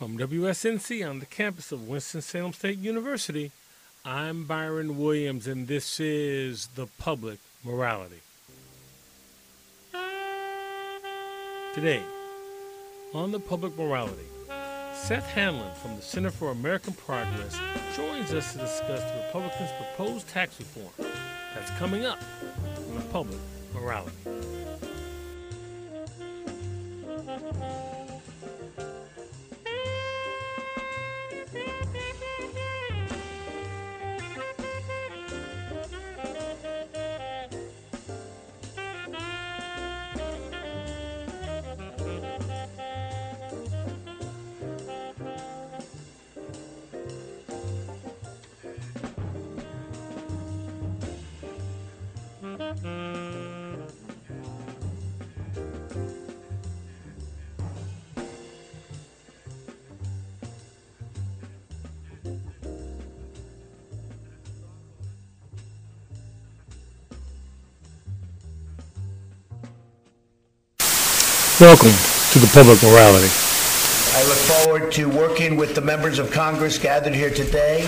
From 0.00 0.16
WSNC 0.16 1.06
on 1.06 1.18
the 1.18 1.26
campus 1.26 1.72
of 1.72 1.86
Winston-Salem 1.86 2.54
State 2.54 2.78
University, 2.78 3.52
I'm 4.02 4.46
Byron 4.46 4.96
Williams, 4.96 5.46
and 5.46 5.68
this 5.68 6.00
is 6.00 6.68
The 6.68 6.86
Public 6.86 7.38
Morality. 7.62 8.22
Today, 11.74 12.02
on 13.12 13.30
The 13.30 13.40
Public 13.40 13.76
Morality, 13.76 14.24
Seth 14.94 15.26
Hanlon 15.34 15.74
from 15.74 15.96
the 15.96 16.02
Center 16.02 16.30
for 16.30 16.50
American 16.50 16.94
Progress 16.94 17.60
joins 17.94 18.32
us 18.32 18.54
to 18.54 18.58
discuss 18.60 19.02
the 19.02 19.22
Republicans' 19.26 19.68
proposed 19.76 20.26
tax 20.28 20.58
reform 20.58 21.10
that's 21.54 21.70
coming 21.72 22.06
up 22.06 22.22
on 22.88 22.94
The 22.94 23.04
Public 23.12 23.38
Morality. 23.74 24.16
Welcome 71.60 71.92
to 72.32 72.38
the 72.38 72.50
Public 72.54 72.82
Morality. 72.82 73.28
I 74.14 74.24
look 74.26 74.38
forward 74.38 74.92
to 74.92 75.10
working 75.10 75.56
with 75.56 75.74
the 75.74 75.82
members 75.82 76.18
of 76.18 76.30
Congress 76.30 76.78
gathered 76.78 77.14
here 77.14 77.28
today 77.28 77.86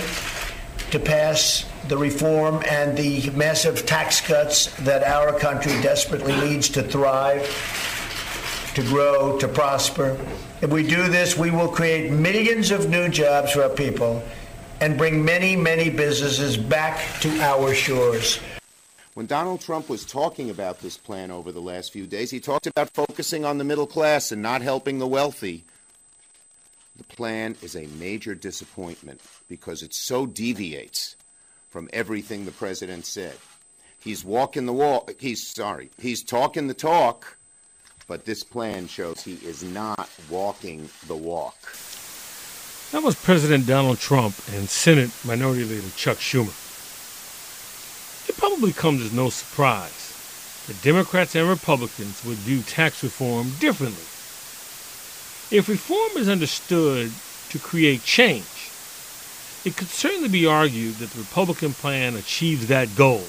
to 0.91 0.99
pass 0.99 1.65
the 1.87 1.97
reform 1.97 2.61
and 2.69 2.95
the 2.95 3.31
massive 3.31 3.87
tax 3.87 4.21
cuts 4.21 4.67
that 4.81 5.01
our 5.01 5.39
country 5.39 5.71
desperately 5.81 6.35
needs 6.47 6.69
to 6.69 6.83
thrive, 6.83 7.41
to 8.75 8.83
grow, 8.83 9.39
to 9.39 9.47
prosper. 9.47 10.19
If 10.61 10.69
we 10.69 10.83
do 10.83 11.07
this, 11.07 11.35
we 11.35 11.49
will 11.49 11.69
create 11.69 12.11
millions 12.11 12.69
of 12.69 12.91
new 12.91 13.09
jobs 13.09 13.53
for 13.53 13.63
our 13.63 13.69
people 13.69 14.21
and 14.81 14.99
bring 14.99 15.25
many, 15.25 15.55
many 15.55 15.89
businesses 15.89 16.57
back 16.57 17.01
to 17.21 17.41
our 17.41 17.73
shores. 17.73 18.39
When 19.13 19.27
Donald 19.27 19.61
Trump 19.61 19.89
was 19.89 20.05
talking 20.05 20.49
about 20.49 20.79
this 20.79 20.97
plan 20.97 21.29
over 21.29 21.51
the 21.51 21.61
last 21.61 21.93
few 21.93 22.07
days, 22.07 22.31
he 22.31 22.39
talked 22.39 22.65
about 22.65 22.89
focusing 22.95 23.45
on 23.45 23.59
the 23.59 23.63
middle 23.63 23.85
class 23.85 24.31
and 24.31 24.41
not 24.41 24.63
helping 24.63 24.97
the 24.97 25.07
wealthy. 25.07 25.65
The 26.97 27.03
plan 27.03 27.55
is 27.61 27.75
a 27.75 27.85
major 27.99 28.33
disappointment 28.33 29.21
because 29.47 29.83
it 29.83 29.93
so 29.93 30.25
deviates 30.25 31.15
from 31.69 31.89
everything 31.93 32.45
the 32.45 32.51
president 32.51 33.05
said. 33.05 33.35
He's 33.99 34.25
walking 34.25 34.65
the 34.65 34.73
walk, 34.73 35.13
he's 35.19 35.45
sorry, 35.45 35.91
he's 35.99 36.23
talking 36.23 36.67
the 36.67 36.73
talk, 36.73 37.37
but 38.07 38.25
this 38.25 38.43
plan 38.43 38.87
shows 38.87 39.23
he 39.23 39.33
is 39.45 39.63
not 39.63 40.09
walking 40.29 40.89
the 41.05 41.15
walk. 41.15 41.55
That 42.91 43.03
was 43.03 43.15
President 43.15 43.67
Donald 43.67 43.99
Trump 43.99 44.35
and 44.53 44.67
Senate 44.67 45.11
Minority 45.23 45.65
Leader 45.65 45.89
Chuck 45.95 46.17
Schumer. 46.17 46.62
It 48.27 48.37
probably 48.37 48.71
comes 48.71 49.01
as 49.01 49.11
no 49.11 49.29
surprise 49.29 50.65
that 50.67 50.81
Democrats 50.81 51.35
and 51.35 51.49
Republicans 51.49 52.23
would 52.25 52.37
view 52.37 52.61
tax 52.61 53.03
reform 53.03 53.51
differently. 53.59 54.03
If 55.55 55.67
reform 55.67 56.11
is 56.15 56.29
understood 56.29 57.11
to 57.49 57.59
create 57.59 58.03
change, 58.03 58.71
it 59.65 59.75
could 59.75 59.89
certainly 59.89 60.29
be 60.29 60.45
argued 60.45 60.95
that 60.95 61.09
the 61.11 61.19
Republican 61.19 61.73
plan 61.73 62.15
achieves 62.15 62.67
that 62.67 62.95
goal. 62.95 63.23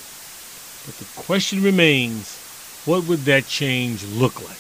But 0.87 0.97
the 0.99 1.07
question 1.17 1.63
remains 1.63 2.39
what 2.85 3.05
would 3.05 3.25
that 3.25 3.47
change 3.47 4.05
look 4.05 4.43
like? 4.47 4.59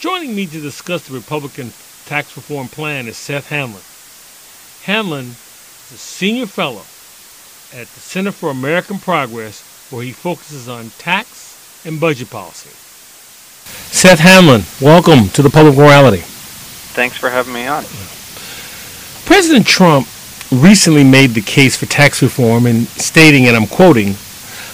Joining 0.00 0.34
me 0.34 0.46
to 0.46 0.60
discuss 0.60 1.06
the 1.06 1.14
Republican 1.14 1.72
tax 2.06 2.36
reform 2.36 2.68
plan 2.68 3.08
is 3.08 3.16
Seth 3.16 3.48
Hanlon. 3.48 3.82
Hanlon 4.84 5.26
is 5.26 5.92
a 5.92 5.98
senior 5.98 6.46
fellow 6.46 6.82
at 7.76 7.86
the 7.88 8.00
Center 8.00 8.32
for 8.32 8.48
American 8.48 8.98
Progress, 8.98 9.60
where 9.90 10.02
he 10.02 10.10
focuses 10.10 10.66
on 10.66 10.88
tax 10.96 11.84
and 11.84 12.00
budget 12.00 12.30
policy. 12.30 12.70
Seth 13.92 14.18
Hanlon, 14.18 14.62
welcome 14.80 15.28
to 15.30 15.42
the 15.42 15.50
Public 15.50 15.76
Morality. 15.76 16.22
Thanks 16.96 17.18
for 17.18 17.28
having 17.28 17.52
me 17.52 17.66
on. 17.66 17.84
President 19.26 19.66
Trump 19.66 20.08
recently 20.50 21.04
made 21.04 21.32
the 21.32 21.42
case 21.42 21.76
for 21.76 21.84
tax 21.84 22.22
reform 22.22 22.66
in 22.66 22.86
stating, 22.86 23.44
and 23.46 23.54
I'm 23.54 23.66
quoting, 23.66 24.14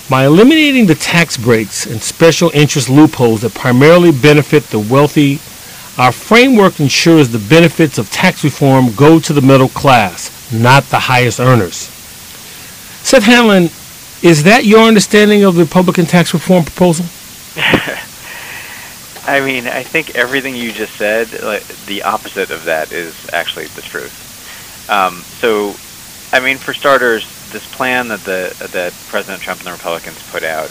by 0.08 0.26
eliminating 0.26 0.86
the 0.86 0.94
tax 0.94 1.36
breaks 1.36 1.86
and 1.86 2.00
special 2.00 2.52
interest 2.54 2.88
loopholes 2.88 3.40
that 3.40 3.52
primarily 3.52 4.12
benefit 4.12 4.62
the 4.64 4.78
wealthy, 4.78 5.40
our 6.00 6.12
framework 6.12 6.78
ensures 6.78 7.30
the 7.30 7.44
benefits 7.50 7.98
of 7.98 8.12
tax 8.12 8.44
reform 8.44 8.94
go 8.94 9.19
to 9.19 9.32
the 9.32 9.42
middle 9.42 9.70
class, 9.70 10.52
not 10.52 10.84
the 10.84 11.00
highest 11.00 11.40
earners. 11.40 11.91
Seth 13.02 13.24
Hanlon, 13.24 13.64
is 14.22 14.44
that 14.44 14.64
your 14.64 14.80
understanding 14.80 15.44
of 15.44 15.54
the 15.54 15.62
Republican 15.62 16.06
tax 16.06 16.32
reform 16.32 16.64
proposal? 16.64 17.06
I 19.24 19.40
mean, 19.40 19.66
I 19.66 19.82
think 19.82 20.16
everything 20.16 20.56
you 20.56 20.72
just 20.72 20.94
said, 20.96 21.42
like, 21.42 21.66
the 21.86 22.02
opposite 22.02 22.50
of 22.50 22.64
that 22.64 22.92
is 22.92 23.14
actually 23.32 23.66
the 23.66 23.82
truth. 23.82 24.90
Um, 24.90 25.22
so, 25.22 25.76
I 26.36 26.44
mean, 26.44 26.58
for 26.58 26.74
starters, 26.74 27.24
this 27.52 27.66
plan 27.72 28.08
that 28.08 28.20
the 28.20 28.54
that 28.72 28.92
President 29.08 29.42
Trump 29.42 29.60
and 29.60 29.66
the 29.66 29.72
Republicans 29.72 30.19
put 30.30 30.42
out, 30.42 30.70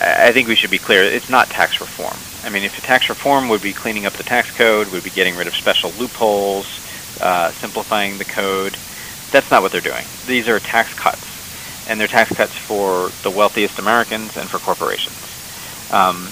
I 0.00 0.32
think 0.32 0.48
we 0.48 0.54
should 0.54 0.70
be 0.70 0.78
clear, 0.78 1.02
it's 1.02 1.28
not 1.28 1.48
tax 1.48 1.80
reform. 1.80 2.16
I 2.44 2.50
mean, 2.50 2.62
if 2.62 2.74
the 2.74 2.82
tax 2.82 3.08
reform 3.08 3.48
would 3.48 3.62
be 3.62 3.72
cleaning 3.72 4.06
up 4.06 4.14
the 4.14 4.22
tax 4.22 4.50
code, 4.50 4.88
would 4.88 5.04
be 5.04 5.10
getting 5.10 5.36
rid 5.36 5.46
of 5.46 5.54
special 5.54 5.90
loopholes, 5.98 6.66
uh, 7.20 7.50
simplifying 7.52 8.18
the 8.18 8.24
code, 8.24 8.76
that's 9.32 9.50
not 9.50 9.62
what 9.62 9.72
they're 9.72 9.80
doing. 9.80 10.04
These 10.26 10.46
are 10.46 10.60
tax 10.60 10.94
cuts, 10.94 11.88
and 11.88 11.98
they're 11.98 12.08
tax 12.08 12.30
cuts 12.34 12.52
for 12.52 13.10
the 13.22 13.30
wealthiest 13.30 13.78
Americans 13.78 14.36
and 14.36 14.48
for 14.48 14.58
corporations. 14.58 15.18
Um, 15.90 16.28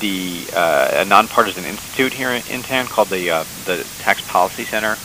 the 0.00 0.48
uh, 0.54 1.02
a 1.02 1.04
nonpartisan 1.04 1.64
institute 1.64 2.14
here 2.14 2.30
in 2.30 2.62
town 2.62 2.86
called 2.86 3.08
the 3.08 3.30
uh, 3.30 3.44
the 3.66 3.86
Tax 3.98 4.22
Policy 4.22 4.64
Center 4.64 4.96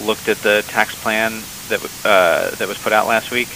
looked 0.00 0.28
at 0.28 0.38
the 0.38 0.64
tax 0.68 0.94
plan 0.94 1.42
that 1.68 1.82
uh, 2.04 2.54
that 2.56 2.68
was 2.68 2.78
put 2.78 2.92
out 2.92 3.06
last 3.06 3.30
week, 3.30 3.48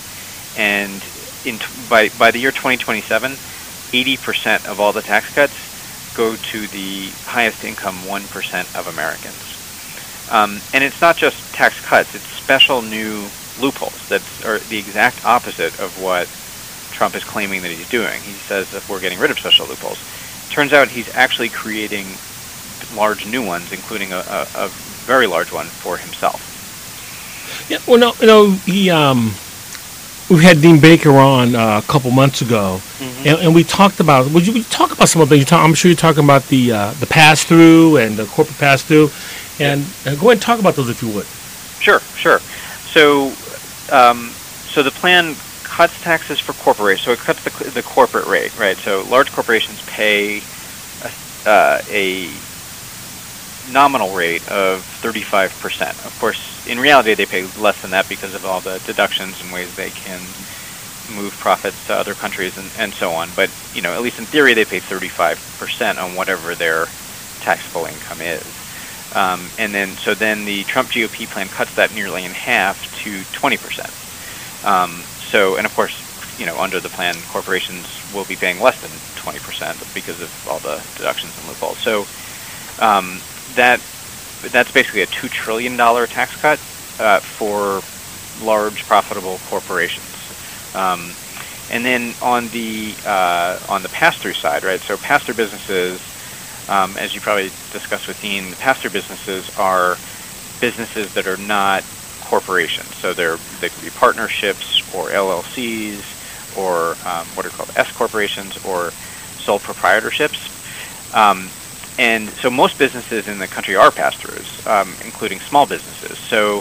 and 0.57 1.03
in 1.45 1.59
by 1.89 2.09
by 2.19 2.31
the 2.31 2.39
year 2.39 2.51
2027, 2.51 3.33
80% 3.33 4.67
of 4.67 4.81
all 4.81 4.93
the 4.93 5.03
tax 5.03 5.33
cuts 5.33 5.55
go 6.15 6.35
to 6.37 6.67
the 6.67 7.09
highest 7.25 7.65
income 7.65 7.97
1% 8.03 8.79
of 8.79 8.87
Americans. 8.89 9.50
Um, 10.31 10.61
and 10.73 10.85
it's 10.85 11.01
not 11.01 11.17
just 11.17 11.53
tax 11.55 11.81
cuts; 11.81 12.15
it's 12.15 12.25
special 12.25 12.83
new 12.83 13.27
loopholes 13.61 14.09
that 14.09 14.23
are 14.45 14.59
the 14.59 14.79
exact 14.79 15.25
opposite 15.25 15.79
of 15.81 16.01
what 16.01 16.29
Trump 16.93 17.15
is 17.15 17.25
claiming 17.25 17.63
that 17.63 17.71
he's 17.71 17.89
doing. 17.89 18.21
He 18.23 18.33
says 18.33 18.71
that 18.73 18.89
we're 18.89 19.01
getting 19.01 19.19
rid 19.19 19.31
of 19.31 19.39
special 19.39 19.67
loopholes. 19.67 19.99
Turns 20.51 20.73
out 20.73 20.89
he's 20.89 21.13
actually 21.15 21.49
creating 21.49 22.07
large 22.95 23.27
new 23.27 23.45
ones, 23.45 23.73
including 23.73 24.13
a, 24.13 24.19
a, 24.19 24.47
a 24.55 24.69
very 25.07 25.27
large 25.27 25.53
one 25.53 25.67
for 25.67 25.97
himself. 25.97 26.47
Yeah, 27.69 27.79
well, 27.87 27.99
no, 27.99 28.13
no, 28.21 28.51
he 28.51 28.91
um, 28.91 29.33
we 30.29 30.45
had 30.45 30.61
Dean 30.61 30.81
Baker 30.81 31.11
on 31.11 31.55
uh, 31.55 31.81
a 31.83 31.87
couple 31.91 32.11
months 32.11 32.43
ago, 32.43 32.81
mm-hmm. 32.99 33.29
and, 33.29 33.39
and, 33.39 33.55
we 33.55 33.65
talked 33.65 34.01
about. 34.01 34.31
Would 34.31 34.47
you, 34.47 34.53
would 34.53 34.59
you 34.61 34.71
talk 34.71 34.93
about 34.93 35.09
some 35.09 35.23
of 35.23 35.29
the? 35.29 35.43
Talk, 35.45 35.65
I'm 35.65 35.75
sure 35.75 35.89
you're 35.89 35.97
talking 35.97 36.25
about 36.25 36.47
the 36.49 36.73
uh, 36.73 36.93
the 36.95 37.07
pass 37.07 37.45
through 37.45 37.97
and 37.97 38.17
the 38.17 38.27
corporate 38.27 38.59
pass 38.59 38.83
through, 38.83 39.11
and, 39.61 39.95
and 40.05 40.19
go 40.19 40.27
ahead 40.27 40.37
and 40.37 40.43
talk 40.43 40.59
about 40.59 40.77
those 40.77 40.89
if 40.89 41.03
you 41.03 41.09
would. 41.09 41.27
Sure, 41.81 42.03
sure. 42.23 42.41
So, 42.95 43.33
um, 43.91 44.35
so 44.75 44.83
the 44.83 44.91
plan 44.91 45.37
cuts 45.65 45.95
taxes 46.03 46.41
for 46.41 46.53
corporations. 46.55 47.05
So 47.05 47.13
it 47.13 47.21
cuts 47.21 47.43
the, 47.45 47.71
the 47.71 47.83
corporate 47.83 48.27
rate, 48.27 48.53
right? 48.59 48.77
So 48.85 49.03
large 49.03 49.31
corporations 49.33 49.81
pay 49.87 50.43
a, 51.03 51.49
uh, 51.49 51.81
a 51.89 52.31
nominal 53.71 54.15
rate 54.15 54.47
of 54.49 54.85
35%. 55.03 56.05
Of 56.05 56.19
course, 56.19 56.41
in 56.67 56.79
reality, 56.79 57.15
they 57.15 57.27
pay 57.27 57.45
less 57.59 57.81
than 57.83 57.93
that 57.93 58.09
because 58.09 58.35
of 58.35 58.45
all 58.45 58.61
the 58.61 58.79
deductions 58.81 59.37
and 59.41 59.53
ways 59.53 59.75
they 59.77 59.91
can 59.91 60.21
move 61.09 61.33
profits 61.39 61.77
to 61.87 61.95
other 61.95 62.15
countries 62.15 62.53
and, 62.57 62.71
and 62.77 62.95
so 62.95 63.13
on. 63.13 63.31
But, 63.35 63.51
you 63.75 63.83
know, 63.83 63.93
at 63.93 64.03
least 64.03 64.19
in 64.19 64.27
theory, 64.27 64.55
they 64.55 64.65
pay 64.65 64.81
35% 64.81 65.99
on 65.99 66.15
whatever 66.15 66.55
their 66.55 66.87
taxable 67.41 67.87
income 67.87 68.21
is. 68.21 68.45
Um, 69.13 69.51
and 69.59 69.75
then, 69.75 69.97
so 69.97 70.15
then 70.15 70.45
the 70.45 70.65
Trump 70.65 70.91
GOP 70.91 71.29
plan 71.29 71.49
cuts 71.49 71.75
that 71.75 71.93
nearly 71.93 72.25
in 72.25 72.33
half 72.33 72.77
to 73.03 73.23
20%. 73.25 74.65
Um, 74.65 75.03
so, 75.31 75.57
and 75.57 75.67
of 75.67 75.75
course, 75.75 76.03
you 76.39 76.47
know, 76.47 76.59
under 76.59 76.81
the 76.81 76.89
plan, 76.89 77.15
corporations 77.33 77.87
will 78.15 78.25
be 78.25 78.37
paying 78.37 78.61
less 78.61 78.81
than 78.81 78.91
20% 79.17 79.95
because 79.95 80.21
of 80.21 80.49
all 80.49 80.59
the 80.59 80.83
deductions 80.97 81.37
and 81.39 81.49
loopholes. 81.49 81.79
So 81.79 82.07
um, 82.79 83.21
that 83.57 83.81
that's 84.53 84.73
basically 84.73 85.03
a 85.03 85.07
two 85.07 85.29
trillion 85.29 85.77
dollar 85.77 86.07
tax 86.07 86.35
cut 86.37 86.59
uh, 86.99 87.21
for 87.21 87.83
large 88.43 88.87
profitable 88.87 89.39
corporations. 89.51 90.07
Um, 90.75 91.11
and 91.71 91.85
then 91.85 92.15
on 92.23 92.49
the 92.49 92.95
uh, 93.05 93.59
on 93.69 93.83
the 93.83 93.89
pass-through 93.89 94.35
side, 94.35 94.65
right? 94.65 94.81
So 94.81 94.97
pass-through 94.97 95.35
businesses, 95.35 96.01
um, 96.69 96.97
as 96.97 97.15
you 97.15 97.21
probably 97.21 97.51
discussed 97.73 98.07
with 98.07 98.21
Dean, 98.21 98.51
the 98.51 98.57
pass-through 98.57 98.91
businesses 98.91 99.51
are 99.59 99.97
businesses 100.61 101.13
that 101.15 101.27
are 101.27 101.37
not 101.37 101.85
corporations. 102.21 102.95
So 102.97 103.13
they're 103.13 103.39
they 103.61 103.69
could 103.71 103.83
be 103.83 103.91
partnerships 103.91 104.83
or 104.95 105.09
LLCs 105.09 106.57
or 106.57 106.97
um, 107.05 107.27
what 107.35 107.47
are 107.47 107.51
called 107.51 107.71
S 107.77 107.91
corporations 107.93 108.57
or 108.65 108.93
sole 109.39 109.59
proprietorships. 109.59 110.49
Um, 111.15 111.49
and 111.99 112.31
so 112.31 112.51
most 112.51 112.79
businesses 112.79 113.29
in 113.29 113.39
the 113.39 113.47
country 113.47 113.77
are 113.77 113.91
pass-throughs, 113.91 114.67
um, 114.67 114.95
including 115.05 115.41
small 115.41 115.67
businesses. 115.67 116.19
So 116.19 116.61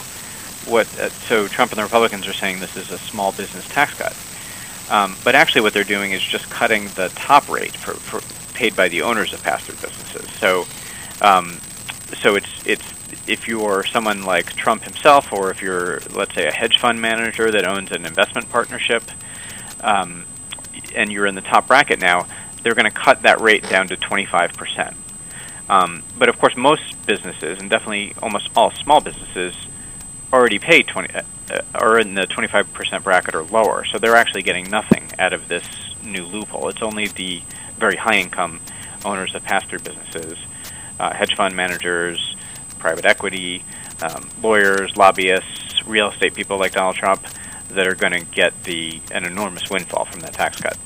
what? 0.65 0.87
Uh, 0.99 1.09
so 1.09 1.47
Trump 1.47 1.71
and 1.71 1.79
the 1.79 1.83
Republicans 1.83 2.27
are 2.27 2.33
saying 2.33 2.59
this 2.59 2.75
is 2.75 2.91
a 2.91 2.97
small 2.97 3.31
business 3.31 3.67
tax 3.67 3.93
cut. 3.93 4.15
Um, 4.89 5.15
but 5.23 5.35
actually, 5.35 5.61
what 5.61 5.73
they're 5.73 5.83
doing 5.83 6.11
is 6.11 6.21
just 6.21 6.49
cutting 6.49 6.87
the 6.89 7.09
top 7.09 7.47
rate 7.47 7.75
for, 7.77 7.93
for 7.93 8.21
paid 8.59 8.75
by 8.75 8.89
the 8.89 9.01
owners 9.01 9.31
of 9.31 9.41
pass-through 9.41 9.75
businesses. 9.75 10.29
So, 10.33 10.67
um, 11.21 11.59
so 12.21 12.35
it's 12.35 12.61
it's 12.65 12.83
if 13.25 13.47
you're 13.47 13.85
someone 13.85 14.23
like 14.23 14.53
Trump 14.53 14.83
himself, 14.83 15.31
or 15.31 15.49
if 15.49 15.61
you're 15.61 16.01
let's 16.11 16.35
say 16.35 16.45
a 16.45 16.51
hedge 16.51 16.77
fund 16.77 17.01
manager 17.01 17.49
that 17.51 17.63
owns 17.63 17.93
an 17.93 18.05
investment 18.05 18.49
partnership, 18.49 19.03
um, 19.79 20.25
and 20.93 21.09
you're 21.09 21.25
in 21.25 21.35
the 21.35 21.41
top 21.41 21.67
bracket 21.67 21.99
now, 21.99 22.27
they're 22.61 22.75
going 22.75 22.91
to 22.91 22.91
cut 22.91 23.21
that 23.21 23.39
rate 23.39 23.63
down 23.69 23.87
to 23.87 23.95
25%. 23.95 24.93
Um, 25.69 26.03
but 26.17 26.27
of 26.27 26.37
course, 26.37 26.57
most 26.57 26.83
businesses, 27.05 27.59
and 27.59 27.69
definitely 27.69 28.13
almost 28.21 28.49
all 28.57 28.71
small 28.71 28.99
businesses, 28.99 29.55
already 30.33 30.59
pay 30.59 30.83
20, 30.83 31.13
uh, 31.13 31.21
uh 31.49 31.61
are 31.75 31.97
in 31.97 32.15
the 32.15 32.27
25% 32.27 33.03
bracket 33.03 33.35
or 33.35 33.43
lower. 33.43 33.85
So 33.85 33.99
they're 33.99 34.17
actually 34.17 34.43
getting 34.43 34.69
nothing 34.69 35.11
out 35.17 35.31
of 35.31 35.47
this 35.47 35.65
new 36.03 36.25
loophole. 36.25 36.67
It's 36.67 36.81
only 36.81 37.07
the 37.07 37.41
very 37.79 37.95
high 37.95 38.17
income 38.17 38.59
owners 39.05 39.33
of 39.33 39.43
pass 39.43 39.65
through 39.65 39.79
businesses, 39.79 40.37
uh, 40.99 41.13
hedge 41.13 41.35
fund 41.35 41.55
managers, 41.55 42.35
private 42.77 43.05
equity, 43.05 43.63
um, 44.01 44.29
lawyers, 44.41 44.95
lobbyists, 44.97 45.85
real 45.85 46.09
estate 46.09 46.33
people 46.33 46.57
like 46.57 46.73
Donald 46.73 46.95
Trump 46.95 47.25
that 47.69 47.87
are 47.87 47.95
going 47.95 48.13
to 48.13 48.21
get 48.21 48.63
the 48.63 48.99
an 49.11 49.25
enormous 49.25 49.69
windfall 49.69 50.05
from 50.05 50.21
that 50.21 50.33
tax 50.33 50.59
cut. 50.59 50.77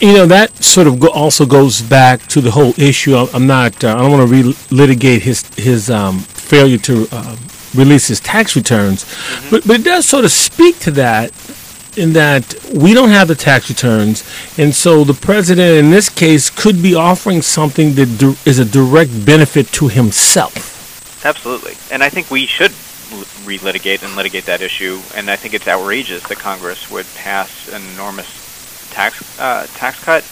You 0.00 0.12
know 0.12 0.26
that 0.26 0.56
sort 0.56 0.88
of 0.88 0.98
go, 0.98 1.08
also 1.08 1.46
goes 1.46 1.80
back 1.80 2.26
to 2.28 2.40
the 2.40 2.50
whole 2.50 2.72
issue. 2.78 3.14
I'm 3.16 3.46
not. 3.46 3.84
Uh, 3.84 3.96
I 3.96 4.00
don't 4.00 4.10
want 4.10 4.28
to 4.28 4.34
relitigate 4.34 5.20
his 5.20 5.48
his 5.54 5.88
um, 5.88 6.18
failure 6.18 6.78
to 6.78 7.06
uh, 7.12 7.36
release 7.74 8.08
his 8.08 8.18
tax 8.18 8.56
returns, 8.56 9.04
mm-hmm. 9.04 9.50
but 9.50 9.66
but 9.66 9.80
it 9.80 9.84
does 9.84 10.06
sort 10.06 10.24
of 10.24 10.32
speak 10.32 10.80
to 10.80 10.90
that 10.92 11.30
in 11.98 12.12
that 12.14 12.54
we 12.72 12.94
don't 12.94 13.10
have 13.10 13.28
the 13.28 13.34
tax 13.34 13.68
returns, 13.68 14.22
and 14.56 14.74
so 14.74 15.04
the 15.04 15.14
president 15.14 15.84
in 15.84 15.90
this 15.90 16.08
case 16.08 16.48
could 16.48 16.82
be 16.82 16.94
offering 16.94 17.42
something 17.42 17.94
that 17.94 18.18
du- 18.18 18.36
is 18.46 18.58
a 18.58 18.64
direct 18.64 19.26
benefit 19.26 19.66
to 19.72 19.88
himself. 19.88 21.24
Absolutely, 21.24 21.74
and 21.90 22.02
I 22.02 22.08
think 22.08 22.30
we 22.30 22.46
should 22.46 22.72
relitigate 23.48 24.02
and 24.02 24.14
litigate 24.16 24.44
that 24.44 24.60
issue. 24.60 25.00
And 25.14 25.30
I 25.30 25.36
think 25.36 25.54
it's 25.54 25.66
outrageous 25.66 26.22
that 26.28 26.38
Congress 26.38 26.90
would 26.90 27.06
pass 27.14 27.68
an 27.72 27.82
enormous 27.94 28.90
tax 28.90 29.40
uh, 29.40 29.66
tax 29.74 30.02
cut 30.02 30.24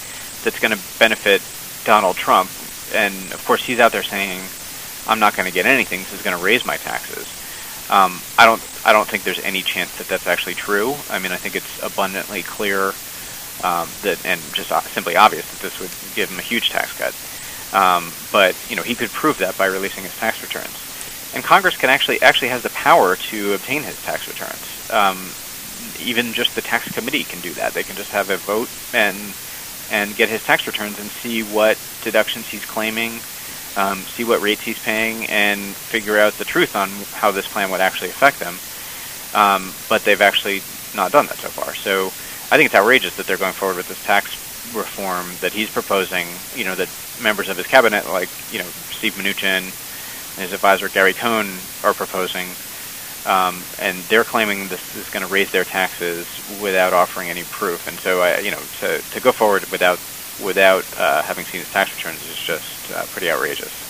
that's 0.44 0.58
going 0.58 0.76
to 0.76 0.98
benefit 0.98 1.42
Donald 1.84 2.16
Trump. 2.16 2.50
And 2.94 3.14
of 3.32 3.42
course, 3.46 3.64
he's 3.64 3.80
out 3.80 3.92
there 3.92 4.02
saying, 4.02 4.40
"I'm 5.08 5.18
not 5.18 5.34
going 5.36 5.46
to 5.46 5.52
get 5.52 5.66
anything. 5.66 6.00
This 6.00 6.14
is 6.14 6.22
going 6.22 6.36
to 6.36 6.42
raise 6.42 6.64
my 6.64 6.76
taxes." 6.76 7.35
Um, 7.88 8.20
I 8.38 8.46
don't. 8.46 8.62
I 8.84 8.92
don't 8.92 9.08
think 9.08 9.24
there's 9.24 9.40
any 9.40 9.62
chance 9.62 9.96
that 9.98 10.06
that's 10.08 10.26
actually 10.26 10.54
true. 10.54 10.94
I 11.10 11.18
mean, 11.18 11.32
I 11.32 11.36
think 11.36 11.56
it's 11.56 11.82
abundantly 11.82 12.42
clear 12.42 12.88
um, 13.64 13.88
that, 14.02 14.18
and 14.24 14.40
just 14.54 14.70
simply 14.92 15.16
obvious 15.16 15.48
that 15.50 15.60
this 15.60 15.80
would 15.80 15.90
give 16.14 16.30
him 16.30 16.38
a 16.38 16.42
huge 16.42 16.70
tax 16.70 16.92
cut. 16.92 17.14
Um, 17.74 18.12
but 18.30 18.54
you 18.68 18.76
know, 18.76 18.82
he 18.82 18.94
could 18.94 19.10
prove 19.10 19.38
that 19.38 19.58
by 19.58 19.66
releasing 19.66 20.04
his 20.04 20.16
tax 20.16 20.40
returns 20.42 20.86
and 21.36 21.44
Congress 21.44 21.76
can 21.76 21.90
actually 21.90 22.20
actually 22.22 22.48
has 22.48 22.62
the 22.62 22.70
power 22.70 23.14
to 23.14 23.52
obtain 23.52 23.82
his 23.82 24.00
tax 24.02 24.26
returns. 24.26 24.90
Um, 24.90 25.30
even 26.00 26.32
just 26.32 26.54
the 26.54 26.62
tax 26.62 26.90
committee 26.92 27.24
can 27.24 27.40
do 27.40 27.52
that. 27.54 27.74
They 27.74 27.82
can 27.82 27.94
just 27.94 28.10
have 28.10 28.30
a 28.30 28.38
vote 28.38 28.70
and 28.94 29.16
and 29.90 30.16
get 30.16 30.30
his 30.30 30.42
tax 30.42 30.66
returns 30.66 30.98
and 30.98 31.08
see 31.10 31.42
what 31.42 31.78
deductions 32.02 32.48
he's 32.48 32.64
claiming, 32.64 33.20
um, 33.76 34.00
see 34.02 34.24
what 34.24 34.40
rates 34.40 34.62
he's 34.62 34.78
paying, 34.78 35.26
and 35.26 35.60
figure 35.60 36.18
out 36.18 36.34
the 36.34 36.44
truth 36.44 36.74
on 36.74 36.88
how 37.12 37.30
this 37.30 37.46
plan 37.46 37.70
would 37.70 37.80
actually 37.80 38.10
affect 38.10 38.40
them. 38.40 38.56
Um, 39.34 39.72
but 39.88 40.04
they've 40.04 40.20
actually 40.20 40.62
not 40.94 41.12
done 41.12 41.26
that 41.26 41.36
so 41.36 41.48
far. 41.48 41.74
So 41.74 42.06
I 42.06 42.56
think 42.56 42.66
it's 42.66 42.74
outrageous 42.74 43.16
that 43.16 43.26
they're 43.26 43.36
going 43.36 43.52
forward 43.52 43.76
with 43.76 43.88
this 43.88 44.02
tax 44.04 44.34
reform 44.74 45.26
that 45.40 45.52
he's 45.52 45.70
proposing. 45.70 46.26
You 46.54 46.64
know 46.64 46.74
that 46.74 46.88
members 47.22 47.48
of 47.48 47.56
his 47.56 47.66
cabinet, 47.66 48.06
like 48.06 48.30
you 48.50 48.58
know 48.58 48.66
Steve 48.90 49.14
Mnuchin 49.14 49.62
and 50.36 50.42
his 50.42 50.52
advisor 50.52 50.88
Gary 50.88 51.14
Cohn 51.14 51.48
are 51.82 51.94
proposing, 51.94 52.48
um, 53.26 53.62
and 53.78 53.98
they're 54.04 54.24
claiming 54.24 54.68
this 54.68 54.96
is 54.96 55.08
going 55.10 55.24
to 55.24 55.32
raise 55.32 55.50
their 55.50 55.64
taxes 55.64 56.26
without 56.62 56.92
offering 56.92 57.28
any 57.28 57.42
proof. 57.44 57.88
And 57.88 57.98
so, 57.98 58.20
I, 58.20 58.38
you 58.38 58.50
know, 58.50 58.60
to, 58.80 58.98
to 59.00 59.20
go 59.20 59.32
forward 59.32 59.64
without 59.70 59.98
without 60.42 60.84
uh, 60.98 61.22
having 61.22 61.44
seen 61.44 61.60
his 61.60 61.72
tax 61.72 61.94
returns 61.96 62.22
is 62.28 62.36
just 62.36 62.92
uh, 62.92 63.04
pretty 63.06 63.30
outrageous. 63.30 63.84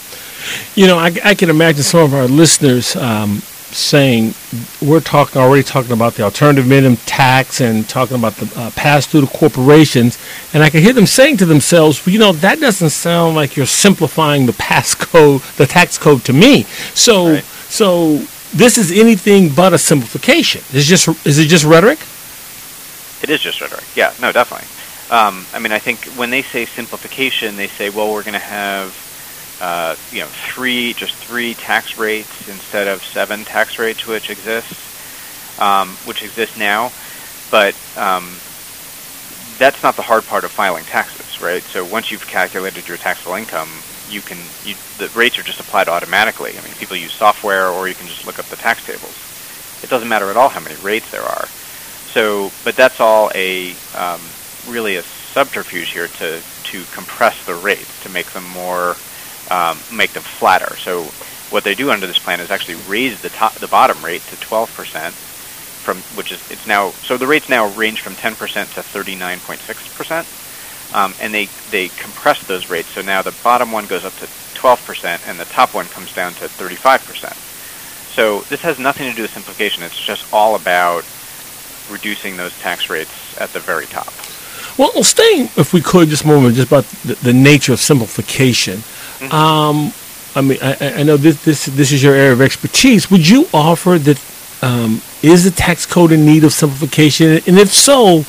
You 0.77 0.87
know, 0.87 0.99
I, 0.99 1.17
I, 1.25 1.35
can 1.35 1.51
imagine 1.51 1.83
some 1.83 2.01
of 2.01 2.15
our 2.15 2.29
listeners 2.29 2.95
um, 2.95 3.39
saying 3.73 4.35
we're 4.81 5.01
talking 5.01 5.41
already 5.41 5.63
talking 5.63 5.93
about 5.93 6.15
the 6.15 6.23
alternative 6.23 6.67
minimum 6.67 6.97
tax 6.99 7.61
and 7.61 7.89
talking 7.89 8.17
about 8.17 8.35
the 8.35 8.61
uh, 8.61 8.71
pass 8.71 9.07
through 9.07 9.23
to 9.23 9.27
corporations, 9.27 10.19
and 10.55 10.63
I 10.63 10.71
can 10.71 10.83
hear 10.83 10.93
them 10.93 11.07
saying 11.07 11.39
to 11.39 11.47
themselves, 11.47 12.05
well, 12.05 12.13
you 12.13 12.19
know, 12.19 12.33
that 12.33 12.61
doesn't 12.61 12.91
sound 12.91 13.35
like 13.35 13.57
you're 13.57 13.67
simplifying 13.67 14.47
the 14.47 14.53
pass 14.55 14.95
code, 14.95 15.43
the 15.57 15.67
tax 15.67 15.99
code 15.99 16.25
to 16.25 16.33
me. 16.33 16.63
So, 16.95 17.33
right. 17.33 17.45
so 17.45 18.19
this 18.55 18.79
is 18.79 18.93
anything 18.93 19.51
but 19.55 19.73
a 19.73 19.79
simplification. 19.79 20.63
Is 20.73 20.87
just 20.87 21.09
is 21.27 21.39
it 21.39 21.49
just 21.49 21.65
rhetoric? 21.65 21.99
It 23.23 23.31
is 23.31 23.41
just 23.41 23.61
rhetoric. 23.61 23.85
Yeah, 23.95 24.13
no, 24.21 24.31
definitely. 24.33 24.69
Um, 25.11 25.47
I 25.53 25.59
mean, 25.59 25.73
I 25.73 25.79
think 25.79 26.05
when 26.17 26.31
they 26.31 26.43
say 26.43 26.67
simplification, 26.67 27.57
they 27.57 27.69
say, 27.69 27.91
well, 27.91 28.13
we're 28.13 28.25
going 28.25 28.35
to 28.35 28.39
have 28.41 28.95
uh, 29.61 29.97
you 30.13 30.21
know, 30.21 30.29
three 30.55 30.93
just 30.95 31.15
three 31.15 31.55
tax 31.55 31.97
rates 31.97 32.29
instead 32.49 32.89
of 32.89 33.03
seven 33.05 33.45
tax 33.45 33.79
rates 33.79 34.07
which 34.07 34.29
exist, 34.29 34.73
um, 35.59 35.89
which 36.05 36.23
exist 36.23 36.59
now. 36.59 36.91
But 37.51 37.75
um, 37.97 38.37
that's 39.59 39.83
not 39.83 39.97
the 39.97 40.03
hard 40.03 40.25
part 40.27 40.45
of 40.45 40.53
filing 40.53 40.85
taxes, 40.85 41.41
right? 41.41 41.63
So 41.73 41.85
once 41.85 42.11
you've 42.11 42.27
calculated 42.27 42.87
your 42.87 42.99
taxable 42.99 43.35
income, 43.35 43.69
you 44.11 44.21
can 44.21 44.37
you, 44.65 44.75
the 44.99 45.09
rates 45.19 45.39
are 45.39 45.43
just 45.43 45.61
applied 45.61 45.89
automatically. 45.89 46.51
I 46.51 46.63
mean, 46.63 46.75
people 46.79 46.97
use 46.97 47.13
software, 47.13 47.69
or 47.69 47.89
you 47.89 47.95
can 47.95 48.07
just 48.07 48.27
look 48.27 48.39
up 48.39 48.47
the 48.47 48.57
tax 48.57 48.85
tables. 48.85 49.15
It 49.83 49.89
doesn't 49.89 50.09
matter 50.09 50.31
at 50.31 50.37
all 50.37 50.49
how 50.49 50.61
many 50.61 50.77
rates 50.77 51.11
there 51.11 51.23
are. 51.23 51.49
So, 52.13 52.51
but 52.65 52.77
that's 52.77 53.01
all 53.01 53.31
a 53.35 53.71
um, 53.95 54.21
really 54.69 54.97
a 54.97 55.03
subterfuge 55.03 55.93
here 55.93 56.09
to 56.09 56.41
to 56.65 56.85
compress 56.93 57.45
the 57.47 57.55
rates 57.55 58.03
to 58.03 58.09
make 58.09 58.31
them 58.33 58.45
more 58.51 58.97
um, 59.51 59.79
make 59.93 60.13
them 60.13 60.23
flatter. 60.23 60.77
So 60.77 61.05
what 61.51 61.65
they 61.65 61.75
do 61.75 61.91
under 61.91 62.07
this 62.07 62.19
plan 62.19 62.41
is 62.41 62.51
actually 62.51 62.77
raise 62.89 63.21
the 63.23 63.29
top, 63.29 63.55
the 63.55 63.69
bottom 63.69 64.05
rate 64.05 64.23
to 64.23 64.37
12%, 64.37 65.13
from 65.13 65.99
which 66.17 66.33
is 66.33 66.51
it's 66.51 66.67
now 66.67 66.91
so 66.91 67.17
the 67.17 67.27
rates 67.27 67.49
now 67.49 67.69
range 67.69 68.01
from 68.01 68.15
10% 68.15 68.37
to 68.75 68.81
39.6%, 68.81 70.95
um, 70.95 71.15
and 71.21 71.33
they 71.33 71.49
they 71.71 71.89
compress 71.89 72.43
those 72.47 72.69
rates. 72.69 72.89
So 72.89 73.03
now 73.03 73.23
the 73.23 73.35
bottom 73.45 73.73
one 73.73 73.87
goes 73.87 74.05
up 74.05 74.15
to 74.17 74.27
12%, 74.27 75.29
and 75.29 75.39
the 75.39 75.45
top 75.47 75.75
one 75.75 75.87
comes 75.87 76.13
down 76.13 76.33
to 76.35 76.47
35%. 76.47 77.35
So 78.15 78.41
this 78.49 78.63
has 78.63 78.79
nothing 78.79 79.09
to 79.11 79.15
do 79.15 79.23
with 79.23 79.33
simplification. 79.33 79.83
It's 79.83 80.01
just 80.01 80.33
all 80.33 80.57
about 80.57 81.05
reducing 81.91 82.37
those 82.37 82.59
tax 82.59 82.91
rates 82.91 83.39
at 83.39 83.53
the 83.53 83.61
very 83.61 83.87
top. 83.87 84.13
Well, 84.79 85.03
staying, 85.03 85.49
if 85.57 85.73
we 85.73 85.81
could, 85.81 86.09
just 86.09 86.25
a 86.25 86.27
moment, 86.27 86.57
just 86.57 86.69
about 86.69 86.85
the, 87.05 87.15
the 87.15 87.33
nature 87.33 87.73
of 87.73 87.81
simplification. 87.81 88.79
Mm-hmm. 88.79 89.35
Um, 89.35 89.93
I 90.35 90.41
mean, 90.43 90.59
I, 90.61 91.01
I, 91.01 91.03
know 91.03 91.17
this, 91.17 91.43
this 91.45 91.65
this 91.65 91.93
is 91.93 92.03
your 92.03 92.15
area 92.15 92.33
of 92.33 92.43
expertise. 92.43 93.11
Would 93.11 93.27
you 93.27 93.49
offer 93.55 93.99
that 93.99 94.23
um, 94.63 95.01
is 95.23 95.45
the 95.45 95.51
tax 95.51 95.87
code 95.87 96.13
in 96.13 96.27
need 96.27 96.45
of 96.45 96.53
simplification, 96.53 97.41
and 97.47 97.59
if 97.59 97.73
so, 97.73 98.27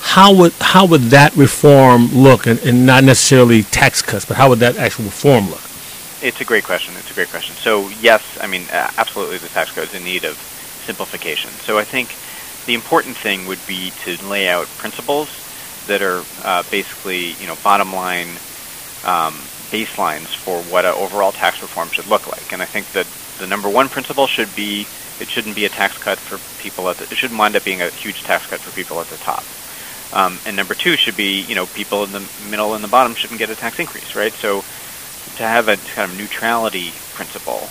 how 0.00 0.34
would 0.34 0.52
how 0.60 0.84
would 0.84 1.02
that 1.04 1.34
reform 1.36 2.08
look, 2.08 2.46
and, 2.46 2.60
and 2.60 2.84
not 2.84 3.04
necessarily 3.04 3.62
tax 3.62 4.02
cuts, 4.02 4.26
but 4.26 4.36
how 4.36 4.50
would 4.50 4.58
that 4.58 4.76
actual 4.76 5.06
reform 5.06 5.48
look? 5.48 5.62
it's 6.22 6.40
a 6.40 6.44
great 6.44 6.64
question. 6.64 6.94
It's 6.98 7.10
a 7.10 7.14
great 7.14 7.28
question. 7.28 7.54
So 7.56 7.88
yes, 8.00 8.38
I 8.40 8.46
mean 8.46 8.66
absolutely, 8.72 9.38
the 9.38 9.48
tax 9.48 9.72
code 9.72 9.88
is 9.88 9.94
in 9.94 10.04
need 10.04 10.24
of 10.24 10.36
simplification. 10.84 11.50
So 11.50 11.78
I 11.78 11.84
think 11.84 12.14
the 12.66 12.74
important 12.74 13.16
thing 13.16 13.46
would 13.46 13.64
be 13.66 13.92
to 14.04 14.22
lay 14.26 14.48
out 14.48 14.66
principles 14.78 15.28
that 15.86 16.02
are 16.02 16.24
uh, 16.44 16.62
basically 16.70 17.32
you 17.32 17.46
know 17.46 17.56
bottom 17.62 17.92
line 17.92 18.28
um, 19.04 19.34
baselines 19.70 20.34
for 20.34 20.62
what 20.64 20.84
an 20.84 20.94
overall 20.94 21.32
tax 21.32 21.62
reform 21.62 21.88
should 21.90 22.06
look 22.06 22.26
like. 22.26 22.52
And 22.52 22.62
I 22.62 22.66
think 22.66 22.92
that 22.92 23.06
the 23.38 23.46
number 23.46 23.68
one 23.68 23.88
principle 23.88 24.26
should 24.26 24.54
be 24.54 24.86
it 25.20 25.28
shouldn't 25.28 25.56
be 25.56 25.64
a 25.64 25.68
tax 25.68 25.96
cut 25.98 26.18
for 26.18 26.38
people 26.62 26.88
at 26.88 26.98
the, 26.98 27.04
it 27.04 27.16
shouldn't 27.16 27.38
wind 27.38 27.56
up 27.56 27.64
being 27.64 27.82
a 27.82 27.88
huge 27.88 28.22
tax 28.22 28.46
cut 28.46 28.60
for 28.60 28.74
people 28.74 29.00
at 29.00 29.06
the 29.08 29.16
top. 29.16 29.44
Um, 30.12 30.38
and 30.46 30.56
number 30.56 30.74
two 30.74 30.96
should 30.96 31.16
be, 31.16 31.40
you 31.42 31.54
know, 31.54 31.66
people 31.66 32.04
in 32.04 32.12
the 32.12 32.26
middle 32.48 32.74
and 32.74 32.84
the 32.84 32.88
bottom 32.88 33.14
shouldn't 33.14 33.38
get 33.38 33.50
a 33.50 33.54
tax 33.54 33.78
increase, 33.78 34.14
right? 34.14 34.32
So 34.32 34.60
to 35.36 35.42
have 35.42 35.68
a 35.68 35.76
kind 35.76 36.10
of 36.10 36.16
neutrality 36.16 36.92
principle 37.14 37.68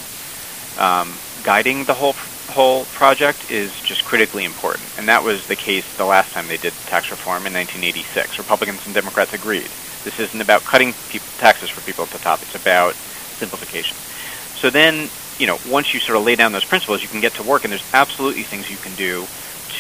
um, 0.78 1.14
guiding 1.44 1.86
the 1.86 1.94
whole 1.94 2.14
whole 2.48 2.86
project 2.86 3.52
is 3.52 3.74
just 3.82 4.06
critically 4.06 4.46
important. 4.46 4.86
And 4.98 5.08
that 5.08 5.24
was 5.24 5.48
the 5.48 5.56
case 5.56 5.86
the 5.98 6.06
last 6.06 6.32
time 6.32 6.48
they 6.48 6.58
did 6.58 6.74
tax 6.88 7.12
reform 7.12 7.46
in 7.46 7.54
1986. 7.54 8.38
Republicans 8.38 8.86
and 8.86 8.94
Democrats 8.94 9.34
agreed. 9.34 9.70
This 10.04 10.20
isn't 10.20 10.40
about 10.40 10.64
cutting 10.64 10.94
people, 11.10 11.28
taxes 11.38 11.70
for 11.70 11.82
people 11.82 12.04
at 12.04 12.12
the 12.12 12.20
top. 12.20 12.42
It's 12.42 12.56
about 12.56 12.94
simplification. 12.94 13.98
So 14.56 14.70
then, 14.70 15.10
you 15.40 15.48
know, 15.48 15.58
once 15.70 15.94
you 15.94 16.00
sort 16.00 16.18
of 16.18 16.24
lay 16.24 16.36
down 16.36 16.52
those 16.52 16.66
principles, 16.66 17.02
you 17.02 17.08
can 17.08 17.22
get 17.22 17.34
to 17.36 17.44
work, 17.44 17.64
and 17.64 17.72
there's 17.72 17.84
absolutely 17.94 18.44
things 18.44 18.70
you 18.70 18.78
can 18.78 18.96
do 18.96 19.26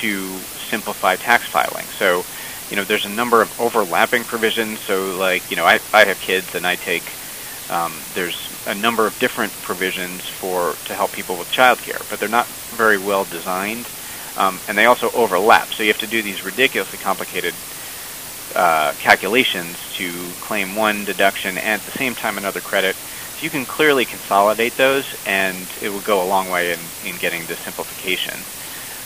to 0.02 0.28
simplify 0.70 1.16
tax 1.16 1.48
filing. 1.48 1.86
So 1.98 2.26
you 2.70 2.76
know, 2.76 2.84
there's 2.84 3.06
a 3.06 3.10
number 3.10 3.42
of 3.42 3.60
overlapping 3.60 4.24
provisions. 4.24 4.80
So, 4.80 5.16
like, 5.18 5.50
you 5.50 5.58
know, 5.58 5.66
I, 5.66 5.80
I 5.94 6.06
have 6.06 6.20
kids 6.20 6.56
and 6.56 6.66
I 6.66 6.76
take, 6.76 7.04
um, 7.70 7.94
there's 8.14 8.45
a 8.66 8.76
number 8.76 9.06
of 9.06 9.18
different 9.20 9.52
provisions 9.62 10.22
for 10.22 10.76
to 10.86 10.94
help 10.94 11.12
people 11.12 11.38
with 11.38 11.50
childcare, 11.52 12.08
but 12.10 12.20
they're 12.20 12.30
not 12.30 12.48
very 12.76 12.98
well 12.98 13.26
designed, 13.26 13.88
um, 14.38 14.60
and 14.68 14.78
they 14.78 14.86
also 14.86 15.12
overlap. 15.12 15.74
So 15.74 15.84
you 15.84 15.90
have 15.90 16.00
to 16.00 16.08
do 16.08 16.22
these 16.22 16.44
ridiculously 16.44 17.00
complicated 17.00 17.54
uh, 18.56 18.94
calculations 19.00 19.78
to 19.96 20.12
claim 20.42 20.76
one 20.76 21.06
deduction 21.06 21.58
and 21.58 21.82
at 21.82 21.82
the 21.82 21.92
same 21.92 22.16
time 22.16 22.38
another 22.38 22.62
credit. 22.62 22.96
So 22.96 23.44
you 23.44 23.50
can 23.50 23.66
clearly 23.66 24.06
consolidate 24.06 24.78
those, 24.78 25.06
and 25.26 25.68
it 25.82 25.90
will 25.90 26.02
go 26.02 26.24
a 26.24 26.28
long 26.28 26.50
way 26.50 26.72
in, 26.72 26.80
in 27.06 27.18
getting 27.18 27.46
to 27.48 27.56
simplification. 27.56 28.40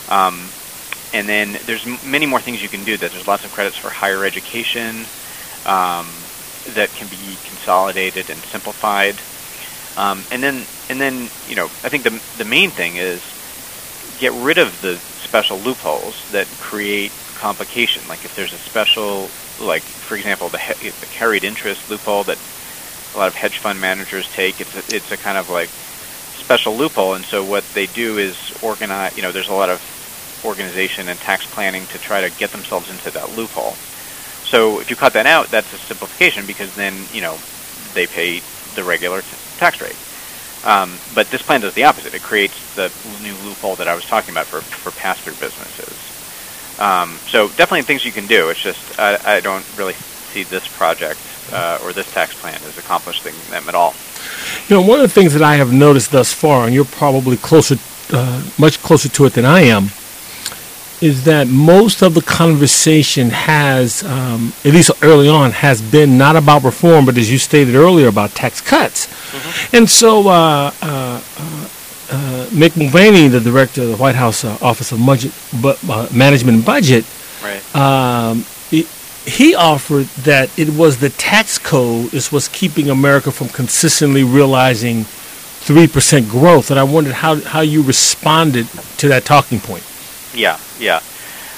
Um, 0.08 0.48
and 1.12 1.28
then 1.28 1.58
there's 1.66 1.84
many 2.04 2.26
more 2.26 2.40
things 2.40 2.62
you 2.62 2.68
can 2.68 2.84
do. 2.84 2.96
That 2.96 3.10
there's 3.10 3.26
lots 3.26 3.44
of 3.44 3.52
credits 3.52 3.76
for 3.76 3.90
higher 3.90 4.24
education 4.24 5.06
um, 5.66 6.06
that 6.74 6.90
can 6.94 7.08
be 7.08 7.36
consolidated 7.48 8.30
and 8.30 8.38
simplified. 8.40 9.16
Um, 9.96 10.26
and 10.30 10.42
then 10.42 10.68
and 10.88 11.00
then 11.00 11.30
you 11.44 11.56
know 11.56 11.70
I 11.84 11.88
think 11.90 12.04
the 12.04 12.20
the 12.34 12.44
main 12.44 12.72
thing 12.72 12.96
is 12.96 13.22
get 14.18 14.32
rid 14.34 14.58
of 14.58 14.80
the 14.80 15.02
special 15.24 15.62
loopholes 15.62 16.16
that 16.32 16.58
create 16.58 17.12
complication. 17.34 18.08
Like 18.08 18.24
if 18.24 18.32
there's 18.36 18.52
a 18.52 18.60
special 18.66 19.32
like 19.58 19.84
for 20.08 20.16
example 20.16 20.50
the, 20.50 20.58
he- 20.80 20.92
the 21.00 21.06
carried 21.06 21.44
interest 21.44 21.82
loophole 21.88 22.24
that 22.24 22.38
a 23.14 23.18
lot 23.18 23.28
of 23.28 23.34
hedge 23.34 23.60
fund 23.62 23.80
managers 23.80 24.28
take. 24.36 24.60
It's 24.60 24.74
a, 24.74 24.82
it's 24.88 25.10
a 25.10 25.16
kind 25.18 25.38
of 25.38 25.48
like 25.48 25.72
special 26.40 26.76
loophole, 26.78 27.14
and 27.14 27.26
so 27.30 27.44
what 27.44 27.66
they 27.74 27.86
do 27.86 28.18
is 28.18 28.36
organize. 28.60 29.12
You 29.16 29.22
know, 29.22 29.32
there's 29.32 29.48
a 29.48 29.52
lot 29.54 29.70
of 29.70 29.80
organization 30.44 31.08
and 31.08 31.20
tax 31.20 31.46
planning 31.52 31.86
to 31.88 31.98
try 31.98 32.22
to 32.22 32.30
get 32.30 32.52
themselves 32.52 32.88
into 32.90 33.10
that 33.12 33.30
loophole. 33.30 33.78
So 34.44 34.80
if 34.80 34.90
you 34.90 34.96
cut 34.96 35.14
that 35.14 35.26
out, 35.26 35.50
that's 35.50 35.72
a 35.72 35.78
simplification 35.88 36.46
because 36.46 36.74
then 36.76 37.08
you 37.10 37.20
know 37.20 37.42
they 37.94 38.06
pay 38.06 38.42
the 38.74 38.84
regular 38.84 39.22
t- 39.22 39.36
tax 39.60 39.80
rate. 39.80 39.96
Um, 40.64 40.98
but 41.14 41.30
this 41.30 41.40
plan 41.42 41.60
does 41.60 41.74
the 41.74 41.84
opposite. 41.84 42.12
It 42.12 42.22
creates 42.22 42.74
the 42.74 42.92
new 43.22 43.34
loophole 43.44 43.76
that 43.76 43.88
I 43.88 43.94
was 43.94 44.04
talking 44.04 44.34
about 44.34 44.46
for 44.46 44.60
for 44.60 44.90
pass-through 44.90 45.34
businesses. 45.34 45.96
Um, 46.80 47.18
so 47.28 47.48
definitely 47.48 47.82
things 47.82 48.04
you 48.04 48.12
can 48.12 48.26
do. 48.26 48.48
It's 48.50 48.60
just 48.60 48.98
I, 48.98 49.36
I 49.36 49.40
don't 49.40 49.64
really 49.78 49.94
see 50.32 50.42
this 50.44 50.66
project 50.66 51.20
uh, 51.52 51.78
or 51.82 51.92
this 51.92 52.12
tax 52.12 52.38
plan 52.40 52.60
as 52.66 52.78
accomplishing 52.78 53.34
them 53.50 53.68
at 53.68 53.74
all. 53.74 53.94
You 54.68 54.76
know, 54.76 54.82
one 54.82 55.00
of 55.00 55.08
the 55.08 55.14
things 55.14 55.32
that 55.32 55.42
I 55.42 55.56
have 55.56 55.72
noticed 55.72 56.12
thus 56.12 56.32
far, 56.32 56.64
and 56.64 56.74
you're 56.74 56.84
probably 56.84 57.36
closer, 57.36 57.76
uh, 58.12 58.42
much 58.58 58.82
closer 58.82 59.08
to 59.08 59.24
it 59.26 59.32
than 59.32 59.44
I 59.44 59.62
am, 59.62 59.90
is 61.00 61.24
that 61.24 61.48
most 61.48 62.02
of 62.02 62.14
the 62.14 62.20
conversation 62.20 63.30
has, 63.30 64.02
um, 64.04 64.52
at 64.64 64.72
least 64.72 64.90
early 65.02 65.28
on, 65.28 65.50
has 65.50 65.80
been 65.80 66.18
not 66.18 66.36
about 66.36 66.62
reform, 66.62 67.06
but 67.06 67.16
as 67.16 67.30
you 67.30 67.38
stated 67.38 67.74
earlier, 67.74 68.08
about 68.08 68.30
tax 68.30 68.60
cuts. 68.60 69.06
Mm-hmm. 69.06 69.76
And 69.76 69.90
so, 69.90 70.28
uh, 70.28 70.70
uh, 70.82 71.22
uh, 71.38 71.68
uh 72.10 72.46
Mick 72.50 72.76
Mulvaney, 72.76 73.28
the 73.28 73.40
director 73.40 73.82
of 73.82 73.88
the 73.88 73.96
White 73.96 74.14
House 74.14 74.44
uh, 74.44 74.58
Office 74.60 74.92
of 74.92 75.04
Budget, 75.04 75.32
uh, 75.64 76.08
Management 76.14 76.58
and 76.58 76.66
Budget, 76.66 77.04
right. 77.42 77.76
um, 77.76 78.44
he, 78.68 78.86
he 79.24 79.54
offered 79.54 80.06
that 80.24 80.56
it 80.58 80.70
was 80.70 80.98
the 80.98 81.10
tax 81.10 81.58
code 81.58 82.12
is 82.12 82.30
what's 82.30 82.48
keeping 82.48 82.90
America 82.90 83.30
from 83.30 83.48
consistently 83.48 84.24
realizing 84.24 85.04
three 85.04 85.86
percent 85.86 86.28
growth. 86.28 86.70
And 86.70 86.80
I 86.80 86.84
wondered 86.84 87.14
how 87.14 87.36
how 87.40 87.60
you 87.60 87.82
responded 87.82 88.66
to 88.98 89.08
that 89.08 89.24
talking 89.24 89.60
point. 89.60 89.84
Yeah, 90.34 90.58
yeah. 90.80 91.00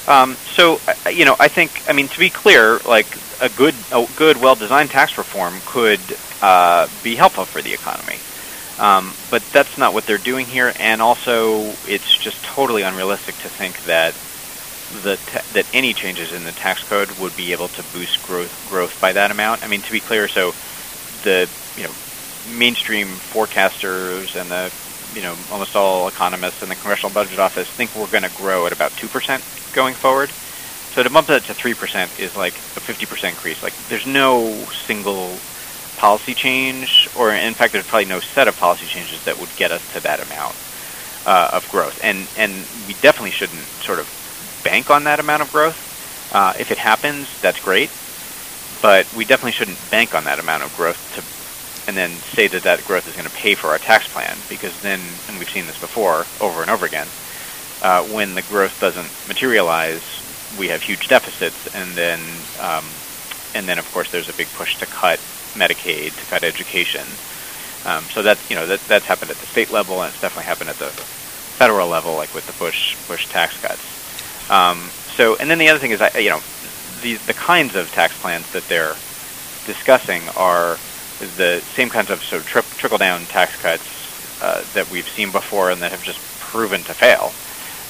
Um, 0.06 0.34
so 0.56 0.80
uh, 1.06 1.08
you 1.10 1.24
know, 1.24 1.36
I 1.38 1.48
think, 1.48 1.70
I 1.88 1.92
mean, 1.92 2.08
to 2.08 2.18
be 2.18 2.28
clear, 2.28 2.78
like 2.80 3.06
a 3.40 3.48
good, 3.48 3.74
a 3.92 4.06
good, 4.16 4.36
well-designed 4.36 4.90
tax 4.90 5.16
reform 5.16 5.54
could 5.66 6.00
uh, 6.40 6.88
be 7.02 7.14
helpful 7.14 7.44
for 7.44 7.62
the 7.62 7.72
economy. 7.72 8.18
Um, 8.78 9.14
but 9.30 9.42
that's 9.52 9.78
not 9.78 9.94
what 9.94 10.06
they're 10.06 10.18
doing 10.18 10.46
here, 10.46 10.72
and 10.78 11.00
also 11.00 11.72
it's 11.86 12.16
just 12.16 12.42
totally 12.42 12.82
unrealistic 12.82 13.36
to 13.36 13.48
think 13.48 13.84
that 13.84 14.14
the 15.02 15.18
that 15.54 15.66
any 15.72 15.94
changes 15.94 16.32
in 16.32 16.44
the 16.44 16.52
tax 16.52 16.82
code 16.84 17.10
would 17.18 17.36
be 17.36 17.52
able 17.52 17.68
to 17.68 17.82
boost 17.94 18.22
growth 18.26 18.66
growth 18.68 19.00
by 19.00 19.12
that 19.12 19.30
amount. 19.30 19.62
I 19.62 19.68
mean, 19.68 19.82
to 19.82 19.92
be 19.92 20.00
clear, 20.00 20.26
so 20.26 20.52
the 21.22 21.48
you 21.76 21.84
know 21.84 21.92
mainstream 22.58 23.06
forecasters 23.06 24.40
and 24.40 24.50
the 24.50 24.72
you 25.14 25.22
know, 25.22 25.36
almost 25.50 25.76
all 25.76 26.08
economists 26.08 26.62
in 26.62 26.68
the 26.68 26.74
Congressional 26.74 27.12
Budget 27.12 27.38
Office 27.38 27.68
think 27.68 27.94
we're 27.94 28.06
going 28.06 28.22
to 28.22 28.30
grow 28.30 28.66
at 28.66 28.72
about 28.72 28.92
2% 28.92 29.40
going 29.74 29.94
forward. 29.94 30.30
So 30.94 31.02
to 31.02 31.10
bump 31.10 31.28
that 31.28 31.44
to 31.44 31.54
3% 31.54 32.18
is 32.18 32.36
like 32.36 32.54
a 32.76 32.80
50% 32.80 33.28
increase. 33.28 33.62
Like 33.62 33.72
there's 33.88 34.06
no 34.06 34.66
single 34.86 35.38
policy 35.96 36.34
change, 36.34 37.08
or 37.14 37.32
in 37.32 37.54
fact, 37.54 37.72
there's 37.72 37.86
probably 37.86 38.06
no 38.06 38.20
set 38.20 38.48
of 38.48 38.56
policy 38.56 38.86
changes 38.86 39.24
that 39.24 39.38
would 39.38 39.54
get 39.56 39.70
us 39.72 39.82
to 39.94 40.00
that 40.00 40.20
amount 40.20 40.54
uh, 41.24 41.50
of 41.52 41.68
growth. 41.68 41.98
And 42.02 42.26
and 42.36 42.66
we 42.86 42.94
definitely 42.94 43.30
shouldn't 43.30 43.64
sort 43.84 43.98
of 43.98 44.08
bank 44.64 44.90
on 44.90 45.04
that 45.04 45.20
amount 45.20 45.42
of 45.42 45.52
growth. 45.52 45.78
Uh, 46.32 46.54
if 46.58 46.70
it 46.70 46.78
happens, 46.78 47.28
that's 47.40 47.60
great, 47.60 47.90
but 48.80 49.06
we 49.14 49.24
definitely 49.24 49.52
shouldn't 49.52 49.78
bank 49.90 50.14
on 50.14 50.24
that 50.24 50.38
amount 50.38 50.62
of 50.62 50.74
growth 50.76 50.98
to 51.14 51.22
and 51.92 51.98
then 51.98 52.10
say 52.32 52.46
that 52.48 52.62
that 52.62 52.82
growth 52.86 53.06
is 53.06 53.14
going 53.14 53.28
to 53.28 53.34
pay 53.34 53.54
for 53.54 53.68
our 53.68 53.78
tax 53.78 54.08
plan 54.08 54.38
because 54.48 54.80
then, 54.80 54.98
and 55.28 55.38
we've 55.38 55.50
seen 55.50 55.66
this 55.66 55.78
before 55.78 56.24
over 56.40 56.62
and 56.62 56.70
over 56.70 56.86
again, 56.86 57.06
uh, 57.82 58.02
when 58.04 58.34
the 58.34 58.40
growth 58.40 58.80
doesn't 58.80 59.10
materialize, 59.28 60.00
we 60.58 60.68
have 60.68 60.80
huge 60.82 61.06
deficits, 61.08 61.74
and 61.74 61.90
then, 61.92 62.18
um, 62.60 62.86
and 63.54 63.68
then 63.68 63.78
of 63.78 63.92
course 63.92 64.10
there's 64.10 64.30
a 64.30 64.32
big 64.32 64.46
push 64.54 64.78
to 64.78 64.86
cut 64.86 65.18
Medicaid, 65.52 66.18
to 66.18 66.30
cut 66.30 66.42
education. 66.44 67.04
Um, 67.84 68.04
so 68.04 68.22
that's 68.22 68.48
you 68.48 68.56
know 68.56 68.66
that 68.66 68.80
that's 68.88 69.04
happened 69.04 69.30
at 69.30 69.36
the 69.36 69.46
state 69.46 69.70
level, 69.70 70.00
and 70.00 70.10
it's 70.10 70.20
definitely 70.22 70.46
happened 70.46 70.70
at 70.70 70.76
the 70.76 70.88
federal 70.88 71.88
level, 71.88 72.14
like 72.14 72.32
with 72.34 72.46
the 72.46 72.54
Bush 72.54 72.96
Bush 73.06 73.28
tax 73.28 73.60
cuts. 73.60 74.50
Um, 74.50 74.88
so, 75.14 75.36
and 75.36 75.50
then 75.50 75.58
the 75.58 75.68
other 75.68 75.78
thing 75.78 75.90
is, 75.90 76.00
I, 76.00 76.16
you 76.16 76.30
know, 76.30 76.40
the 77.02 77.16
the 77.26 77.34
kinds 77.34 77.74
of 77.74 77.92
tax 77.92 78.18
plans 78.18 78.50
that 78.52 78.66
they're 78.68 78.96
discussing 79.66 80.22
are 80.38 80.78
the 81.26 81.62
same 81.74 81.88
kinds 81.88 82.10
of 82.10 82.22
sort 82.22 82.42
of 82.42 82.48
tri- 82.48 82.62
trickle 82.78 82.98
down 82.98 83.24
tax 83.26 83.56
cuts 83.60 83.82
uh, 84.42 84.64
that 84.74 84.90
we've 84.90 85.08
seen 85.08 85.30
before 85.30 85.70
and 85.70 85.82
that 85.82 85.92
have 85.92 86.02
just 86.02 86.18
proven 86.40 86.82
to 86.84 86.94
fail 86.94 87.32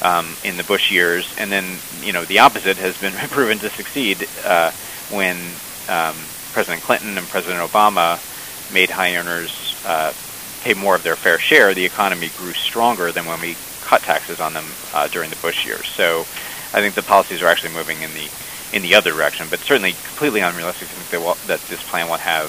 um, 0.02 0.34
in 0.44 0.56
the 0.56 0.64
Bush 0.64 0.90
years, 0.90 1.32
and 1.38 1.50
then 1.50 1.78
you 2.02 2.12
know 2.12 2.24
the 2.24 2.40
opposite 2.40 2.76
has 2.76 2.96
been 2.98 3.12
proven 3.30 3.58
to 3.58 3.70
succeed 3.70 4.28
uh, 4.44 4.70
when 5.10 5.36
um, 5.88 6.16
President 6.52 6.82
Clinton 6.82 7.16
and 7.16 7.26
President 7.28 7.60
Obama 7.60 8.20
made 8.72 8.90
high 8.90 9.16
earners 9.16 9.80
uh, 9.86 10.12
pay 10.62 10.74
more 10.74 10.94
of 10.94 11.02
their 11.02 11.16
fair 11.16 11.38
share. 11.38 11.74
The 11.74 11.84
economy 11.84 12.30
grew 12.36 12.52
stronger 12.52 13.12
than 13.12 13.26
when 13.26 13.40
we 13.40 13.56
cut 13.82 14.02
taxes 14.02 14.40
on 14.40 14.54
them 14.54 14.66
uh, 14.92 15.08
during 15.08 15.30
the 15.30 15.36
Bush 15.36 15.66
years. 15.66 15.86
So 15.86 16.20
I 16.72 16.80
think 16.80 16.94
the 16.94 17.02
policies 17.02 17.42
are 17.42 17.46
actually 17.46 17.74
moving 17.74 18.02
in 18.02 18.12
the 18.14 18.30
in 18.72 18.82
the 18.82 18.94
other 18.94 19.12
direction, 19.12 19.46
but 19.50 19.60
certainly 19.60 19.92
completely 19.92 20.40
unrealistic 20.40 20.88
to 20.88 20.94
think 20.94 21.10
that, 21.10 21.20
will, 21.20 21.36
that 21.46 21.60
this 21.68 21.82
plan 21.82 22.08
will 22.08 22.16
have 22.16 22.48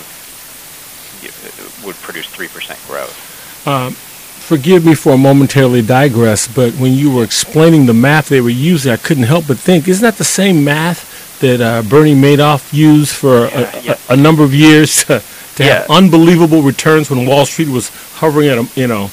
would 1.86 1.96
produce 1.98 2.28
3% 2.28 2.88
growth. 2.88 3.68
Um, 3.68 3.94
forgive 3.94 4.86
me 4.86 4.96
for 4.96 5.14
a 5.14 5.18
momentarily 5.18 5.82
digress, 5.82 6.48
but 6.48 6.74
when 6.74 6.94
you 6.94 7.14
were 7.14 7.24
explaining 7.24 7.86
the 7.86 7.94
math 7.94 8.30
they 8.30 8.42
were 8.42 8.50
using, 8.50 8.92
I 8.92 8.98
couldn't 8.98 9.24
help 9.24 9.48
but 9.48 9.58
think, 9.58 9.88
isn't 9.88 10.04
that 10.04 10.18
the 10.18 10.24
same 10.24 10.64
math 10.64 11.40
that 11.40 11.62
uh, 11.62 11.82
Bernie 11.82 12.16
Madoff 12.16 12.74
used 12.74 13.14
for 13.14 13.48
yeah, 13.48 13.98
a, 14.10 14.14
a, 14.14 14.14
a, 14.14 14.18
number 14.18 14.44
of 14.44 14.54
years 14.54 15.04
to, 15.06 15.22
to 15.56 15.64
have 15.64 15.90
unbelievable 15.90 16.62
returns 16.62 17.10
when 17.10 17.26
Wall 17.26 17.46
Street 17.46 17.70
was 17.70 17.90
hovering 18.16 18.50
at 18.50 18.58
a, 18.58 18.68
you 18.80 18.88
know. 18.88 19.06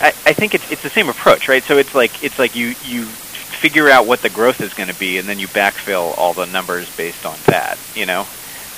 I, 0.00 0.08
I 0.08 0.32
think 0.34 0.54
it's 0.54 0.70
it's 0.70 0.82
the 0.82 0.90
same 0.90 1.08
approach, 1.08 1.48
right? 1.48 1.62
So 1.62 1.78
it's 1.78 1.94
like 1.94 2.22
it's 2.22 2.38
like 2.38 2.54
you 2.54 2.74
you 2.84 3.04
figure 3.04 3.88
out 3.88 4.06
what 4.06 4.20
the 4.20 4.28
growth 4.28 4.60
is 4.60 4.74
going 4.74 4.90
to 4.90 4.98
be, 4.98 5.16
and 5.16 5.26
then 5.26 5.38
you 5.38 5.48
backfill 5.48 6.16
all 6.18 6.34
the 6.34 6.44
numbers 6.44 6.94
based 6.94 7.24
on 7.24 7.38
that. 7.46 7.78
You 7.94 8.04
know. 8.04 8.26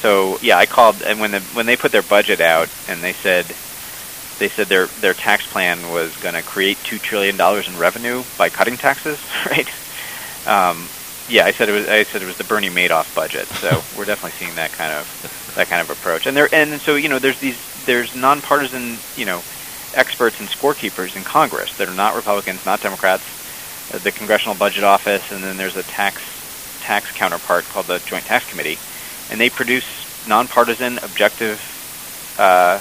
So 0.00 0.38
yeah, 0.42 0.58
I 0.58 0.66
called, 0.66 1.02
and 1.02 1.20
when 1.20 1.30
the 1.32 1.40
when 1.40 1.66
they 1.66 1.76
put 1.76 1.92
their 1.92 2.02
budget 2.02 2.40
out, 2.40 2.68
and 2.88 3.02
they 3.02 3.12
said 3.12 3.46
they 4.38 4.48
said 4.48 4.66
their 4.68 4.86
their 4.86 5.14
tax 5.14 5.46
plan 5.46 5.90
was 5.90 6.16
going 6.18 6.34
to 6.34 6.42
create 6.42 6.78
two 6.84 6.98
trillion 6.98 7.36
dollars 7.36 7.68
in 7.68 7.76
revenue 7.78 8.22
by 8.36 8.48
cutting 8.50 8.76
taxes, 8.76 9.18
right? 9.46 9.68
Um, 10.46 10.88
yeah, 11.28 11.44
I 11.44 11.52
said 11.52 11.68
it 11.68 11.72
was. 11.72 11.88
I 11.88 12.04
said 12.04 12.22
it 12.22 12.26
was 12.26 12.36
the 12.36 12.44
Bernie 12.44 12.70
Madoff 12.70 13.14
budget. 13.14 13.46
So 13.48 13.82
we're 13.98 14.04
definitely 14.04 14.38
seeing 14.38 14.54
that 14.56 14.72
kind 14.72 14.92
of 14.92 15.52
that 15.56 15.68
kind 15.68 15.80
of 15.80 15.90
approach. 15.90 16.26
And 16.26 16.36
there, 16.36 16.48
and 16.52 16.80
so 16.80 16.94
you 16.94 17.08
know, 17.08 17.18
there's 17.18 17.40
these 17.40 17.58
there's 17.86 18.14
nonpartisan 18.14 18.98
you 19.16 19.26
know 19.26 19.42
experts 19.94 20.38
and 20.40 20.48
scorekeepers 20.48 21.16
in 21.16 21.24
Congress 21.24 21.76
that 21.78 21.88
are 21.88 21.94
not 21.94 22.14
Republicans, 22.14 22.64
not 22.64 22.80
Democrats. 22.80 23.24
Uh, 23.92 23.98
the 23.98 24.12
Congressional 24.12 24.54
Budget 24.56 24.84
Office, 24.84 25.30
and 25.32 25.42
then 25.42 25.56
there's 25.56 25.76
a 25.76 25.82
tax 25.84 26.20
tax 26.80 27.10
counterpart 27.12 27.64
called 27.64 27.86
the 27.86 27.98
Joint 28.00 28.24
Tax 28.24 28.48
Committee, 28.48 28.78
and 29.30 29.40
they 29.40 29.50
produce 29.50 29.84
nonpartisan, 30.28 30.98
objective 30.98 31.60
uh, 32.38 32.80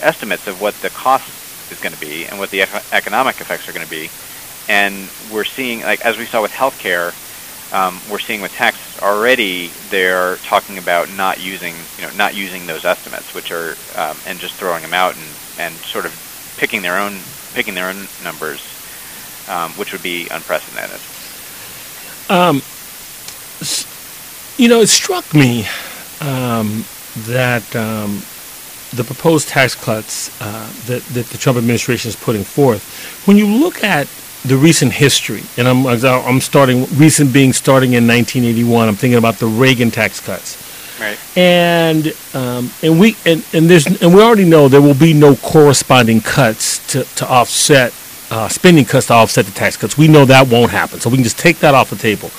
estimates 0.00 0.46
of 0.46 0.60
what 0.60 0.74
the 0.80 0.90
cost 0.90 1.28
is 1.72 1.80
going 1.80 1.94
to 1.94 2.00
be 2.00 2.26
and 2.26 2.38
what 2.38 2.50
the 2.50 2.62
economic 2.92 3.40
effects 3.40 3.68
are 3.68 3.72
going 3.72 3.84
to 3.84 3.90
be. 3.90 4.10
And 4.68 5.08
we're 5.32 5.44
seeing, 5.44 5.82
like 5.82 6.04
as 6.04 6.16
we 6.16 6.26
saw 6.26 6.42
with 6.42 6.52
healthcare, 6.52 7.12
um, 7.74 8.00
we're 8.10 8.18
seeing 8.18 8.40
with 8.40 8.52
tax 8.52 8.78
already 9.02 9.70
they're 9.90 10.36
talking 10.36 10.78
about 10.78 11.10
not 11.10 11.42
using 11.42 11.74
you 11.98 12.04
know 12.04 12.12
not 12.16 12.34
using 12.34 12.66
those 12.66 12.84
estimates, 12.84 13.34
which 13.34 13.50
are 13.50 13.76
um, 13.96 14.16
and 14.26 14.38
just 14.38 14.54
throwing 14.54 14.82
them 14.82 14.94
out 14.94 15.16
and 15.16 15.24
and 15.58 15.74
sort 15.74 16.06
of 16.06 16.54
picking 16.56 16.82
their 16.82 16.98
own 16.98 17.18
picking 17.52 17.74
their 17.74 17.88
own 17.88 18.06
numbers, 18.22 18.60
um, 19.48 19.72
which 19.72 19.92
would 19.92 20.02
be 20.02 20.28
unprecedented. 20.30 21.00
Um, 22.30 22.62
you 24.56 24.68
know, 24.68 24.80
it 24.80 24.88
struck 24.88 25.34
me 25.34 25.66
um, 26.20 26.84
that 27.26 27.64
um, 27.74 28.22
the 28.94 29.04
proposed 29.04 29.48
tax 29.48 29.74
cuts 29.74 30.40
uh, 30.40 30.72
that 30.86 31.02
that 31.14 31.26
the 31.26 31.38
Trump 31.38 31.58
administration 31.58 32.08
is 32.08 32.16
putting 32.16 32.44
forth, 32.44 33.26
when 33.26 33.36
you 33.36 33.46
look 33.46 33.82
at 33.82 34.08
the 34.44 34.56
recent 34.56 34.92
history, 34.92 35.42
and 35.56 35.66
I'm 35.66 35.86
I'm 35.86 36.40
starting 36.40 36.86
recent 36.96 37.32
being 37.32 37.52
starting 37.52 37.94
in 37.94 38.06
1981. 38.06 38.88
I'm 38.88 38.94
thinking 38.94 39.18
about 39.18 39.36
the 39.36 39.46
Reagan 39.46 39.90
tax 39.90 40.20
cuts. 40.20 40.62
Right. 41.00 41.18
And 41.36 42.12
um, 42.34 42.70
and 42.82 43.00
we 43.00 43.16
and, 43.26 43.44
and 43.52 43.68
there's 43.68 43.86
and 43.86 44.14
we 44.14 44.22
already 44.22 44.44
know 44.44 44.68
there 44.68 44.82
will 44.82 44.94
be 44.94 45.12
no 45.12 45.34
corresponding 45.36 46.20
cuts 46.20 46.86
to, 46.92 47.04
to 47.16 47.28
offset 47.28 47.92
uh, 48.34 48.48
spending 48.48 48.84
cuts 48.84 49.06
to 49.06 49.12
offset 49.12 49.46
the 49.46 49.52
tax 49.52 49.76
cuts. 49.76 49.96
We 49.96 50.08
know 50.08 50.24
that 50.24 50.48
won't 50.48 50.72
happen, 50.72 50.98
so 50.98 51.08
we 51.08 51.16
can 51.16 51.24
just 51.24 51.38
take 51.38 51.60
that 51.60 51.72
off 51.72 51.90
the 51.90 51.96
table. 51.96 52.30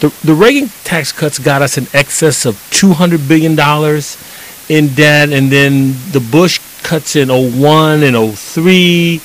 The 0.00 0.08
the 0.24 0.34
Reagan 0.34 0.68
tax 0.82 1.12
cuts 1.12 1.38
got 1.38 1.60
us 1.60 1.76
in 1.76 1.86
excess 1.92 2.46
of 2.46 2.56
200 2.70 3.28
billion 3.28 3.54
dollars 3.54 4.16
in 4.70 4.88
debt, 4.94 5.30
and 5.30 5.52
then 5.52 5.92
the 6.12 6.20
Bush 6.20 6.58
cuts 6.82 7.16
in 7.16 7.28
01 7.28 8.02
and 8.02 8.38
03 8.38 9.20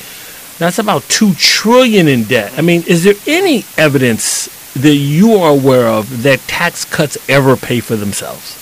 that's 0.57 0.79
about 0.79 1.03
two 1.03 1.33
trillion 1.35 2.07
in 2.07 2.23
debt. 2.23 2.51
I 2.57 2.61
mean, 2.61 2.83
is 2.87 3.03
there 3.03 3.13
any 3.27 3.63
evidence 3.77 4.49
that 4.73 4.95
you 4.95 5.35
are 5.35 5.51
aware 5.51 5.87
of 5.87 6.23
that 6.23 6.39
tax 6.41 6.83
cuts 6.83 7.17
ever 7.29 7.55
pay 7.55 7.79
for 7.79 7.95
themselves? 7.95 8.55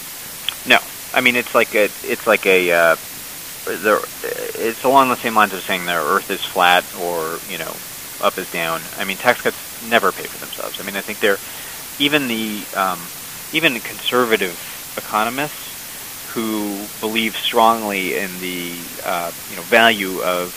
No, 0.67 0.79
I 1.13 1.22
mean 1.22 1.36
it's 1.36 1.55
like 1.55 1.74
a 1.74 1.86
it's 2.03 2.27
like 2.27 2.45
a 2.45 2.72
uh, 2.72 2.95
it's 3.67 4.84
along 4.84 5.10
the 5.10 5.22
same 5.24 5.36
lines 5.36 5.53
of 5.53 5.62
saying 5.67 5.86
the 5.86 5.93
Earth 5.93 6.29
is 6.29 6.39
flat 6.53 6.93
or 6.95 7.41
you 7.48 7.57
know 7.57 7.79
up 8.19 8.38
is 8.38 8.48
down. 8.50 8.89
I 8.93 9.05
mean 9.05 9.17
tax 9.17 9.41
cuts 9.41 9.57
never 9.81 10.11
pay 10.11 10.27
for 10.31 10.37
themselves. 10.37 10.77
I 10.79 10.83
mean 10.83 10.96
I 10.96 11.01
think 11.01 11.20
they're 11.22 11.39
even 12.00 12.27
the 12.27 12.68
um, 12.74 13.11
even 13.51 13.79
conservative 13.81 14.57
economists 14.98 15.53
who 16.33 16.89
believe 17.00 17.33
strongly 17.48 18.16
in 18.18 18.39
the 18.39 19.00
uh, 19.03 19.31
you 19.48 19.55
know 19.55 19.63
value 19.63 20.22
of 20.22 20.53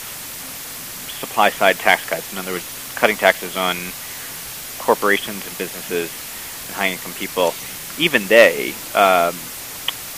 supply 1.21 1.51
side 1.59 1.79
tax 1.79 2.03
cuts. 2.09 2.27
In 2.31 2.39
other 2.39 2.53
words, 2.53 2.65
cutting 2.97 3.17
taxes 3.17 3.57
on 3.57 3.93
corporations 4.79 5.45
and 5.47 5.57
businesses 5.57 6.11
and 6.67 6.77
high 6.77 6.89
income 6.91 7.15
people. 7.15 7.55
Even 7.97 8.29
they, 8.29 8.81
um, 8.95 9.48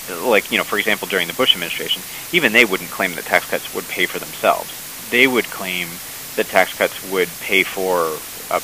like 0.09 0.51
you 0.51 0.59
know, 0.59 0.65
for 0.65 0.79
example, 0.79 1.09
during 1.09 1.29
the 1.29 1.35
Bush 1.35 1.51
administration, 1.55 2.05
even 2.33 2.53
they 2.53 2.65
wouldn't 2.65 2.91
claim 2.91 3.15
that 3.15 3.27
tax 3.27 3.47
cuts 3.47 3.65
would 3.73 3.89
pay 3.89 4.07
for 4.07 4.19
themselves. 4.19 4.71
They 5.11 5.27
would 5.27 5.51
claim 5.51 6.01
that 6.37 6.49
tax 6.49 6.73
cuts 6.75 6.95
would 7.03 7.29
pay 7.41 7.65
for 7.65 8.23
a 8.51 8.61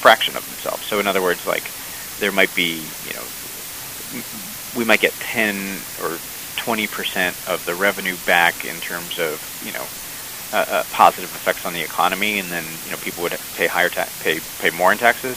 fraction 0.00 0.36
of 0.36 0.44
themselves. 0.46 0.86
So 0.88 0.98
in 1.00 1.06
other 1.06 1.22
words, 1.22 1.40
like 1.46 1.70
there 2.18 2.32
might 2.32 2.54
be, 2.54 2.92
you 3.02 3.12
know, 3.14 4.22
we 4.74 4.84
might 4.84 5.00
get 5.00 5.18
10 5.20 5.84
or 5.98 6.20
20 6.56 6.86
percent 6.88 7.36
of 7.46 7.64
the 7.64 7.74
revenue 7.74 8.16
back 8.16 8.64
in 8.64 8.80
terms 8.80 9.18
of, 9.18 9.40
you 9.60 9.72
know, 9.72 9.88
uh, 10.52 10.56
uh, 10.56 10.82
positive 10.90 11.30
effects 11.34 11.62
on 11.64 11.72
the 11.72 11.82
economy, 11.82 12.38
and 12.38 12.50
then 12.50 12.80
you 12.84 12.90
know 12.90 12.96
people 12.96 13.22
would 13.22 13.38
pay 13.54 13.68
higher 13.68 13.88
tax, 13.88 14.12
pay 14.18 14.40
pay 14.58 14.70
more 14.70 14.90
in 14.90 14.98
taxes. 14.98 15.36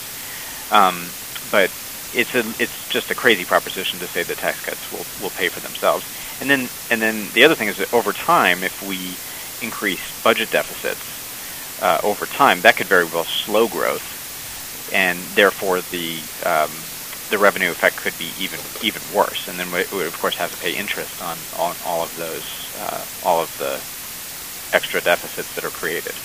Um, 0.72 1.14
but 1.52 1.70
it's 2.14 2.34
a 2.34 2.44
it's 2.60 2.74
just 2.92 3.12
a 3.12 3.16
crazy 3.16 3.46
proposition 3.46 4.00
to 4.00 4.08
say 4.14 4.24
that 4.24 4.38
tax 4.40 4.60
cuts 4.62 4.82
will 4.92 5.08
will 5.20 5.32
pay 5.32 5.50
for 5.50 5.62
themselves. 5.62 6.06
And 6.40 6.50
then 6.50 6.70
and 6.90 7.02
then 7.02 7.32
the 7.36 7.46
other 7.46 7.56
thing 7.56 7.70
is 7.70 7.78
that 7.78 7.90
over 7.94 8.14
time, 8.14 8.64
if 8.64 8.74
we 8.82 9.22
increase 9.62 10.02
budget 10.24 10.52
deficits 10.52 11.04
uh, 11.80 12.00
over 12.04 12.28
time, 12.28 12.62
that 12.64 12.78
could 12.78 12.90
very 12.90 13.06
well 13.06 13.28
slow 13.46 13.68
growth, 13.68 14.02
and 14.92 15.36
therefore 15.36 15.82
the 15.82 16.30
um, 16.46 16.88
the 17.32 17.40
revenue 17.40 17.72
effect 17.72 17.98
could 17.98 18.18
be 18.18 18.34
even 18.38 18.62
even 18.82 19.10
worse. 19.10 19.40
And 19.48 19.60
then 19.60 19.72
we, 19.72 19.86
we 19.92 20.06
of 20.08 20.20
course 20.20 20.36
have 20.38 20.52
to 20.52 20.58
pay 20.58 20.72
interest 20.72 21.22
on 21.22 21.48
on 21.54 21.78
all 21.82 22.04
of 22.04 22.16
those 22.16 22.46
uh, 22.76 23.06
all 23.22 23.44
of 23.44 23.50
the 23.58 23.84
extra 24.74 25.02
deficits 25.02 25.50
that 25.56 25.66
are 25.66 25.72
created. 25.72 26.20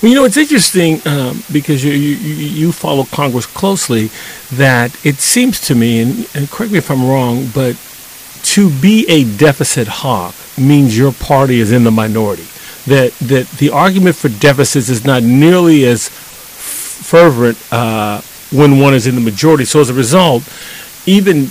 Well, 0.00 0.10
you 0.10 0.16
know, 0.16 0.24
it's 0.24 0.36
interesting 0.36 1.00
um, 1.06 1.42
because 1.52 1.84
you, 1.84 1.92
you, 1.92 2.16
you 2.16 2.72
follow 2.72 3.04
Congress 3.04 3.46
closely 3.46 4.10
that 4.52 4.94
it 5.04 5.16
seems 5.16 5.60
to 5.62 5.74
me, 5.74 6.00
and, 6.00 6.28
and 6.34 6.50
correct 6.50 6.72
me 6.72 6.78
if 6.78 6.90
I'm 6.90 7.06
wrong, 7.06 7.48
but 7.54 7.76
to 8.42 8.70
be 8.80 9.06
a 9.08 9.24
deficit 9.36 9.88
hawk 9.88 10.34
means 10.58 10.96
your 10.98 11.12
party 11.12 11.60
is 11.60 11.72
in 11.72 11.84
the 11.84 11.90
minority. 11.90 12.46
That 12.86 13.12
that 13.20 13.48
the 13.58 13.70
argument 13.70 14.16
for 14.16 14.28
deficits 14.28 14.88
is 14.88 15.04
not 15.04 15.22
nearly 15.22 15.84
as 15.84 16.08
fervent 16.08 17.56
uh, 17.72 18.20
when 18.50 18.80
one 18.80 18.94
is 18.94 19.06
in 19.06 19.14
the 19.14 19.20
majority. 19.20 19.64
So 19.64 19.80
as 19.80 19.88
a 19.88 19.94
result, 19.94 20.42
even 21.06 21.50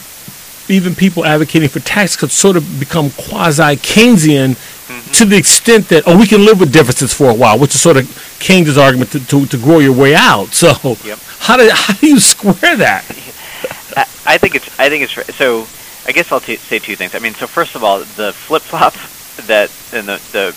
even 0.67 0.95
people 0.95 1.25
advocating 1.25 1.69
for 1.69 1.79
tax 1.79 2.15
cuts 2.15 2.34
sort 2.34 2.57
of 2.57 2.79
become 2.79 3.12
quasi 3.12 3.75
Keynesian 3.77 4.57
mm-hmm. 4.91 5.12
to 5.13 5.25
the 5.25 5.38
extent 5.38 5.89
that 5.89 6.04
oh 6.08 6.17
we 6.17 6.27
can 6.27 6.45
live 6.45 6.60
with 6.60 6.73
deficits 6.73 7.13
for 7.13 7.30
a 7.30 7.34
while, 7.34 7.58
which 7.58 7.75
is 7.75 7.82
sort 7.82 7.97
of 7.97 8.38
Keynes' 8.39 8.77
argument 8.77 9.12
to, 9.12 9.25
to, 9.27 9.45
to 9.45 9.58
grow 9.58 9.80
your 9.80 9.95
way 9.95 10.15
out. 10.15 10.54
So 10.54 10.73
yep. 11.04 11.19
how 11.39 11.58
do 11.58 11.69
how 11.71 11.93
do 11.93 12.08
you 12.08 12.19
square 12.19 12.75
that? 12.77 13.04
I 14.25 14.38
think 14.38 14.56
it's 14.56 14.80
I 14.80 14.89
think 14.89 15.04
it's 15.04 15.36
so. 15.36 15.67
I 16.08 16.13
guess 16.13 16.32
I'll 16.32 16.39
t- 16.39 16.56
say 16.56 16.80
two 16.80 16.95
things. 16.95 17.13
I 17.13 17.19
mean, 17.19 17.34
so 17.34 17.45
first 17.45 17.75
of 17.75 17.84
all, 17.84 17.99
the 17.99 18.34
flip 18.34 18.63
flop 18.63 18.93
that 19.47 19.71
and 19.93 20.08
the 20.08 20.21
the 20.32 20.56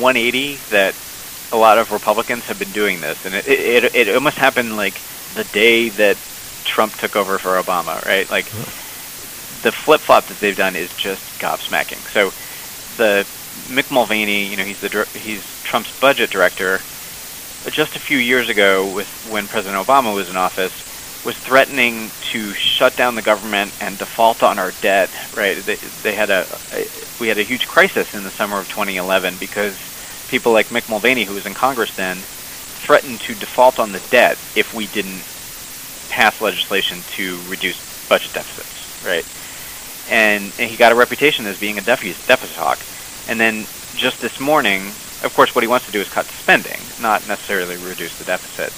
180 0.00 0.56
that 0.70 0.94
a 1.52 1.56
lot 1.56 1.78
of 1.78 1.92
Republicans 1.92 2.44
have 2.44 2.58
been 2.58 2.70
doing 2.70 3.00
this, 3.00 3.24
and 3.26 3.34
it 3.34 3.46
it, 3.46 3.94
it 3.94 4.14
almost 4.14 4.38
happened 4.38 4.76
like 4.76 4.94
the 5.34 5.44
day 5.52 5.88
that 5.90 6.16
Trump 6.64 6.94
took 6.94 7.16
over 7.16 7.38
for 7.38 7.60
Obama, 7.60 8.04
right? 8.06 8.30
Like 8.30 8.46
the 9.62 9.72
flip 9.72 10.00
flop 10.00 10.26
that 10.26 10.38
they've 10.38 10.56
done 10.56 10.76
is 10.76 10.94
just 10.96 11.40
gobsmacking. 11.40 12.00
So 12.12 12.30
the 12.96 13.26
Mick 13.68 13.90
Mulvaney, 13.90 14.46
you 14.46 14.56
know, 14.56 14.64
he's 14.64 14.80
the 14.80 15.08
he's 15.14 15.62
Trump's 15.62 15.98
budget 16.00 16.30
director. 16.30 16.78
Just 17.70 17.94
a 17.94 18.00
few 18.00 18.18
years 18.18 18.48
ago, 18.48 18.92
with 18.92 19.08
when 19.30 19.46
President 19.46 19.84
Obama 19.86 20.14
was 20.14 20.28
in 20.28 20.36
office, 20.36 20.72
was 21.24 21.36
threatening 21.36 22.10
to 22.30 22.52
shut 22.52 22.96
down 22.96 23.14
the 23.14 23.22
government 23.22 23.72
and 23.80 23.96
default 23.96 24.42
on 24.42 24.58
our 24.58 24.72
debt. 24.80 25.10
Right? 25.36 25.56
They, 25.56 25.76
they 26.02 26.14
had 26.14 26.30
a, 26.30 26.46
a 26.72 26.86
we 27.20 27.28
had 27.28 27.38
a 27.38 27.42
huge 27.42 27.68
crisis 27.68 28.14
in 28.14 28.24
the 28.24 28.30
summer 28.30 28.58
of 28.58 28.68
2011 28.68 29.36
because 29.38 29.78
people 30.28 30.52
like 30.52 30.66
Mick 30.68 30.88
Mulvaney, 30.90 31.24
who 31.24 31.34
was 31.34 31.46
in 31.46 31.54
Congress 31.54 31.94
then, 31.94 32.16
threatened 32.16 33.20
to 33.20 33.34
default 33.34 33.78
on 33.78 33.92
the 33.92 34.02
debt 34.10 34.38
if 34.56 34.74
we 34.74 34.86
didn't 34.88 35.22
pass 36.10 36.40
legislation 36.40 36.98
to 37.12 37.38
reduce 37.48 38.08
budget 38.08 38.32
deficits. 38.32 39.04
Right? 39.06 39.24
And, 40.10 40.52
and 40.58 40.68
he 40.70 40.76
got 40.76 40.90
a 40.90 40.94
reputation 40.94 41.46
as 41.46 41.60
being 41.60 41.78
a 41.78 41.80
deficit, 41.80 42.26
deficit 42.26 42.56
hawk. 42.56 42.78
And 43.28 43.38
then 43.38 43.66
just 43.96 44.20
this 44.20 44.40
morning, 44.40 44.82
of 45.22 45.32
course, 45.34 45.54
what 45.54 45.62
he 45.62 45.68
wants 45.68 45.86
to 45.86 45.92
do 45.92 46.00
is 46.00 46.08
cut 46.08 46.26
spending, 46.26 46.80
not 47.00 47.26
necessarily 47.28 47.76
reduce 47.76 48.18
the 48.18 48.24
deficit. 48.24 48.72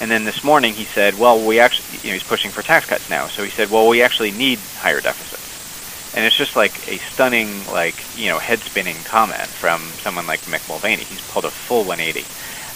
And 0.00 0.10
then 0.10 0.24
this 0.24 0.44
morning 0.44 0.74
he 0.74 0.84
said, 0.84 1.18
well, 1.18 1.44
we 1.44 1.58
actually, 1.58 1.98
you 2.02 2.10
know, 2.10 2.14
he's 2.14 2.28
pushing 2.28 2.50
for 2.50 2.62
tax 2.62 2.86
cuts 2.86 3.10
now. 3.10 3.26
So 3.26 3.42
he 3.42 3.50
said, 3.50 3.70
well, 3.70 3.88
we 3.88 4.02
actually 4.02 4.30
need 4.30 4.58
higher 4.76 5.00
deficits. 5.00 6.14
and 6.14 6.24
it's 6.24 6.36
just 6.36 6.56
like 6.56 6.88
a 6.88 6.98
stunning, 6.98 7.66
like 7.66 7.96
you 8.16 8.28
know, 8.28 8.38
head 8.38 8.60
spinning 8.60 8.96
comment 9.04 9.48
from 9.48 9.80
someone 10.02 10.26
like 10.26 10.40
Mick 10.42 10.68
Mulvaney. 10.68 11.02
He's 11.02 11.26
pulled 11.30 11.44
a 11.44 11.50
full 11.50 11.84
180. 11.84 12.24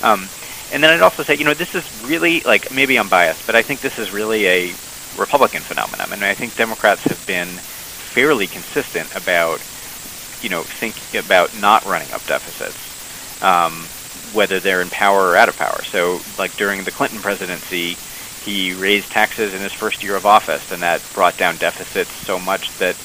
Um, 0.05 0.29
and 0.73 0.83
then 0.83 0.91
I'd 0.91 1.03
also 1.03 1.23
say, 1.23 1.37
you 1.37 1.45
know, 1.45 1.55
this 1.55 1.75
is 1.75 1.85
really 2.05 2.41
like 2.41 2.73
maybe 2.73 2.99
I'm 2.99 3.09
biased, 3.09 3.47
but 3.47 3.55
I 3.55 3.63
think 3.63 3.81
this 3.81 3.99
is 3.99 4.11
really 4.13 4.47
a 4.47 4.69
Republican 5.19 5.61
phenomenon. 5.61 6.07
I 6.09 6.15
mean, 6.15 6.23
I 6.25 6.35
think 6.35 6.57
Democrats 6.57 7.05
have 7.05 7.25
been 7.27 7.49
fairly 7.49 8.47
consistent 8.47 9.15
about, 9.15 9.61
you 10.43 10.49
know, 10.49 10.63
think 10.63 10.97
about 11.15 11.59
not 11.61 11.85
running 11.85 12.11
up 12.13 12.25
deficits, 12.27 13.43
um, 13.43 13.85
whether 14.35 14.61
they're 14.61 14.83
in 14.83 14.91
power 14.91 15.29
or 15.29 15.37
out 15.37 15.49
of 15.49 15.57
power. 15.57 15.83
So, 15.85 16.21
like 16.39 16.57
during 16.57 16.85
the 16.85 16.91
Clinton 16.91 17.21
presidency, 17.21 17.97
he 18.45 18.75
raised 18.75 19.11
taxes 19.11 19.55
in 19.55 19.61
his 19.61 19.73
first 19.73 20.03
year 20.03 20.17
of 20.17 20.27
office, 20.27 20.73
and 20.73 20.83
that 20.83 21.03
brought 21.15 21.39
down 21.39 21.57
deficits 21.57 22.11
so 22.11 22.39
much 22.39 22.77
that 22.79 22.97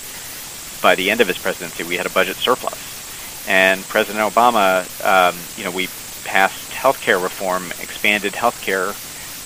by 0.81 0.95
the 0.95 1.09
end 1.09 1.21
of 1.21 1.27
his 1.27 1.37
presidency, 1.37 1.83
we 1.83 1.97
had 1.97 2.05
a 2.05 2.09
budget 2.09 2.37
surplus. 2.37 3.45
And 3.47 3.81
President 3.83 4.33
Obama, 4.33 4.83
um, 5.05 5.35
you 5.55 5.63
know, 5.63 5.71
we 5.71 5.87
passed 6.25 6.71
health 6.73 7.01
care 7.01 7.19
reform, 7.19 7.71
expanded 7.81 8.35
health 8.35 8.61
care 8.61 8.93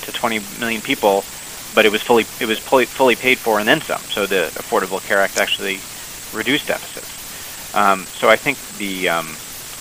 to 0.06 0.12
20 0.12 0.41
million 0.60 0.82
people, 0.82 1.23
but 1.75 1.86
it 1.86 1.91
was 1.91 2.01
fully 2.01 2.25
it 2.39 2.45
was 2.45 2.58
fully, 2.58 2.86
fully 2.86 3.15
paid 3.15 3.38
for 3.38 3.60
and 3.60 3.67
then 3.67 3.82
some. 3.82 4.01
So 4.01 4.25
the 4.25 4.51
Affordable 4.56 5.06
Care 5.06 5.19
Act 5.19 5.38
actually 5.38 5.80
reduced 6.34 6.67
deficits. 6.67 7.11
Um, 7.73 8.05
so 8.05 8.29
I 8.29 8.36
think 8.36 8.57
the 8.77 9.10
um, 9.10 9.36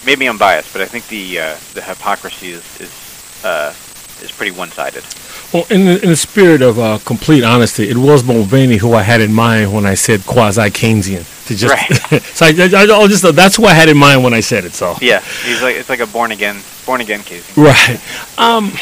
maybe 0.04 0.26
I'm 0.26 0.38
biased, 0.38 0.72
but 0.72 0.82
I 0.82 0.86
think 0.86 1.08
the 1.08 1.40
uh, 1.40 1.56
the 1.74 1.82
hypocrisy 1.82 2.50
is 2.50 2.80
is 2.80 3.44
uh, 3.44 3.74
is 4.22 4.30
pretty 4.30 4.52
one-sided. 4.52 5.04
Well, 5.52 5.66
in 5.70 5.84
the, 5.84 6.00
in 6.02 6.10
the 6.10 6.16
spirit 6.16 6.62
of 6.62 6.78
uh, 6.78 6.98
complete 7.04 7.42
honesty, 7.42 7.88
it 7.88 7.96
was 7.96 8.22
Mulvaney 8.22 8.76
who 8.76 8.92
I 8.94 9.02
had 9.02 9.20
in 9.20 9.32
mind 9.32 9.72
when 9.72 9.84
I 9.84 9.94
said 9.94 10.24
quasi 10.24 10.60
Keynesian. 10.62 11.26
To 11.46 11.56
just, 11.56 11.74
right. 11.74 12.22
so 12.34 12.46
I, 12.46 12.82
I, 12.82 12.98
will 12.98 13.08
just 13.08 13.24
that's 13.34 13.56
who 13.56 13.64
I 13.64 13.74
had 13.74 13.88
in 13.88 13.96
mind 13.96 14.22
when 14.22 14.32
I 14.32 14.40
said 14.40 14.64
it. 14.64 14.72
So 14.72 14.96
yeah, 15.00 15.20
he's 15.44 15.62
like 15.62 15.76
it's 15.76 15.88
like 15.88 16.00
a 16.00 16.06
born 16.06 16.30
again 16.30 16.62
born 16.86 17.00
again 17.00 17.22
case. 17.22 17.56
Right. 17.56 18.00
Um, 18.38 18.72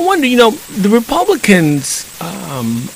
I 0.00 0.02
wonder, 0.02 0.26
you 0.26 0.38
know, 0.38 0.52
the 0.52 0.88
Republicans 0.88 2.06
um, 2.22 2.88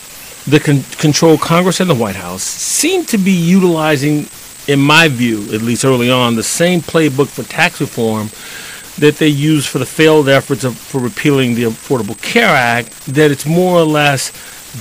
that 0.46 0.62
con- 0.64 0.82
control 0.98 1.38
Congress 1.38 1.80
and 1.80 1.88
the 1.88 1.94
White 1.94 2.16
House 2.16 2.42
seem 2.42 3.04
to 3.06 3.18
be 3.18 3.32
utilizing, 3.32 4.28
in 4.68 4.80
my 4.80 5.08
view, 5.08 5.42
at 5.54 5.62
least 5.62 5.84
early 5.84 6.10
on, 6.10 6.36
the 6.36 6.42
same 6.42 6.80
playbook 6.80 7.28
for 7.28 7.42
tax 7.44 7.80
reform 7.80 8.28
that 8.98 9.16
they 9.16 9.28
used 9.28 9.68
for 9.68 9.78
the 9.78 9.86
failed 9.86 10.28
efforts 10.28 10.62
of, 10.62 10.76
for 10.76 11.00
repealing 11.00 11.54
the 11.54 11.64
Affordable 11.64 12.20
Care 12.22 12.46
Act, 12.46 13.06
that 13.06 13.30
it's 13.30 13.46
more 13.46 13.78
or 13.78 13.84
less 13.84 14.30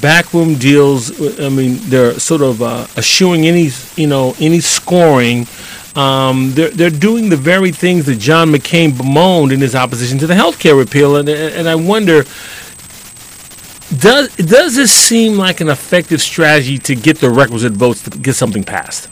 backroom 0.02 0.56
deals. 0.56 1.12
I 1.40 1.50
mean, 1.50 1.78
they're 1.84 2.20
sort 2.20 2.42
of 2.42 2.62
uh, 2.62 2.88
eschewing 2.98 3.46
any, 3.46 3.70
you 3.96 4.08
know, 4.08 4.36
any 4.40 4.60
scoring. 4.60 5.48
Um, 5.96 6.54
they're 6.54 6.72
they're 6.72 6.90
doing 6.90 7.30
the 7.30 7.38
very 7.38 7.72
things 7.72 8.06
that 8.08 8.16
John 8.18 8.52
McCain 8.52 8.98
bemoaned 8.98 9.52
in 9.52 9.62
his 9.62 9.76
opposition 9.76 10.18
to 10.20 10.28
the 10.28 10.34
health 10.36 10.58
care 10.60 10.76
repeal, 10.76 11.16
and 11.16 11.30
and 11.30 11.70
I 11.70 11.76
wonder. 11.76 12.24
Does 14.00 14.36
does 14.38 14.76
this 14.76 14.92
seem 14.92 15.38
like 15.38 15.62
an 15.62 15.70
effective 15.70 16.22
strategy 16.22 16.78
to 16.80 16.96
get 16.96 17.20
the 17.20 17.30
requisite 17.30 17.74
votes 17.74 18.04
to 18.04 18.10
get 18.10 18.36
something 18.36 18.64
passed? 18.64 19.10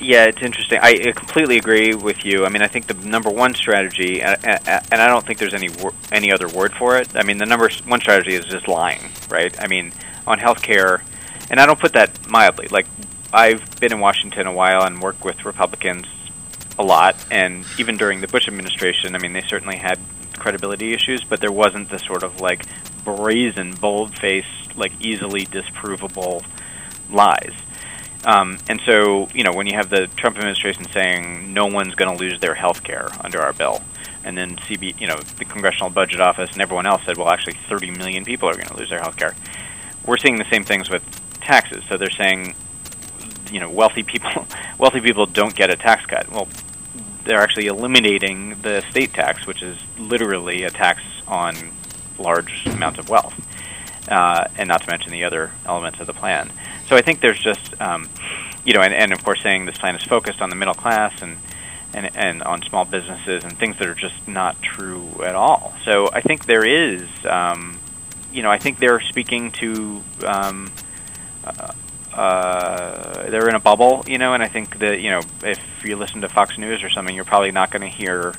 Yeah, 0.00 0.24
it's 0.24 0.42
interesting. 0.42 0.78
I, 0.82 1.12
completely 1.12 1.56
agree 1.56 1.94
with 1.94 2.24
you. 2.24 2.44
I 2.44 2.48
mean, 2.48 2.62
I 2.62 2.68
think 2.68 2.86
the 2.86 2.94
number 2.94 3.30
one 3.30 3.54
strategy, 3.54 4.22
and, 4.22 4.38
and 4.44 5.00
I 5.00 5.08
don't 5.08 5.26
think 5.26 5.38
there's 5.38 5.54
any 5.54 5.70
any 6.12 6.30
other 6.30 6.48
word 6.48 6.72
for 6.72 6.96
it. 6.96 7.16
I 7.16 7.22
mean, 7.22 7.38
the 7.38 7.46
number 7.46 7.68
one 7.86 8.00
strategy 8.00 8.34
is 8.34 8.44
just 8.44 8.68
lying, 8.68 9.10
right? 9.30 9.54
I 9.60 9.66
mean, 9.66 9.92
on 10.26 10.38
healthcare, 10.38 11.02
and 11.50 11.58
I 11.58 11.66
don't 11.66 11.80
put 11.80 11.92
that 11.94 12.28
mildly. 12.28 12.68
Like, 12.68 12.86
I've 13.32 13.80
been 13.80 13.92
in 13.92 14.00
Washington 14.00 14.46
a 14.46 14.52
while 14.52 14.82
and 14.82 15.00
worked 15.00 15.24
with 15.24 15.44
Republicans 15.44 16.06
a 16.78 16.84
lot, 16.84 17.16
and 17.30 17.64
even 17.78 17.96
during 17.96 18.20
the 18.20 18.28
Bush 18.28 18.48
administration, 18.48 19.14
I 19.14 19.18
mean, 19.18 19.32
they 19.32 19.42
certainly 19.42 19.76
had 19.76 19.98
credibility 20.34 20.92
issues, 20.92 21.24
but 21.24 21.40
there 21.40 21.52
wasn't 21.52 21.88
the 21.88 21.98
sort 21.98 22.22
of 22.22 22.40
like 22.40 22.66
brazen, 23.06 23.72
bold-faced, 23.72 24.76
like 24.76 24.92
easily 25.00 25.46
disprovable 25.46 26.44
lies. 27.10 27.52
Um, 28.24 28.58
and 28.68 28.80
so, 28.80 29.28
you 29.32 29.44
know, 29.44 29.52
when 29.52 29.68
you 29.68 29.74
have 29.74 29.88
the 29.88 30.08
Trump 30.08 30.36
administration 30.36 30.86
saying 30.92 31.54
no 31.54 31.66
one's 31.66 31.94
going 31.94 32.14
to 32.14 32.20
lose 32.20 32.40
their 32.40 32.54
health 32.54 32.82
care 32.82 33.08
under 33.20 33.40
our 33.40 33.52
bill, 33.52 33.82
and 34.24 34.36
then 34.36 34.56
CB, 34.56 35.00
you 35.00 35.06
know, 35.06 35.16
the 35.38 35.44
Congressional 35.44 35.90
Budget 35.90 36.20
Office 36.20 36.50
and 36.52 36.60
everyone 36.60 36.86
else 36.86 37.02
said, 37.04 37.16
well, 37.16 37.28
actually, 37.28 37.56
30 37.68 37.92
million 37.92 38.24
people 38.24 38.48
are 38.48 38.54
going 38.54 38.66
to 38.66 38.76
lose 38.76 38.90
their 38.90 39.00
health 39.00 39.16
care. 39.16 39.36
We're 40.04 40.16
seeing 40.16 40.38
the 40.38 40.50
same 40.50 40.64
things 40.64 40.90
with 40.90 41.04
taxes. 41.40 41.84
So 41.88 41.96
they're 41.96 42.10
saying, 42.10 42.56
you 43.52 43.60
know, 43.60 43.70
wealthy 43.70 44.02
people, 44.02 44.46
wealthy 44.78 45.00
people 45.00 45.26
don't 45.26 45.54
get 45.54 45.70
a 45.70 45.76
tax 45.76 46.04
cut. 46.06 46.28
Well, 46.30 46.48
they're 47.24 47.40
actually 47.40 47.66
eliminating 47.66 48.60
the 48.62 48.78
estate 48.78 49.14
tax, 49.14 49.46
which 49.46 49.62
is 49.62 49.78
literally 49.98 50.64
a 50.64 50.70
tax 50.70 51.02
on 51.28 51.54
large 52.18 52.66
amounts 52.66 52.98
of 52.98 53.08
wealth, 53.08 53.34
uh, 54.08 54.46
and 54.56 54.68
not 54.68 54.82
to 54.82 54.90
mention 54.90 55.12
the 55.12 55.24
other 55.24 55.52
elements 55.64 56.00
of 56.00 56.06
the 56.06 56.12
plan. 56.14 56.52
So 56.88 56.96
I 56.96 57.02
think 57.02 57.20
there's 57.20 57.38
just, 57.38 57.80
um, 57.80 58.08
you 58.64 58.74
know, 58.74 58.82
and, 58.82 58.94
and 58.94 59.12
of 59.12 59.24
course 59.24 59.42
saying 59.42 59.66
this 59.66 59.78
plan 59.78 59.94
is 59.96 60.02
focused 60.02 60.40
on 60.40 60.50
the 60.50 60.56
middle 60.56 60.74
class 60.74 61.22
and, 61.22 61.38
and 61.92 62.10
and 62.14 62.42
on 62.42 62.62
small 62.62 62.84
businesses 62.84 63.42
and 63.44 63.58
things 63.58 63.78
that 63.78 63.88
are 63.88 63.94
just 63.94 64.28
not 64.28 64.60
true 64.62 65.22
at 65.24 65.34
all. 65.34 65.74
So 65.84 66.10
I 66.12 66.20
think 66.20 66.46
there 66.46 66.64
is, 66.64 67.08
um, 67.24 67.78
you 68.32 68.42
know, 68.42 68.50
I 68.50 68.58
think 68.58 68.78
they're 68.78 69.00
speaking 69.00 69.52
to. 69.52 70.02
Um, 70.24 70.72
uh, 71.44 71.72
uh, 72.12 73.28
they're 73.28 73.46
in 73.46 73.54
a 73.54 73.60
bubble, 73.60 74.02
you 74.06 74.16
know, 74.16 74.32
and 74.32 74.42
I 74.42 74.48
think 74.48 74.78
that 74.78 75.02
you 75.02 75.10
know 75.10 75.20
if 75.42 75.60
you 75.84 75.96
listen 75.96 76.22
to 76.22 76.30
Fox 76.30 76.56
News 76.56 76.82
or 76.82 76.88
something, 76.88 77.14
you're 77.14 77.26
probably 77.26 77.52
not 77.52 77.70
going 77.70 77.82
to 77.82 77.94
hear 77.94 78.34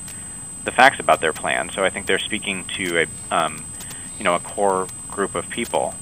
the 0.64 0.72
facts 0.72 0.98
about 0.98 1.20
their 1.20 1.32
plan. 1.32 1.70
So 1.70 1.84
I 1.84 1.90
think 1.90 2.06
they're 2.06 2.18
speaking 2.18 2.64
to 2.76 3.02
a, 3.02 3.06
um, 3.34 3.64
you 4.18 4.24
know, 4.24 4.34
a 4.34 4.40
core 4.40 4.86
group 5.10 5.34
of 5.34 5.48
people 5.50 5.94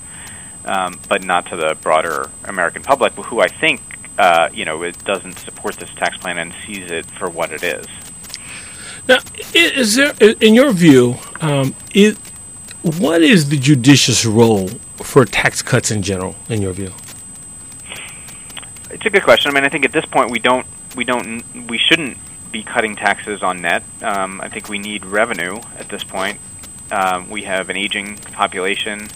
um, 0.67 0.99
but 1.09 1.23
not 1.23 1.47
to 1.47 1.57
the 1.57 1.77
broader 1.81 2.31
American 2.45 2.83
public, 2.83 3.13
who 3.15 3.41
I 3.41 3.49
think 3.49 3.81
uh, 4.19 4.51
you 4.53 4.65
know 4.65 4.83
it 4.83 5.03
doesn't 5.05 5.39
support 5.39 5.77
this 5.77 5.93
tax 5.95 6.17
plan 6.19 6.39
and 6.39 6.55
sees 6.67 6.91
it 6.91 7.07
for 7.13 7.31
what 7.31 7.53
it 7.53 7.63
is. 7.63 7.87
Now, 9.09 9.19
is 9.55 9.95
there, 9.95 10.13
in 10.41 10.55
your 10.55 10.73
view, 10.73 11.17
um, 11.41 11.77
is, 11.95 12.19
what 12.83 13.23
is 13.23 13.51
the 13.51 13.57
judicious 13.57 14.27
role 14.27 14.67
for 14.97 15.25
tax 15.25 15.63
cuts 15.63 15.93
in 15.93 16.03
general, 16.03 16.35
in 16.49 16.61
your 16.61 16.73
view? 16.73 16.93
It's 18.91 19.07
a 19.07 19.11
good 19.11 19.23
question. 19.23 19.53
I 19.53 19.55
mean, 19.55 19.63
I 19.63 19.69
think 19.69 19.85
at 19.85 19.93
this 19.93 20.07
point 20.07 20.33
we 20.33 20.41
don't, 20.41 20.67
we 20.97 21.05
don't, 21.05 21.45
we 21.69 21.79
shouldn't 21.79 22.19
be 22.51 22.65
cutting 22.65 22.97
taxes 22.97 23.45
on 23.45 23.63
net. 23.63 23.85
Um, 24.03 24.41
I 24.41 24.49
think 24.49 24.69
we 24.69 24.81
need 24.81 25.07
revenue 25.07 25.61
at 25.79 25.89
this 25.89 26.03
point. 26.03 26.41
Um, 26.91 27.31
we 27.31 27.43
have 27.43 27.69
an 27.69 27.77
aging 27.77 28.17
population. 28.17 29.09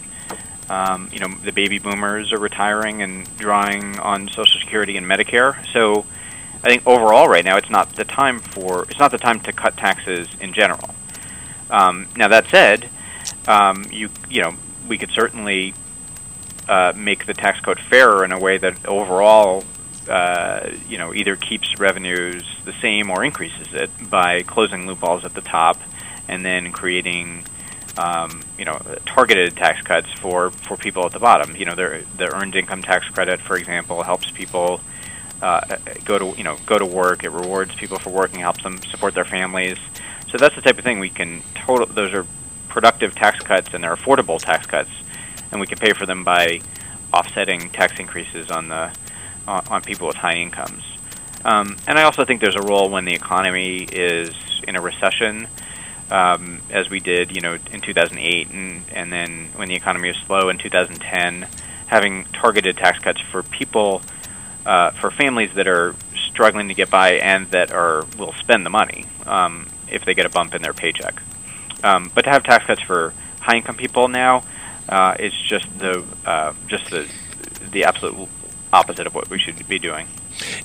Um, 0.69 1.09
you 1.11 1.19
know, 1.19 1.27
the 1.43 1.51
baby 1.51 1.79
boomers 1.79 2.31
are 2.31 2.39
retiring 2.39 3.01
and 3.01 3.25
drawing 3.37 3.99
on 3.99 4.27
Social 4.29 4.59
Security 4.59 4.97
and 4.97 5.05
Medicare. 5.05 5.65
So, 5.73 6.05
I 6.63 6.67
think 6.67 6.85
overall, 6.85 7.27
right 7.27 7.43
now, 7.43 7.57
it's 7.57 7.69
not 7.69 7.95
the 7.95 8.05
time 8.05 8.39
for 8.39 8.83
it's 8.83 8.99
not 8.99 9.11
the 9.11 9.17
time 9.17 9.39
to 9.41 9.51
cut 9.51 9.77
taxes 9.77 10.27
in 10.39 10.53
general. 10.53 10.95
Um, 11.69 12.07
now 12.15 12.27
that 12.27 12.49
said, 12.49 12.89
um, 13.47 13.85
you 13.91 14.09
you 14.29 14.41
know 14.41 14.53
we 14.87 14.97
could 14.97 15.11
certainly 15.11 15.73
uh, 16.67 16.93
make 16.95 17.25
the 17.25 17.33
tax 17.33 17.59
code 17.59 17.79
fairer 17.79 18.23
in 18.23 18.31
a 18.31 18.39
way 18.39 18.57
that 18.57 18.85
overall, 18.85 19.63
uh, 20.09 20.69
you 20.87 20.97
know, 20.97 21.13
either 21.13 21.35
keeps 21.35 21.79
revenues 21.79 22.43
the 22.65 22.73
same 22.81 23.09
or 23.09 23.23
increases 23.23 23.73
it 23.73 23.89
by 24.09 24.43
closing 24.43 24.87
loopholes 24.87 25.25
at 25.25 25.33
the 25.33 25.41
top, 25.41 25.79
and 26.27 26.45
then 26.45 26.71
creating 26.71 27.43
um, 27.97 28.41
you 28.57 28.65
know, 28.65 28.81
targeted 29.05 29.55
tax 29.55 29.81
cuts 29.81 30.11
for, 30.13 30.51
for 30.51 30.77
people 30.77 31.05
at 31.05 31.11
the 31.11 31.19
bottom. 31.19 31.55
You 31.55 31.65
know, 31.65 31.75
the 31.75 32.05
the 32.17 32.33
earned 32.33 32.55
income 32.55 32.81
tax 32.81 33.07
credit, 33.09 33.41
for 33.41 33.57
example, 33.57 34.03
helps 34.03 34.31
people 34.31 34.81
uh, 35.41 35.77
go 36.05 36.17
to 36.19 36.37
you 36.37 36.43
know 36.43 36.57
go 36.65 36.77
to 36.77 36.85
work. 36.85 37.23
It 37.23 37.31
rewards 37.31 37.75
people 37.75 37.99
for 37.99 38.11
working, 38.11 38.39
helps 38.39 38.63
them 38.63 38.81
support 38.83 39.13
their 39.13 39.25
families. 39.25 39.77
So 40.29 40.37
that's 40.37 40.55
the 40.55 40.61
type 40.61 40.77
of 40.77 40.83
thing 40.83 40.99
we 40.99 41.09
can 41.09 41.43
total. 41.55 41.85
Those 41.85 42.13
are 42.13 42.25
productive 42.69 43.13
tax 43.15 43.39
cuts 43.43 43.73
and 43.73 43.83
they're 43.83 43.95
affordable 43.95 44.39
tax 44.39 44.65
cuts, 44.65 44.91
and 45.51 45.59
we 45.59 45.67
can 45.67 45.77
pay 45.77 45.93
for 45.93 46.05
them 46.05 46.23
by 46.23 46.61
offsetting 47.13 47.69
tax 47.71 47.99
increases 47.99 48.49
on 48.49 48.69
the 48.69 48.91
on, 49.47 49.67
on 49.67 49.81
people 49.81 50.07
with 50.07 50.15
high 50.15 50.35
incomes. 50.35 50.83
Um, 51.43 51.75
and 51.87 51.97
I 51.97 52.03
also 52.03 52.23
think 52.23 52.39
there's 52.39 52.55
a 52.55 52.61
role 52.61 52.89
when 52.89 53.05
the 53.05 53.15
economy 53.15 53.87
is 53.91 54.31
in 54.67 54.75
a 54.75 54.81
recession 54.81 55.47
um, 56.11 56.61
as 56.69 56.89
we 56.89 56.99
did, 56.99 57.35
you 57.35 57.41
know, 57.41 57.57
in 57.71 57.81
2008, 57.81 58.49
and 58.49 58.83
and 58.93 59.11
then 59.11 59.49
when 59.55 59.69
the 59.69 59.75
economy 59.75 60.09
was 60.09 60.17
slow 60.17 60.49
in 60.49 60.57
2010, 60.57 61.47
having 61.87 62.25
targeted 62.25 62.77
tax 62.77 62.99
cuts 62.99 63.21
for 63.21 63.43
people, 63.43 64.01
uh, 64.65 64.91
for 64.91 65.09
families 65.09 65.53
that 65.55 65.67
are 65.67 65.95
struggling 66.15 66.67
to 66.67 66.73
get 66.73 66.89
by 66.89 67.13
and 67.13 67.47
that 67.51 67.71
are 67.71 68.05
will 68.17 68.33
spend 68.33 68.65
the 68.65 68.69
money 68.69 69.05
um, 69.25 69.67
if 69.89 70.05
they 70.05 70.13
get 70.13 70.25
a 70.25 70.29
bump 70.29 70.53
in 70.53 70.61
their 70.61 70.73
paycheck. 70.73 71.21
Um, 71.83 72.11
but 72.13 72.23
to 72.23 72.29
have 72.29 72.43
tax 72.43 72.65
cuts 72.65 72.81
for 72.81 73.13
high 73.39 73.57
income 73.57 73.75
people 73.75 74.07
now 74.07 74.43
uh, 74.87 75.15
is 75.19 75.33
just 75.33 75.67
the 75.79 76.03
uh, 76.25 76.53
just 76.67 76.89
the 76.89 77.07
the 77.71 77.85
absolute 77.85 78.27
opposite 78.73 79.07
of 79.07 79.15
what 79.15 79.29
we 79.29 79.39
should 79.39 79.67
be 79.67 79.79
doing. 79.79 80.07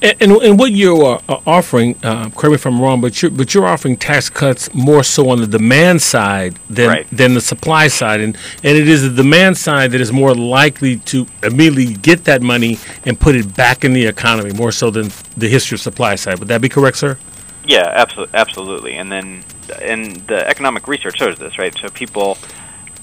And, 0.03 0.17
and, 0.21 0.33
and 0.33 0.59
what 0.59 0.73
you 0.73 1.03
are 1.03 1.21
offering, 1.47 1.97
uh, 2.03 2.31
correct 2.31 2.45
me 2.51 2.55
if 2.55 2.67
I'm 2.67 2.81
wrong, 2.81 3.01
but 3.01 3.21
you're, 3.21 3.31
but 3.31 3.55
you're 3.55 3.67
offering 3.67 3.97
tax 3.97 4.31
cuts 4.31 4.73
more 4.75 5.03
so 5.03 5.29
on 5.31 5.41
the 5.41 5.47
demand 5.47 6.03
side 6.03 6.59
than 6.71 6.89
Right. 6.89 7.07
than 7.11 7.35
the 7.35 7.41
supply 7.41 7.89
side, 7.89 8.21
and 8.21 8.37
and 8.63 8.77
it 8.77 8.89
is 8.89 9.03
the 9.03 9.11
demand 9.23 9.59
side 9.59 9.91
that 9.93 10.01
is 10.01 10.13
more 10.13 10.35
likely 10.35 10.97
to 10.99 11.27
immediately 11.43 11.95
get 11.95 12.25
that 12.25 12.43
money 12.43 12.79
and 13.05 13.19
put 13.19 13.35
it 13.35 13.55
back 13.55 13.85
in 13.85 13.93
the 13.93 14.07
economy 14.07 14.53
more 14.53 14.73
so 14.73 14.91
than 14.91 15.11
the 15.37 15.49
history 15.49 15.77
of 15.77 15.81
supply 15.81 16.15
side. 16.15 16.39
Would 16.39 16.49
that 16.49 16.61
be 16.61 16.69
correct, 16.69 16.97
sir? 16.97 17.19
Yeah, 17.65 17.91
absolutely, 17.95 18.35
absolutely. 18.39 18.95
And 18.95 19.11
then, 19.11 19.45
and 19.83 20.17
the 20.29 20.47
economic 20.49 20.87
research 20.87 21.19
shows 21.19 21.37
this, 21.39 21.59
right? 21.59 21.77
So 21.77 21.89
people, 21.89 22.39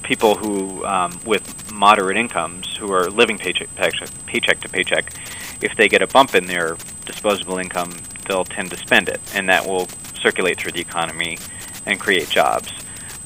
people 0.03 0.35
who 0.35 0.85
um, 0.85 1.19
with 1.25 1.71
moderate 1.71 2.15
incomes 2.17 2.77
who 2.77 2.91
are 2.93 3.09
living 3.09 3.37
paycheck, 3.37 3.73
paycheck 3.75 4.09
paycheck 4.25 4.59
to 4.61 4.69
paycheck, 4.69 5.13
if 5.61 5.75
they 5.75 5.87
get 5.87 6.01
a 6.01 6.07
bump 6.07 6.35
in 6.35 6.45
their 6.45 6.77
disposable 7.05 7.57
income, 7.57 7.93
they'll 8.27 8.45
tend 8.45 8.69
to 8.71 8.77
spend 8.77 9.09
it, 9.09 9.21
and 9.33 9.47
that 9.49 9.65
will 9.65 9.87
circulate 10.21 10.57
through 10.57 10.71
the 10.71 10.81
economy 10.81 11.37
and 11.85 11.99
create 11.99 12.29
jobs. 12.29 12.71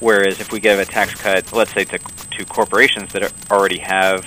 Whereas 0.00 0.40
if 0.40 0.52
we 0.52 0.60
give 0.60 0.78
a 0.78 0.84
tax 0.84 1.14
cut, 1.14 1.52
let's 1.52 1.72
say 1.72 1.84
to 1.84 1.98
to 1.98 2.44
corporations 2.44 3.12
that 3.12 3.22
are, 3.24 3.30
already 3.50 3.78
have 3.78 4.22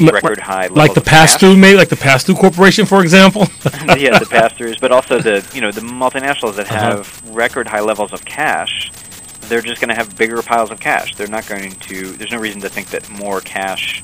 record 0.00 0.38
high 0.40 0.62
levels 0.62 0.76
like 0.78 0.94
the 0.94 1.00
pass 1.00 1.36
through, 1.36 1.56
maybe 1.56 1.76
like 1.76 1.88
the 1.88 1.96
pass 1.96 2.24
through 2.24 2.34
corporation, 2.36 2.86
for 2.86 3.02
example. 3.02 3.42
yeah, 3.96 4.18
the 4.18 4.26
pass 4.28 4.52
throughs, 4.54 4.80
but 4.80 4.90
also 4.92 5.20
the 5.20 5.48
you 5.54 5.60
know 5.60 5.70
the 5.70 5.80
multinationals 5.80 6.56
that 6.56 6.70
Uh-huh. 6.70 6.96
have 6.96 7.22
record 7.34 7.66
high 7.68 7.80
levels 7.80 8.12
of 8.12 8.24
cash. 8.24 8.90
They're 9.42 9.60
just 9.60 9.80
going 9.80 9.90
to 9.90 9.94
have 9.94 10.16
bigger 10.16 10.40
piles 10.40 10.70
of 10.70 10.80
cash. 10.80 11.14
They're 11.16 11.28
not 11.28 11.46
going 11.46 11.72
to. 11.72 12.12
There's 12.12 12.30
no 12.32 12.38
reason 12.38 12.60
to 12.62 12.68
think 12.68 12.88
that 12.88 13.08
more 13.10 13.40
cash 13.40 14.02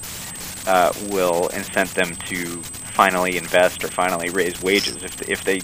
uh, 0.66 0.92
will 1.10 1.48
incent 1.48 1.90
them 1.94 2.14
to 2.26 2.62
finally 2.98 3.36
invest 3.36 3.84
or 3.84 3.88
finally 3.88 4.28
raise 4.28 4.60
wages. 4.60 5.04
If 5.04 5.14
if 5.28 5.44
they 5.44 5.58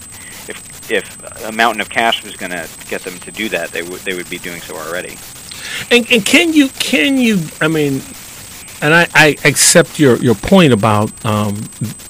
if 0.51 0.57
if 0.89 1.05
a 1.43 1.51
mountain 1.51 1.81
of 1.81 1.89
cash 1.89 2.23
was 2.23 2.35
going 2.37 2.51
to 2.51 2.65
get 2.87 3.01
them 3.01 3.17
to 3.19 3.31
do 3.31 3.49
that, 3.49 3.71
they 3.71 3.83
would 3.83 4.01
they 4.07 4.15
would 4.15 4.29
be 4.29 4.37
doing 4.37 4.61
so 4.61 4.73
already. 4.77 5.17
And, 5.91 6.09
and 6.13 6.25
can 6.25 6.53
you 6.53 6.69
can 6.79 7.17
you 7.17 7.35
I 7.59 7.67
mean, 7.67 8.01
and 8.81 8.93
I, 8.93 9.07
I 9.13 9.35
accept 9.43 9.99
your, 9.99 10.15
your 10.17 10.35
point 10.35 10.71
about 10.71 11.09
um, 11.25 11.55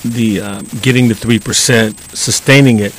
the 0.04 0.42
uh, 0.42 0.62
getting 0.82 1.08
the 1.08 1.16
three 1.16 1.40
percent, 1.40 2.00
sustaining 2.14 2.80
it, 2.80 2.94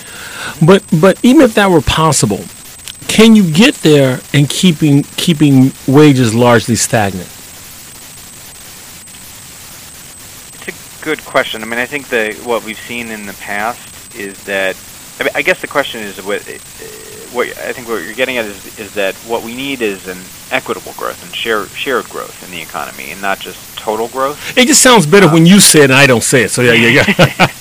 but 0.67 0.83
but 1.01 1.25
even 1.25 1.43
if 1.43 1.55
that 1.55 1.71
were 1.71 1.81
possible, 1.83 2.43
can 3.07 3.37
you 3.37 3.51
get 3.53 3.75
there 3.77 4.21
and 4.33 4.51
keeping 4.51 5.05
keeping 5.17 5.73
wages 5.87 6.35
largely 6.35 6.75
stagnant? 6.75 7.29
It's 10.55 10.69
a 10.69 10.73
good 11.07 11.25
question. 11.25 11.63
I 11.63 11.67
mean, 11.67 11.79
I 11.79 11.87
think 11.87 12.09
that 12.09 12.35
what 12.45 12.65
we've 12.65 12.79
seen 12.91 13.09
in 13.17 13.27
the 13.27 13.35
past 13.35 14.17
is 14.17 14.35
that. 14.45 14.77
I, 15.19 15.23
mean, 15.23 15.33
I 15.35 15.43
guess 15.43 15.61
the 15.61 15.69
question 15.69 16.01
is 16.03 16.21
what. 16.23 16.41
uh, 16.49 16.53
What 17.33 17.49
I 17.69 17.73
think 17.75 17.89
what 17.89 18.03
you're 18.05 18.15
getting 18.23 18.39
at 18.39 18.47
is 18.47 18.79
is 18.79 18.91
that 18.95 19.15
what 19.31 19.43
we 19.43 19.53
need 19.55 19.83
is 19.83 20.07
an 20.09 20.19
equitable 20.51 20.95
growth 20.97 21.21
and 21.25 21.35
share, 21.35 21.67
shared 21.85 22.09
growth 22.09 22.37
in 22.45 22.51
the 22.51 22.61
economy, 22.63 23.11
and 23.13 23.21
not 23.21 23.39
just 23.47 23.59
total 23.77 24.09
growth. 24.09 24.39
It 24.57 24.67
just 24.69 24.83
sounds 24.83 25.05
better 25.07 25.29
when 25.29 25.45
you 25.45 25.61
say 25.61 25.81
it 25.81 25.91
and 25.91 25.99
I 26.05 26.07
don't 26.07 26.23
say 26.33 26.45
it. 26.45 26.51
So 26.51 26.63
yeah, 26.63 26.73
yeah, 26.73 26.93
yeah. 26.97 27.05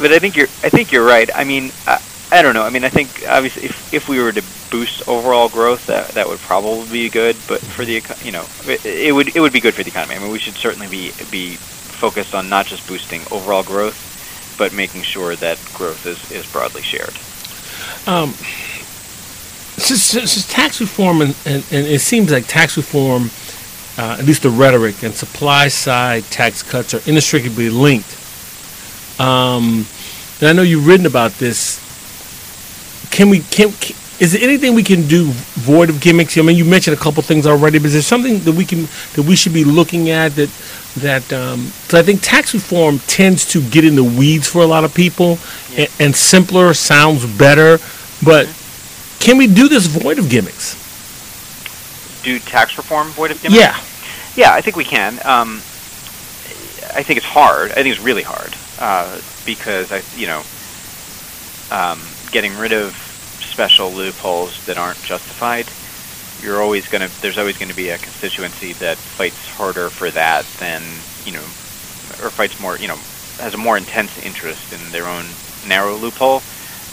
But 0.00 0.12
I 0.12 0.18
think 0.18 0.36
you're 0.36 0.48
I 0.66 0.70
think 0.70 0.92
you're 0.92 1.04
right. 1.04 1.28
I 1.34 1.44
mean, 1.44 1.72
I, 1.86 2.00
I 2.32 2.42
don't 2.42 2.54
know. 2.54 2.64
I 2.64 2.70
mean, 2.70 2.84
I 2.84 2.88
think 2.90 3.08
obviously 3.28 3.64
if 3.70 3.92
if 3.92 4.08
we 4.08 4.18
were 4.22 4.32
to 4.32 4.42
boost 4.70 5.06
overall 5.08 5.48
growth, 5.48 5.86
that 5.86 6.08
that 6.16 6.26
would 6.28 6.40
probably 6.40 6.88
be 6.90 7.08
good. 7.10 7.36
But 7.46 7.60
for 7.60 7.84
the 7.84 8.02
you 8.24 8.32
know, 8.32 8.44
it, 8.66 8.84
it 8.84 9.12
would 9.14 9.36
it 9.36 9.40
would 9.40 9.52
be 9.52 9.60
good 9.60 9.74
for 9.74 9.82
the 9.84 9.90
economy. 9.94 10.16
I 10.16 10.18
mean, 10.18 10.32
we 10.32 10.38
should 10.38 10.56
certainly 10.56 10.88
be 10.88 11.12
be 11.30 11.58
focused 12.00 12.34
on 12.34 12.48
not 12.48 12.64
just 12.66 12.88
boosting 12.88 13.22
overall 13.30 13.62
growth, 13.62 14.00
but 14.58 14.72
making 14.72 15.02
sure 15.02 15.36
that 15.36 15.58
growth 15.74 16.06
is 16.06 16.18
is 16.32 16.44
broadly 16.50 16.82
shared. 16.82 17.14
um, 18.06 18.32
since, 19.76 20.02
since 20.02 20.46
tax 20.48 20.80
reform 20.80 21.20
and, 21.22 21.36
and, 21.46 21.64
and 21.72 21.86
it 21.86 22.00
seems 22.00 22.30
like 22.32 22.46
tax 22.46 22.76
reform, 22.76 23.30
uh, 23.98 24.16
at 24.18 24.24
least 24.24 24.42
the 24.42 24.50
rhetoric 24.50 25.02
and 25.02 25.14
supply 25.14 25.68
side 25.68 26.24
tax 26.30 26.62
cuts 26.62 26.94
are 26.94 27.02
inextricably 27.06 27.70
linked. 27.70 28.16
Um, 29.18 29.86
and 30.40 30.48
I 30.48 30.52
know 30.52 30.62
you've 30.62 30.86
written 30.86 31.06
about 31.06 31.32
this. 31.32 31.78
Can 33.10 33.28
we 33.28 33.40
can, 33.40 33.72
can 33.72 33.96
is 34.20 34.32
there 34.32 34.42
anything 34.42 34.74
we 34.74 34.82
can 34.82 35.08
do 35.08 35.30
void 35.56 35.88
of 35.88 36.00
gimmicks? 36.00 36.36
I 36.36 36.42
mean, 36.42 36.56
you 36.56 36.64
mentioned 36.64 36.96
a 36.96 37.00
couple 37.00 37.22
things 37.22 37.46
already, 37.46 37.78
but 37.78 37.86
is 37.86 37.94
there 37.94 38.02
something 38.02 38.38
that 38.40 38.52
we 38.54 38.64
can 38.66 38.82
that 39.14 39.24
we 39.26 39.34
should 39.34 39.54
be 39.54 39.64
looking 39.64 40.10
at 40.10 40.36
that 40.36 40.50
that 40.96 41.32
um, 41.32 41.60
I 41.92 42.02
think 42.02 42.20
tax 42.22 42.52
reform 42.52 42.98
tends 43.00 43.46
to 43.52 43.62
get 43.70 43.84
in 43.84 43.96
the 43.96 44.04
weeds 44.04 44.46
for 44.48 44.60
a 44.62 44.66
lot 44.66 44.84
of 44.84 44.92
people, 44.94 45.38
Yeah. 45.70 45.80
and, 45.80 45.90
and 46.00 46.16
simpler 46.16 46.74
sounds 46.74 47.24
better. 47.38 47.78
But 48.22 48.46
can 49.20 49.38
we 49.38 49.46
do 49.46 49.68
this 49.68 49.86
void 49.86 50.18
of 50.18 50.28
gimmicks? 50.28 50.76
Do 52.22 52.38
tax 52.38 52.76
reform 52.76 53.08
void 53.08 53.30
of 53.30 53.40
gimmicks? 53.40 53.58
Yeah, 53.62 53.80
Yeah, 54.36 54.52
I 54.52 54.60
think 54.60 54.76
we 54.76 54.84
can. 54.84 55.14
Um, 55.24 55.56
I 56.94 57.02
think 57.02 57.16
it's 57.16 57.26
hard. 57.26 57.70
I 57.70 57.74
think 57.82 57.94
it's 57.94 58.00
really 58.00 58.24
hard 58.24 58.54
uh, 58.78 59.20
because 59.46 59.90
I, 59.92 60.02
you 60.16 60.26
know, 60.26 60.42
um, 61.70 62.00
getting 62.32 62.56
rid 62.58 62.72
of 62.72 62.92
special 63.50 63.90
loopholes 63.90 64.64
that 64.66 64.78
aren't 64.78 65.02
justified. 65.02 65.66
You're 66.42 66.62
always 66.62 66.88
going 66.88 67.06
to. 67.06 67.20
There's 67.20 67.36
always 67.36 67.58
going 67.58 67.68
to 67.68 67.76
be 67.76 67.90
a 67.90 67.98
constituency 67.98 68.72
that 68.74 68.96
fights 68.96 69.46
harder 69.48 69.90
for 69.90 70.10
that 70.10 70.46
than 70.58 70.82
you 71.24 71.32
know, 71.32 71.44
or 72.24 72.30
fights 72.30 72.58
more. 72.60 72.78
You 72.78 72.88
know, 72.88 72.98
has 73.38 73.54
a 73.54 73.58
more 73.58 73.76
intense 73.76 74.16
interest 74.22 74.72
in 74.72 74.92
their 74.92 75.06
own 75.06 75.26
narrow 75.66 75.96
loophole 75.96 76.42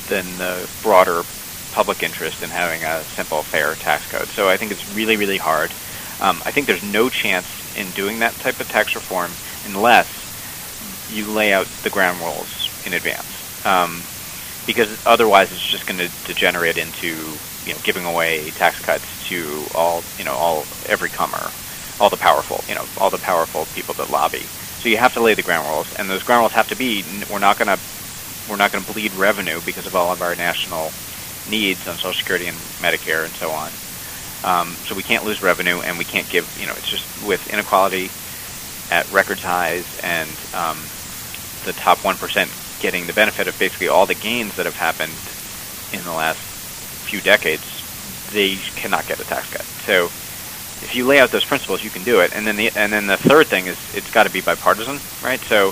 than 0.09 0.25
the 0.37 0.69
broader 0.81 1.23
public 1.71 2.01
interest 2.01 2.41
in 2.41 2.49
having 2.49 2.83
a 2.83 3.03
simple, 3.03 3.43
fair 3.43 3.75
tax 3.75 4.09
code. 4.11 4.27
So 4.27 4.49
I 4.49 4.57
think 4.57 4.71
it's 4.71 4.95
really, 4.95 5.15
really 5.15 5.37
hard. 5.37 5.71
Um, 6.19 6.41
I 6.43 6.51
think 6.51 6.65
there's 6.65 6.83
no 6.83 7.09
chance 7.09 7.45
in 7.77 7.89
doing 7.91 8.19
that 8.19 8.33
type 8.35 8.59
of 8.59 8.67
tax 8.67 8.95
reform 8.95 9.31
unless 9.65 10.09
you 11.13 11.31
lay 11.31 11.53
out 11.53 11.67
the 11.83 11.89
ground 11.89 12.19
rules 12.19 12.85
in 12.85 12.93
advance. 12.93 13.65
Um, 13.65 14.01
because 14.67 14.99
otherwise, 15.05 15.51
it's 15.51 15.65
just 15.71 15.87
going 15.87 15.99
to 15.99 16.09
degenerate 16.25 16.77
into 16.77 17.39
you 17.65 17.73
know 17.73 17.79
giving 17.83 18.05
away 18.05 18.51
tax 18.51 18.79
cuts 18.81 19.05
to 19.29 19.67
all 19.73 20.03
you 20.19 20.25
know 20.25 20.35
all 20.35 20.67
every 20.85 21.09
comer, 21.09 21.51
all 21.99 22.11
the 22.11 22.17
powerful 22.17 22.63
you 22.69 22.75
know 22.75 22.87
all 22.97 23.09
the 23.09 23.19
powerful 23.19 23.65
people 23.67 23.95
that 23.95 24.11
lobby. 24.11 24.51
So 24.83 24.89
you 24.89 24.97
have 24.97 25.13
to 25.15 25.21
lay 25.21 25.35
the 25.35 25.43
ground 25.43 25.67
rules, 25.67 25.87
and 25.97 26.09
those 26.09 26.23
ground 26.23 26.41
rules 26.41 26.53
have 26.53 26.67
to 26.67 26.75
be 26.77 27.03
we're 27.31 27.39
not 27.39 27.57
going 27.57 27.69
to 27.69 27.79
we're 28.49 28.57
not 28.57 28.71
going 28.71 28.85
to 28.85 28.93
bleed 28.93 29.15
revenue 29.15 29.61
because 29.61 29.87
of 29.87 29.95
all 29.95 30.11
of 30.11 30.21
our 30.21 30.35
national 30.35 30.93
needs 31.47 31.87
on 31.87 31.97
Social 31.97 32.13
Security 32.13 32.47
and 32.47 32.57
Medicare 32.81 33.25
and 33.25 33.35
so 33.35 33.51
on. 33.51 33.71
Um, 34.43 34.75
so 34.87 34.95
we 34.95 35.03
can't 35.03 35.25
lose 35.25 35.41
revenue, 35.41 35.81
and 35.81 35.97
we 35.97 36.05
can't 36.05 36.29
give. 36.29 36.45
You 36.59 36.67
know, 36.67 36.73
it's 36.73 36.89
just 36.89 37.05
with 37.25 37.47
inequality 37.47 38.11
at 38.91 39.09
record 39.11 39.39
highs, 39.39 39.85
and 40.03 40.29
um, 40.53 40.77
the 41.65 41.73
top 41.73 42.03
one 42.03 42.17
percent 42.17 42.51
getting 42.79 43.07
the 43.07 43.13
benefit 43.13 43.47
of 43.47 43.57
basically 43.59 43.87
all 43.87 44.05
the 44.05 44.15
gains 44.15 44.55
that 44.55 44.65
have 44.65 44.75
happened 44.75 45.13
in 45.93 46.03
the 46.03 46.13
last 46.13 46.39
few 47.07 47.21
decades. 47.21 47.63
They 48.31 48.55
cannot 48.75 49.07
get 49.07 49.19
a 49.19 49.23
tax 49.23 49.51
cut. 49.51 49.63
So 49.63 50.05
if 50.81 50.95
you 50.95 51.05
lay 51.05 51.19
out 51.19 51.31
those 51.31 51.45
principles, 51.45 51.83
you 51.83 51.89
can 51.89 52.03
do 52.03 52.19
it. 52.19 52.35
And 52.35 52.45
then 52.45 52.55
the 52.55 52.71
and 52.75 52.91
then 52.91 53.07
the 53.07 53.17
third 53.17 53.47
thing 53.47 53.67
is 53.67 53.77
it's 53.95 54.11
got 54.11 54.25
to 54.25 54.31
be 54.31 54.41
bipartisan, 54.41 54.99
right? 55.23 55.39
So 55.41 55.71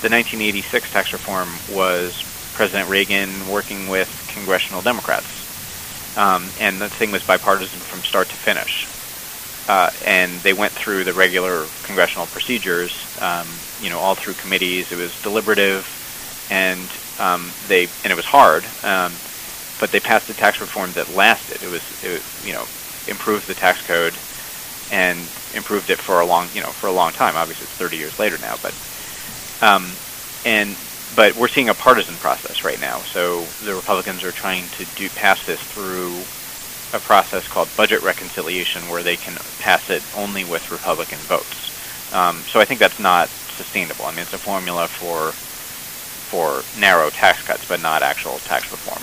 the 0.00 0.10
1986 0.10 0.90
tax 0.92 1.12
reform 1.12 1.48
was 1.72 2.22
President 2.54 2.88
Reagan 2.88 3.30
working 3.48 3.88
with 3.88 4.08
congressional 4.32 4.82
Democrats, 4.82 6.16
um, 6.16 6.46
and 6.60 6.80
the 6.80 6.88
thing 6.88 7.10
was 7.10 7.22
bipartisan 7.22 7.80
from 7.80 8.00
start 8.00 8.28
to 8.28 8.34
finish. 8.34 8.86
Uh, 9.66 9.90
and 10.04 10.30
they 10.40 10.52
went 10.52 10.72
through 10.72 11.04
the 11.04 11.12
regular 11.14 11.64
congressional 11.84 12.26
procedures, 12.26 12.92
um, 13.22 13.46
you 13.80 13.88
know, 13.88 13.98
all 13.98 14.14
through 14.14 14.34
committees. 14.34 14.92
It 14.92 14.98
was 14.98 15.18
deliberative, 15.22 15.86
and 16.54 16.88
um, 17.18 17.50
they 17.66 17.88
and 18.04 18.12
it 18.12 18.16
was 18.16 18.24
hard. 18.24 18.64
Um, 18.84 19.12
but 19.80 19.90
they 19.90 19.98
passed 19.98 20.30
a 20.30 20.34
tax 20.34 20.60
reform 20.60 20.92
that 20.92 21.14
lasted. 21.14 21.62
It 21.62 21.68
was, 21.68 21.82
it 22.04 22.22
you 22.46 22.52
know, 22.52 22.64
improved 23.08 23.48
the 23.48 23.54
tax 23.54 23.82
code 23.82 24.14
and 24.92 25.18
improved 25.52 25.90
it 25.90 25.98
for 25.98 26.20
a 26.20 26.26
long, 26.26 26.48
you 26.54 26.62
know, 26.62 26.70
for 26.70 26.86
a 26.86 26.92
long 26.92 27.12
time. 27.12 27.36
Obviously, 27.36 27.64
it's 27.64 27.72
30 27.74 27.96
years 27.96 28.16
later 28.18 28.38
now, 28.38 28.56
but 28.62 28.72
um, 29.60 29.90
and 30.44 30.76
but 31.16 31.34
we're 31.36 31.48
seeing 31.48 31.68
a 31.68 31.74
partisan 31.74 32.14
process 32.16 32.62
right 32.64 32.80
now. 32.80 33.00
So 33.12 33.44
the 33.64 33.74
Republicans 33.74 34.22
are 34.22 34.32
trying 34.32 34.68
to 34.78 34.84
do 34.96 35.08
pass 35.10 35.44
this 35.44 35.60
through 35.60 36.14
a 36.92 37.00
process 37.00 37.46
called 37.48 37.68
budget 37.76 38.02
reconciliation, 38.02 38.88
where 38.88 39.02
they 39.02 39.16
can 39.16 39.34
pass 39.58 39.90
it 39.90 40.02
only 40.16 40.44
with 40.44 40.70
Republican 40.70 41.18
votes. 41.18 41.72
Um, 42.12 42.44
so 42.46 42.60
I 42.60 42.64
think 42.64 42.78
that's 42.78 43.00
not 43.00 43.28
sustainable. 43.58 44.04
I 44.04 44.10
mean, 44.12 44.20
it's 44.20 44.32
a 44.32 44.38
formula 44.38 44.86
for 44.86 45.34
for 46.24 46.62
narrow 46.80 47.10
tax 47.10 47.42
cuts, 47.46 47.66
but 47.66 47.82
not 47.82 48.02
actual 48.02 48.38
tax 48.38 48.70
reform. 48.70 49.02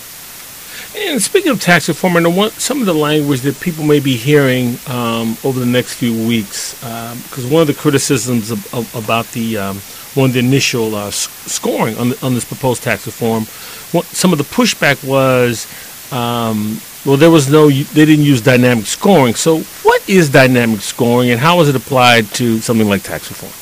And 0.96 1.22
speaking 1.22 1.52
of 1.52 1.62
tax 1.62 1.88
reform, 1.88 2.18
and 2.18 2.36
one, 2.36 2.52
some 2.52 2.82
of 2.82 2.86
the 2.86 2.94
language 2.94 3.42
that 3.42 3.60
people 3.62 3.86
may 3.86 4.00
be 4.00 4.18
hearing 4.18 4.78
um, 4.88 5.38
over 5.44 5.60
the 5.60 5.66
next 5.66 5.94
few 5.94 6.28
weeks, 6.28 6.74
because 6.76 7.46
um, 7.46 7.52
one 7.52 7.62
of 7.62 7.68
the 7.68 7.74
criticisms 7.74 8.52
of, 8.52 8.74
of, 8.74 8.94
about 8.96 9.28
the 9.32 9.58
um, 9.58 9.78
one 10.16 10.30
of 10.30 10.34
the 10.34 10.40
initial 10.40 10.94
uh, 10.96 11.10
scoring 11.10 11.98
on, 11.98 12.10
the, 12.10 12.26
on 12.26 12.34
this 12.34 12.44
proposed 12.44 12.84
tax 12.84 13.06
reform, 13.06 13.46
what, 13.94 14.06
some 14.08 14.34
of 14.34 14.38
the 14.38 14.44
pushback 14.44 15.02
was, 15.08 15.66
um, 16.12 16.82
well, 17.06 17.16
there 17.16 17.32
was 17.32 17.50
no, 17.50 17.70
they 17.70 18.06
didn't 18.06 18.26
use 18.26 18.42
dynamic 18.42 18.86
scoring. 18.86 19.36
So, 19.36 19.60
what 19.84 20.08
is 20.10 20.30
dynamic 20.30 20.82
scoring, 20.82 21.32
and 21.32 21.40
how 21.40 21.62
is 21.62 21.70
it 21.70 21.76
applied 21.76 22.26
to 22.34 22.60
something 22.60 22.90
like 22.90 23.04
tax 23.04 23.30
reform? 23.30 23.54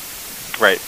Right. 0.60 0.80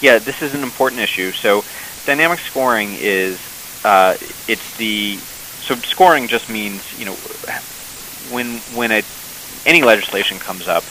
Yeah, 0.00 0.18
this 0.18 0.42
is 0.42 0.54
an 0.54 0.62
important 0.62 1.00
issue. 1.00 1.32
So, 1.32 1.64
dynamic 2.06 2.38
scoring 2.40 2.96
is 3.00 3.38
uh, 3.84 4.16
it's 4.46 4.76
the 4.76 5.16
so 5.16 5.74
scoring 5.76 6.28
just 6.28 6.48
means 6.48 6.82
you 6.98 7.06
know 7.06 7.14
when 8.30 8.58
when 8.74 8.92
a, 8.92 9.02
any 9.66 9.82
legislation 9.82 10.38
comes 10.38 10.68
up, 10.68 10.84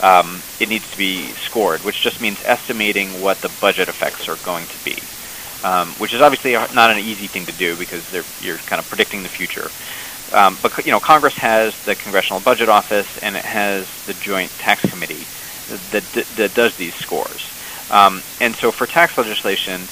um, 0.00 0.42
it 0.60 0.68
needs 0.68 0.88
to 0.90 0.96
be 0.96 1.26
scored, 1.32 1.80
which 1.84 2.00
just 2.00 2.20
means 2.20 2.38
estimating 2.44 3.20
what 3.20 3.38
the 3.38 3.50
budget 3.60 3.88
effects 3.88 4.28
are 4.28 4.36
going 4.36 4.66
to 4.66 4.84
be, 4.84 4.96
um, 5.66 5.88
which 5.94 6.14
is 6.14 6.20
obviously 6.20 6.52
not 6.52 6.90
an 6.90 6.98
easy 6.98 7.26
thing 7.26 7.46
to 7.46 7.52
do 7.52 7.76
because 7.76 8.02
you're 8.42 8.58
kind 8.58 8.80
of 8.80 8.88
predicting 8.88 9.22
the 9.22 9.28
future. 9.28 9.70
Um, 10.32 10.56
but 10.62 10.86
you 10.86 10.92
know, 10.92 11.00
Congress 11.00 11.34
has 11.34 11.74
the 11.84 11.94
Congressional 11.94 12.40
Budget 12.40 12.68
Office 12.68 13.18
and 13.18 13.36
it 13.36 13.44
has 13.44 13.86
the 14.06 14.14
Joint 14.14 14.50
Tax 14.52 14.80
Committee 14.88 15.26
that 15.90 16.02
that, 16.14 16.26
that 16.36 16.54
does 16.54 16.76
these 16.76 16.94
scores. 16.94 17.51
Um, 17.92 18.24
and 18.40 18.56
so 18.56 18.72
for 18.72 18.86
tax 18.86 19.16
legislation, 19.18 19.90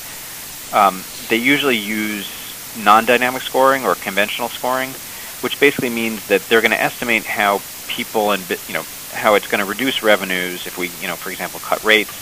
um, 0.73 1.05
they 1.29 1.37
usually 1.37 1.77
use 1.77 2.29
non-dynamic 2.75 3.43
scoring 3.43 3.85
or 3.85 3.95
conventional 3.95 4.49
scoring, 4.49 4.97
which 5.43 5.59
basically 5.61 5.91
means 5.91 6.21
that 6.29 6.49
they're 6.49 6.63
going 6.63 6.73
to 6.73 6.83
estimate 6.83 7.27
how 7.27 7.63
people 7.87 8.33
and 8.33 8.49
you 8.69 8.75
know 8.75 8.87
how 9.13 9.35
it's 9.35 9.49
going 9.49 9.59
to 9.59 9.65
reduce 9.65 10.03
revenues 10.03 10.63
if 10.67 10.79
we 10.79 10.89
you 10.89 11.09
know 11.09 11.17
for 11.17 11.31
example 11.31 11.61
cut 11.61 11.85
rates, 11.85 12.15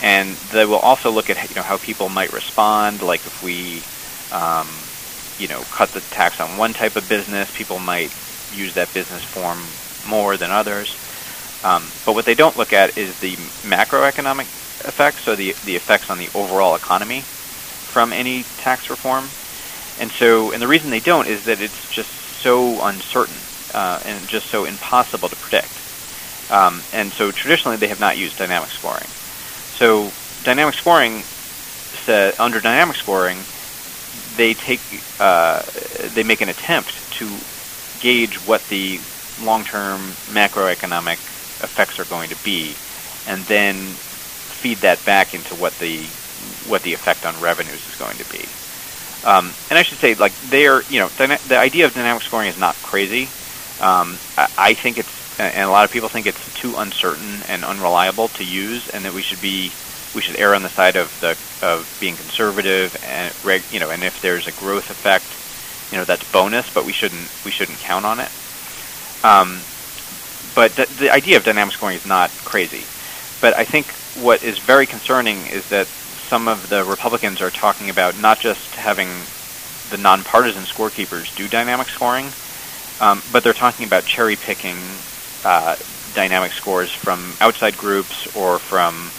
and 0.00 0.38
they 0.52 0.64
will 0.64 0.78
also 0.78 1.10
look 1.10 1.28
at 1.30 1.50
you 1.50 1.54
know 1.54 1.62
how 1.62 1.76
people 1.78 2.08
might 2.08 2.32
respond, 2.32 3.02
like 3.02 3.26
if 3.26 3.42
we 3.42 3.82
um, 4.30 4.90
you 5.38 5.48
know 5.48 5.64
cut 5.64 5.92
the 5.92 6.00
tax 6.00 6.40
on 6.40 6.56
one 6.56 6.72
type 6.72 6.96
of 6.96 7.08
business, 7.08 7.50
people 7.52 7.78
might 7.78 8.12
use 8.50 8.74
that 8.74 8.92
business 8.94 9.22
form 9.24 9.78
more 10.04 10.36
than 10.36 10.50
others. 10.50 10.96
Um, 11.62 11.92
but 12.06 12.14
what 12.14 12.24
they 12.24 12.34
don't 12.34 12.56
look 12.56 12.72
at 12.72 12.96
is 12.96 13.14
the 13.20 13.36
macroeconomic 13.62 14.48
effects, 14.84 15.22
so 15.24 15.36
the 15.36 15.54
the 15.64 15.76
effects 15.76 16.10
on 16.10 16.18
the 16.18 16.28
overall 16.34 16.74
economy 16.74 17.20
from 17.20 18.12
any 18.12 18.44
tax 18.58 18.88
reform. 18.88 19.28
And 20.00 20.10
so, 20.12 20.52
and 20.52 20.62
the 20.62 20.68
reason 20.68 20.90
they 20.90 21.00
don't 21.00 21.26
is 21.26 21.44
that 21.44 21.60
it's 21.60 21.88
just 21.94 22.08
so 22.42 22.80
uncertain 22.82 23.36
uh, 23.74 24.00
and 24.04 24.26
just 24.28 24.46
so 24.48 24.64
impossible 24.64 25.28
to 25.28 25.36
predict. 25.36 25.68
Um, 26.50 26.82
and 26.92 27.12
so, 27.12 27.30
traditionally, 27.30 27.76
they 27.76 27.88
have 27.88 28.00
not 28.00 28.16
used 28.16 28.38
dynamic 28.38 28.70
scoring. 28.70 29.06
So, 29.76 30.10
dynamic 30.42 30.74
scoring, 30.74 31.22
say, 32.06 32.32
under 32.38 32.60
dynamic 32.60 32.96
scoring, 32.96 33.38
they 34.36 34.54
take, 34.54 34.80
uh, 35.20 35.62
they 36.14 36.22
make 36.22 36.40
an 36.40 36.48
attempt 36.48 36.92
to 37.18 37.28
gauge 38.00 38.36
what 38.46 38.66
the 38.68 38.98
long-term 39.42 40.00
macroeconomic 40.32 41.18
effects 41.62 41.98
are 41.98 42.04
going 42.04 42.30
to 42.30 42.36
be, 42.42 42.74
and 43.26 43.44
then 43.44 43.74
feed 44.60 44.78
that 44.78 45.04
back 45.04 45.34
into 45.34 45.54
what 45.54 45.72
the 45.78 45.98
what 46.68 46.82
the 46.82 46.92
effect 46.92 47.26
on 47.26 47.40
revenues 47.40 47.80
is 47.88 47.96
going 47.96 48.16
to 48.16 48.32
be. 48.32 48.44
Um, 49.24 49.52
and 49.68 49.78
I 49.78 49.82
should 49.82 49.98
say, 49.98 50.14
like 50.14 50.32
they 50.48 50.66
are, 50.66 50.82
you 50.88 51.00
know, 51.00 51.10
dyna- 51.18 51.40
the 51.48 51.58
idea 51.58 51.86
of 51.86 51.94
dynamic 51.94 52.22
scoring 52.22 52.48
is 52.48 52.58
not 52.58 52.74
crazy. 52.76 53.28
Um, 53.80 54.16
I, 54.36 54.48
I 54.56 54.74
think 54.74 54.98
it's, 54.98 55.40
and 55.40 55.64
a 55.64 55.70
lot 55.70 55.84
of 55.84 55.90
people 55.90 56.08
think 56.08 56.26
it's 56.26 56.54
too 56.54 56.76
uncertain 56.76 57.40
and 57.48 57.64
unreliable 57.64 58.28
to 58.28 58.44
use, 58.44 58.88
and 58.88 59.04
that 59.04 59.12
we 59.12 59.22
should 59.22 59.40
be, 59.40 59.72
we 60.14 60.20
should 60.20 60.36
err 60.38 60.54
on 60.54 60.62
the 60.62 60.68
side 60.68 60.96
of 60.96 61.08
the 61.20 61.36
of 61.64 61.94
being 62.00 62.16
conservative 62.16 62.96
and 63.04 63.34
reg, 63.44 63.62
you 63.70 63.80
know, 63.80 63.90
and 63.90 64.02
if 64.02 64.20
there's 64.22 64.46
a 64.46 64.52
growth 64.52 64.88
effect, 64.90 65.24
you 65.92 65.98
know, 65.98 66.04
that's 66.04 66.24
bonus, 66.32 66.72
but 66.72 66.84
we 66.84 66.92
shouldn't 66.92 67.28
we 67.44 67.50
shouldn't 67.50 67.78
count 67.78 68.06
on 68.06 68.20
it. 68.20 68.30
Um, 69.22 69.60
but 70.54 70.72
the, 70.76 70.86
the 70.98 71.10
idea 71.10 71.36
of 71.36 71.44
dynamic 71.44 71.74
scoring 71.74 71.96
is 71.96 72.06
not 72.06 72.30
crazy. 72.44 72.84
But 73.40 73.56
I 73.56 73.64
think 73.64 73.86
what 74.14 74.42
is 74.42 74.58
very 74.58 74.86
concerning 74.86 75.46
is 75.46 75.64
that 75.68 75.86
some 76.28 76.48
of 76.48 76.68
the 76.68 76.84
Republicans 76.84 77.40
are 77.40 77.50
talking 77.50 77.90
about 77.90 78.18
not 78.18 78.40
just 78.40 78.74
having 78.74 79.08
the 79.90 79.98
nonpartisan 79.98 80.62
scorekeepers 80.64 81.34
do 81.36 81.48
dynamic 81.48 81.88
scoring, 81.88 82.26
um, 83.00 83.22
but 83.32 83.42
they're 83.42 83.52
talking 83.52 83.86
about 83.86 84.04
cherry 84.04 84.36
picking 84.36 84.78
uh, 85.44 85.76
dynamic 86.14 86.52
scores 86.52 86.92
from 86.92 87.36
outside 87.40 87.76
groups 87.76 88.28
or 88.36 88.58
from 88.58 89.10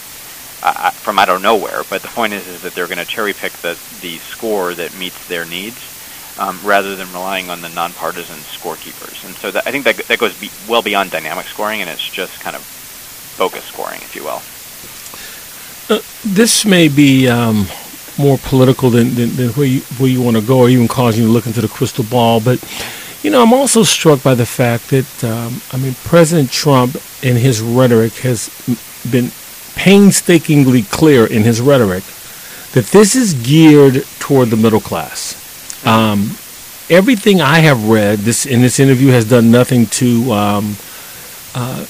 uh, 0.64 0.74
uh, 0.76 0.92
from 0.92 1.20
I 1.20 1.26
don't 1.26 1.42
know 1.42 1.56
where. 1.58 1.84
But 1.90 2.02
the 2.02 2.08
point 2.10 2.34
is, 2.34 2.48
is 2.48 2.62
that 2.62 2.74
they're 2.76 2.88
going 2.88 2.98
to 2.98 3.06
cherry 3.06 3.34
pick 3.34 3.54
the 3.62 3.78
the 4.02 4.20
score 4.20 4.74
that 4.76 4.94
meets 4.98 5.18
their 5.28 5.46
needs. 5.46 5.78
Um, 6.38 6.60
rather 6.64 6.96
than 6.96 7.12
relying 7.12 7.50
on 7.50 7.62
the 7.62 7.70
nonpartisan 7.70 8.38
scorekeepers, 8.38 9.26
and 9.26 9.36
so 9.38 9.52
that, 9.52 9.68
I 9.68 9.72
think 9.72 9.84
that 9.84 10.08
that 10.08 10.18
goes 10.18 10.34
be, 10.34 10.50
well 10.68 10.82
beyond 10.82 11.12
dynamic 11.12 11.46
scoring, 11.48 11.82
and 11.82 11.90
it's 11.90 12.08
just 12.10 12.40
kind 12.40 12.56
of 12.56 12.64
focus 13.38 13.66
scoring, 13.66 14.02
if 14.02 14.16
you 14.16 14.24
will. 14.24 14.42
Uh, 15.90 16.00
this 16.24 16.66
may 16.66 16.88
be 16.88 17.28
um, 17.28 17.68
more 18.18 18.38
political 18.38 18.90
than, 18.90 19.16
than, 19.16 19.30
than, 19.36 19.50
where 19.50 19.66
you, 19.66 19.82
where 19.98 20.10
you 20.10 20.22
want 20.22 20.38
to 20.38 20.44
go, 20.44 20.60
or 20.60 20.70
even 20.70 20.88
causing 20.88 21.24
you 21.24 21.28
to 21.28 21.34
look 21.34 21.48
into 21.48 21.62
the 21.62 21.68
crystal 21.68 22.04
ball. 22.04 22.40
But 22.40 22.64
you 23.24 23.30
know, 23.30 23.42
I'm 23.42 23.54
also 23.54 23.84
struck 23.84 24.24
by 24.24 24.36
the 24.36 24.46
fact 24.46 24.90
that 24.90 25.24
um, 25.24 25.62
I 25.72 25.78
mean, 25.78 25.96
President 26.04 26.52
Trump 26.52 26.96
in 27.22 27.36
his 27.36 27.62
rhetoric 27.62 28.14
has 28.20 28.50
been 29.10 29.32
painstakingly 29.76 30.84
clear 30.84 31.26
in 31.26 31.44
his 31.44 31.62
rhetoric 31.62 32.04
that 32.74 32.86
this 32.92 33.16
is 33.16 33.34
geared 33.34 34.04
toward 34.20 34.50
the 34.50 34.58
middle 34.58 34.80
class. 34.80 35.38
Um, 35.86 36.32
everything 36.90 37.42
I 37.42 37.60
have 37.60 37.90
read 37.90 38.20
this 38.20 38.46
in 38.46 38.62
this 38.62 38.80
interview 38.80 39.10
has 39.10 39.30
done 39.30 39.52
nothing 39.52 39.86
to 39.88 40.32
um, 40.32 40.76
uh, 41.54 41.86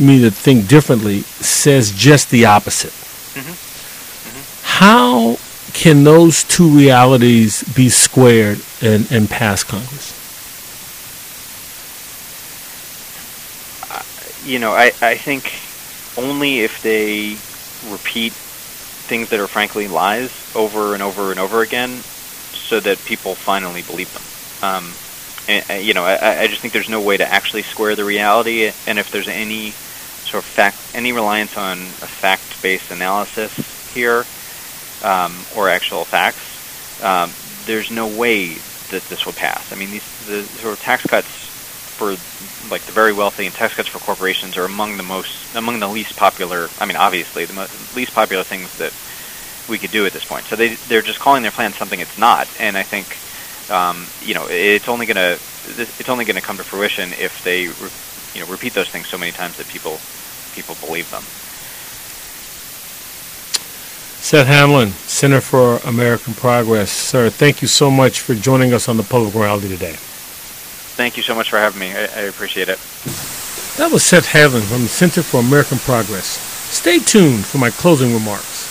me 0.00 0.20
to 0.22 0.30
think 0.30 0.66
differently. 0.68 1.20
Says 1.20 1.92
just 1.92 2.30
the 2.30 2.46
opposite. 2.46 2.92
Mm-hmm. 3.40 4.64
How 4.64 5.36
can 5.72 6.04
those 6.04 6.44
two 6.44 6.68
realities 6.68 7.62
be 7.74 7.88
squared 7.88 8.60
and, 8.82 9.10
and 9.12 9.28
pass 9.28 9.64
Congress? 9.64 10.14
Uh, 13.90 14.02
you 14.44 14.58
know, 14.58 14.72
I, 14.72 14.92
I 15.00 15.16
think 15.16 15.52
only 16.16 16.60
if 16.60 16.82
they 16.82 17.36
repeat 17.92 18.32
things 18.32 19.30
that 19.30 19.40
are 19.40 19.46
frankly 19.46 19.88
lies 19.88 20.30
over 20.54 20.94
and 20.94 21.02
over 21.02 21.30
and 21.30 21.40
over 21.40 21.62
again 21.62 21.90
so 21.90 22.80
that 22.80 22.98
people 23.04 23.34
finally 23.34 23.82
believe 23.82 24.12
them. 24.12 24.22
Um, 24.68 24.92
and, 25.48 25.84
you 25.84 25.94
know, 25.94 26.04
I, 26.04 26.42
I 26.42 26.46
just 26.48 26.60
think 26.60 26.74
there's 26.74 26.90
no 26.90 27.00
way 27.00 27.16
to 27.16 27.26
actually 27.26 27.62
square 27.62 27.96
the 27.96 28.04
reality, 28.04 28.70
and 28.86 28.98
if 28.98 29.10
there's 29.10 29.28
any 29.28 29.72
sort 30.30 30.44
of 30.44 30.50
fact, 30.50 30.76
any 30.94 31.12
reliance 31.12 31.56
on 31.56 31.78
a 31.78 32.06
fact-based 32.06 32.90
analysis 32.90 33.52
here 33.94 34.24
um, 35.02 35.34
or 35.56 35.68
actual 35.68 36.04
facts, 36.04 37.02
um, 37.02 37.30
there's 37.66 37.90
no 37.90 38.06
way 38.06 38.54
that 38.90 39.02
this 39.08 39.24
will 39.24 39.32
pass. 39.32 39.72
I 39.72 39.76
mean, 39.76 39.90
these 39.90 40.26
the 40.26 40.42
sort 40.60 40.74
of 40.74 40.80
tax 40.80 41.02
cuts 41.04 41.28
for 41.96 42.16
like 42.70 42.82
the 42.82 42.92
very 42.92 43.12
wealthy 43.12 43.46
and 43.46 43.54
tax 43.54 43.74
cuts 43.74 43.88
for 43.88 43.98
corporations 43.98 44.56
are 44.56 44.64
among 44.64 44.96
the 44.96 45.02
most 45.02 45.54
among 45.54 45.80
the 45.80 45.88
least 45.88 46.16
popular. 46.16 46.68
I 46.78 46.86
mean, 46.86 46.96
obviously 46.96 47.44
the 47.44 47.54
most, 47.54 47.96
least 47.96 48.14
popular 48.14 48.44
things 48.44 48.70
that 48.78 48.92
we 49.68 49.78
could 49.78 49.90
do 49.90 50.06
at 50.06 50.12
this 50.12 50.24
point. 50.24 50.46
So 50.46 50.56
they 50.56 50.74
they're 50.88 51.02
just 51.02 51.18
calling 51.18 51.42
their 51.42 51.50
plan 51.52 51.72
something 51.72 52.00
it's 52.00 52.18
not, 52.18 52.48
and 52.58 52.76
I 52.76 52.82
think 52.82 53.16
um, 53.70 54.06
you 54.22 54.34
know 54.34 54.46
it's 54.48 54.88
only 54.88 55.06
gonna 55.06 55.38
it's 55.66 56.08
only 56.08 56.24
gonna 56.24 56.40
come 56.40 56.56
to 56.56 56.64
fruition 56.64 57.12
if 57.12 57.42
they 57.44 57.68
you 58.34 58.40
know 58.40 58.46
repeat 58.46 58.74
those 58.74 58.88
things 58.88 59.08
so 59.08 59.18
many 59.18 59.32
times 59.32 59.56
that 59.56 59.68
people 59.68 59.98
people 60.54 60.74
believe 60.84 61.10
them. 61.10 61.22
Seth 64.20 64.46
Hanlon, 64.46 64.90
Center 64.90 65.40
for 65.40 65.78
American 65.88 66.34
Progress. 66.34 66.90
Sir, 66.90 67.30
thank 67.30 67.62
you 67.62 67.68
so 67.68 67.90
much 67.90 68.20
for 68.20 68.34
joining 68.34 68.74
us 68.74 68.88
on 68.88 68.96
the 68.96 69.02
Public 69.02 69.34
Morality 69.34 69.68
today. 69.68 69.94
Thank 69.96 71.16
you 71.16 71.22
so 71.22 71.34
much 71.34 71.48
for 71.48 71.58
having 71.58 71.80
me. 71.80 71.92
I, 71.92 72.00
I 72.02 72.20
appreciate 72.28 72.68
it. 72.68 72.78
That 73.78 73.90
was 73.92 74.02
Seth 74.02 74.26
Hanlon 74.26 74.62
from 74.62 74.82
the 74.82 74.88
Center 74.88 75.22
for 75.22 75.40
American 75.40 75.78
Progress. 75.78 76.26
Stay 76.26 76.98
tuned 76.98 77.46
for 77.46 77.58
my 77.58 77.70
closing 77.70 78.12
remarks. 78.12 78.67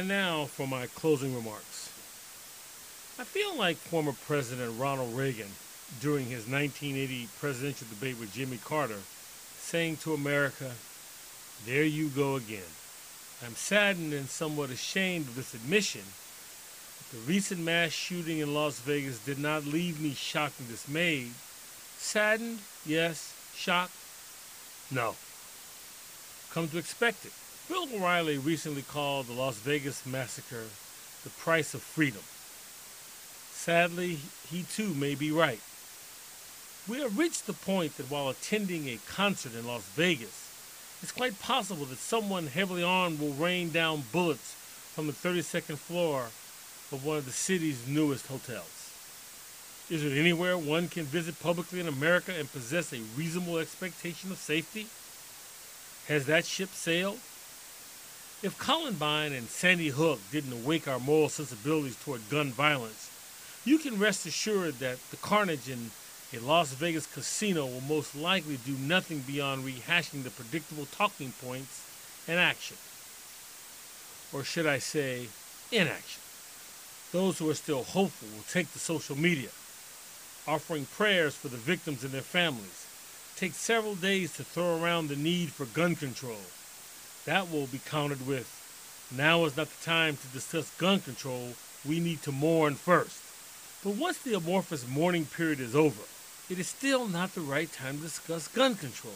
And 0.00 0.08
now 0.08 0.46
for 0.46 0.66
my 0.66 0.86
closing 0.86 1.34
remarks. 1.34 1.92
I 3.18 3.24
feel 3.24 3.54
like 3.54 3.76
former 3.76 4.14
President 4.26 4.80
Ronald 4.80 5.14
Reagan 5.14 5.50
during 6.00 6.24
his 6.24 6.48
1980 6.48 7.28
presidential 7.38 7.86
debate 7.90 8.18
with 8.18 8.32
Jimmy 8.32 8.56
Carter 8.64 9.02
saying 9.58 9.98
to 9.98 10.14
America, 10.14 10.72
There 11.66 11.84
you 11.84 12.08
go 12.08 12.36
again. 12.36 12.72
I'm 13.44 13.54
saddened 13.54 14.14
and 14.14 14.26
somewhat 14.26 14.70
ashamed 14.70 15.26
of 15.26 15.34
this 15.36 15.52
admission. 15.52 16.04
The 17.12 17.18
recent 17.30 17.60
mass 17.60 17.92
shooting 17.92 18.38
in 18.38 18.54
Las 18.54 18.78
Vegas 18.78 19.18
did 19.18 19.38
not 19.38 19.66
leave 19.66 20.00
me 20.00 20.14
shocked 20.14 20.60
and 20.60 20.68
dismayed. 20.70 21.32
Saddened? 21.98 22.60
Yes. 22.86 23.34
Shocked? 23.54 23.92
No. 24.90 25.16
Come 26.54 26.70
to 26.70 26.78
expect 26.78 27.26
it. 27.26 27.32
Bill 27.70 27.86
O'Reilly 27.94 28.36
recently 28.36 28.82
called 28.82 29.28
the 29.28 29.32
Las 29.32 29.54
Vegas 29.58 30.04
massacre 30.04 30.64
the 31.22 31.30
price 31.30 31.72
of 31.72 31.80
freedom. 31.80 32.22
Sadly, 33.52 34.18
he 34.50 34.64
too 34.64 34.92
may 34.92 35.14
be 35.14 35.30
right. 35.30 35.60
We 36.88 37.00
have 37.00 37.16
reached 37.16 37.46
the 37.46 37.52
point 37.52 37.96
that 37.96 38.10
while 38.10 38.28
attending 38.28 38.88
a 38.88 38.98
concert 39.06 39.54
in 39.54 39.68
Las 39.68 39.84
Vegas, 39.94 40.50
it's 41.00 41.12
quite 41.12 41.38
possible 41.38 41.84
that 41.84 41.98
someone 41.98 42.48
heavily 42.48 42.82
armed 42.82 43.20
will 43.20 43.34
rain 43.34 43.70
down 43.70 44.02
bullets 44.10 44.56
from 44.92 45.06
the 45.06 45.12
32nd 45.12 45.78
floor 45.78 46.30
of 46.90 47.04
one 47.04 47.18
of 47.18 47.24
the 47.24 47.30
city's 47.30 47.86
newest 47.86 48.26
hotels. 48.26 48.90
Is 49.88 50.02
there 50.02 50.18
anywhere 50.18 50.58
one 50.58 50.88
can 50.88 51.04
visit 51.04 51.38
publicly 51.38 51.78
in 51.78 51.86
America 51.86 52.34
and 52.36 52.50
possess 52.50 52.92
a 52.92 53.00
reasonable 53.16 53.58
expectation 53.58 54.32
of 54.32 54.38
safety? 54.38 54.88
Has 56.08 56.26
that 56.26 56.44
ship 56.44 56.70
sailed? 56.70 57.20
If 58.42 58.56
Columbine 58.56 59.34
and 59.34 59.50
Sandy 59.50 59.88
Hook 59.88 60.18
didn't 60.32 60.54
awake 60.54 60.88
our 60.88 60.98
moral 60.98 61.28
sensibilities 61.28 61.96
toward 62.02 62.30
gun 62.30 62.52
violence, 62.52 63.10
you 63.66 63.76
can 63.76 63.98
rest 63.98 64.24
assured 64.24 64.78
that 64.78 64.96
the 65.10 65.18
carnage 65.18 65.68
in 65.68 65.90
a 66.32 66.38
Las 66.38 66.72
Vegas 66.72 67.04
casino 67.04 67.66
will 67.66 67.82
most 67.82 68.16
likely 68.16 68.56
do 68.64 68.72
nothing 68.72 69.18
beyond 69.26 69.66
rehashing 69.66 70.22
the 70.22 70.30
predictable 70.30 70.86
talking 70.86 71.34
points 71.44 71.84
and 72.26 72.38
action. 72.38 72.78
Or 74.32 74.42
should 74.42 74.66
I 74.66 74.78
say, 74.78 75.28
inaction. 75.70 76.22
Those 77.12 77.38
who 77.38 77.50
are 77.50 77.54
still 77.54 77.82
hopeful 77.82 78.28
will 78.34 78.44
take 78.50 78.72
to 78.72 78.78
social 78.78 79.18
media, 79.18 79.50
offering 80.48 80.86
prayers 80.86 81.34
for 81.34 81.48
the 81.48 81.58
victims 81.58 82.04
and 82.04 82.12
their 82.12 82.22
families. 82.22 82.86
Take 83.36 83.52
several 83.52 83.96
days 83.96 84.34
to 84.36 84.44
throw 84.44 84.82
around 84.82 85.08
the 85.08 85.16
need 85.16 85.50
for 85.50 85.66
gun 85.66 85.94
control. 85.94 86.40
That 87.24 87.50
will 87.50 87.66
be 87.66 87.80
countered 87.84 88.26
with, 88.26 88.48
now 89.14 89.44
is 89.44 89.56
not 89.56 89.68
the 89.68 89.84
time 89.84 90.16
to 90.16 90.26
discuss 90.28 90.70
gun 90.78 91.00
control, 91.00 91.54
we 91.86 92.00
need 92.00 92.22
to 92.22 92.32
mourn 92.32 92.74
first. 92.74 93.22
But 93.84 93.96
once 93.96 94.18
the 94.18 94.34
amorphous 94.34 94.86
mourning 94.88 95.26
period 95.26 95.60
is 95.60 95.74
over, 95.74 96.02
it 96.48 96.58
is 96.58 96.68
still 96.68 97.08
not 97.08 97.34
the 97.34 97.40
right 97.40 97.70
time 97.72 97.96
to 97.98 98.02
discuss 98.02 98.48
gun 98.48 98.74
control, 98.74 99.14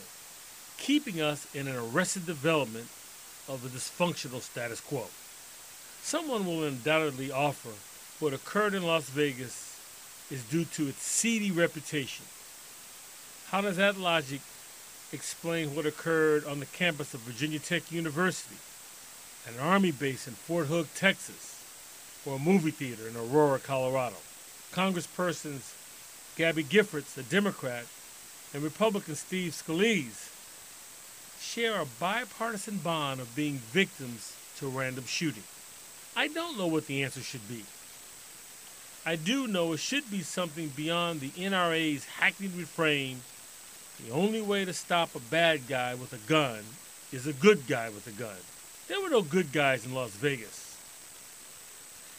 keeping 0.79 1.21
us 1.21 1.47
in 1.55 1.69
an 1.69 1.77
arrested 1.77 2.27
development 2.27 2.89
of 3.49 3.65
a 3.65 3.69
dysfunctional 3.69 4.41
status 4.41 4.81
quo. 4.81 5.07
Someone 6.03 6.47
will 6.47 6.65
undoubtedly 6.65 7.31
offer 7.31 7.71
what 8.21 8.33
occurred 8.33 8.75
in 8.75 8.83
Las 8.83 9.09
Vegas 9.09 9.79
is 10.31 10.43
due 10.45 10.65
to 10.65 10.89
its 10.89 11.03
seedy 11.03 11.51
reputation. 11.51 12.25
How 13.49 13.61
does 13.61 13.77
that 13.77 13.99
logic 13.99 14.41
explain 15.15 15.75
what 15.75 15.87
occurred 15.87 16.45
on 16.45 16.61
the 16.61 16.67
campus 16.67 17.15
of 17.15 17.21
Virginia 17.21 17.59
Tech 17.59 17.91
University, 17.91 18.57
an 19.49 19.59
army 19.61 19.93
base 19.93 20.27
in 20.27 20.35
Fort 20.35 20.67
Hood, 20.67 20.89
Texas, 20.95 21.65
or 22.27 22.37
a 22.37 22.39
movie 22.39 22.71
theater 22.71 23.09
in 23.09 23.17
Aurora, 23.17 23.59
Colorado? 23.59 24.17
Congresspersons 24.73 25.73
Gabby 26.37 26.65
Giffords, 26.65 27.17
a 27.17 27.23
Democrat, 27.23 27.87
and 28.53 28.63
Republican 28.63 29.15
Steve 29.15 29.53
Scalise 29.53 30.31
share 31.41 31.81
a 31.81 31.87
bipartisan 32.01 32.79
bond 32.79 33.21
of 33.21 33.37
being 33.37 33.59
victims 33.59 34.37
to 34.59 34.67
random 34.67 35.05
shooting. 35.07 35.45
I 36.17 36.27
don't 36.27 36.59
know 36.59 36.67
what 36.67 36.87
the 36.87 37.05
answer 37.05 37.21
should 37.21 37.49
be. 37.49 37.65
I 39.07 39.15
do 39.15 39.47
know 39.47 39.75
it 39.75 39.81
should 39.81 40.11
be 40.11 40.23
something 40.23 40.73
beyond 40.75 41.21
the 41.21 41.31
NRA's 41.31 42.05
hackneyed 42.05 42.57
refrain 42.57 43.21
the 44.03 44.13
only 44.13 44.43
way 44.43 44.65
to 44.65 44.73
stop 44.73 45.15
a 45.15 45.21
bad 45.21 45.69
guy 45.69 45.95
with 45.95 46.13
a 46.13 46.29
gun 46.29 46.61
is 47.13 47.27
a 47.27 47.33
good 47.33 47.67
guy 47.67 47.89
with 47.91 48.07
a 48.07 48.13
gun. 48.13 48.37
There 48.89 49.01
were 49.01 49.11
no 49.11 49.23
good 49.23 49.53
guys 49.53 49.87
in 49.87 49.95
Las 49.95 50.11
Vegas 50.11 50.65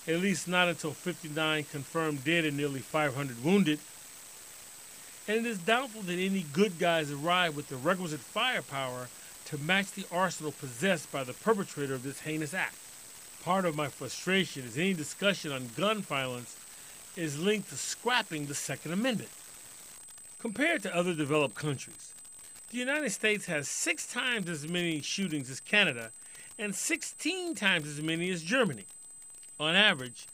at 0.07 0.19
least 0.19 0.47
not 0.47 0.67
until 0.67 0.91
59 0.91 1.63
confirmed 1.65 2.23
dead 2.23 2.45
and 2.45 2.55
nearly 2.55 2.79
500 2.79 3.43
wounded. 3.43 3.79
And 5.27 5.37
it 5.37 5.45
is 5.45 5.57
doubtful 5.57 6.03
that 6.03 6.19
any 6.19 6.45
good 6.53 6.77
guys 6.77 7.11
arrived 7.11 7.55
with 7.55 7.69
the 7.69 7.75
requisite 7.75 8.19
firepower 8.19 9.07
to 9.45 9.57
match 9.57 9.91
the 9.91 10.05
arsenal 10.11 10.51
possessed 10.51 11.11
by 11.11 11.23
the 11.23 11.33
perpetrator 11.33 11.95
of 11.95 12.03
this 12.03 12.21
heinous 12.21 12.53
act. 12.53 12.75
Part 13.43 13.65
of 13.65 13.75
my 13.75 13.87
frustration 13.87 14.63
is 14.63 14.77
any 14.77 14.93
discussion 14.93 15.51
on 15.51 15.69
gun 15.75 16.01
violence 16.01 16.55
is 17.15 17.39
linked 17.39 17.69
to 17.69 17.75
scrapping 17.75 18.45
the 18.45 18.55
Second 18.55 18.91
Amendment. 18.91 19.29
Compared 20.39 20.83
to 20.83 20.95
other 20.95 21.13
developed 21.13 21.55
countries, 21.55 22.13
the 22.69 22.77
United 22.77 23.11
States 23.11 23.45
has 23.45 23.67
six 23.67 24.05
times 24.05 24.49
as 24.49 24.67
many 24.67 25.01
shootings 25.01 25.49
as 25.49 25.59
Canada 25.59 26.11
and 26.59 26.75
16 26.75 27.55
times 27.55 27.87
as 27.87 28.01
many 28.01 28.29
as 28.29 28.41
Germany. 28.41 28.85
On 29.59 29.75
average, 29.75 30.27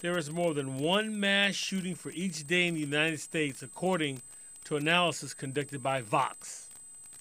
there 0.00 0.18
is 0.18 0.30
more 0.30 0.54
than 0.54 0.78
one 0.78 1.18
mass 1.18 1.54
shooting 1.54 1.94
for 1.94 2.10
each 2.10 2.46
day 2.46 2.66
in 2.66 2.74
the 2.74 2.80
United 2.80 3.20
States, 3.20 3.62
according 3.62 4.20
to 4.64 4.76
analysis 4.76 5.34
conducted 5.34 5.82
by 5.82 6.00
Vox. 6.00 6.68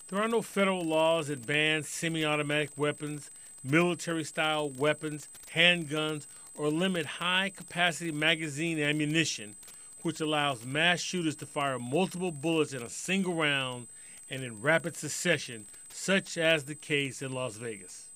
There 0.10 0.22
are 0.22 0.28
no 0.28 0.42
federal 0.42 0.84
laws 0.84 1.28
that 1.28 1.46
ban 1.46 1.84
semi 1.84 2.26
automatic 2.26 2.72
weapons, 2.78 3.32
military 3.64 4.24
style 4.24 4.70
weapons, 4.70 5.30
handguns, 5.56 6.28
or 6.56 6.70
limit 6.70 7.06
high 7.06 7.52
capacity 7.56 8.12
magazine 8.12 8.80
ammunition, 8.80 9.56
which 10.04 10.22
allows 10.22 10.66
mass 10.66 10.99
shooters 10.99 11.36
to 11.38 11.45
fire 11.45 11.80
multiple 11.80 12.32
bullets 12.32 12.74
in 12.74 12.84
a 12.84 12.89
single 12.89 13.34
round 13.34 13.88
and 14.30 14.43
in 14.43 14.62
rapid 14.62 14.95
succession, 14.95 15.66
such 15.89 16.38
as 16.38 16.64
the 16.66 16.76
case 16.76 17.22
in 17.22 17.32
Las 17.32 17.56
Vegas. 17.56 18.10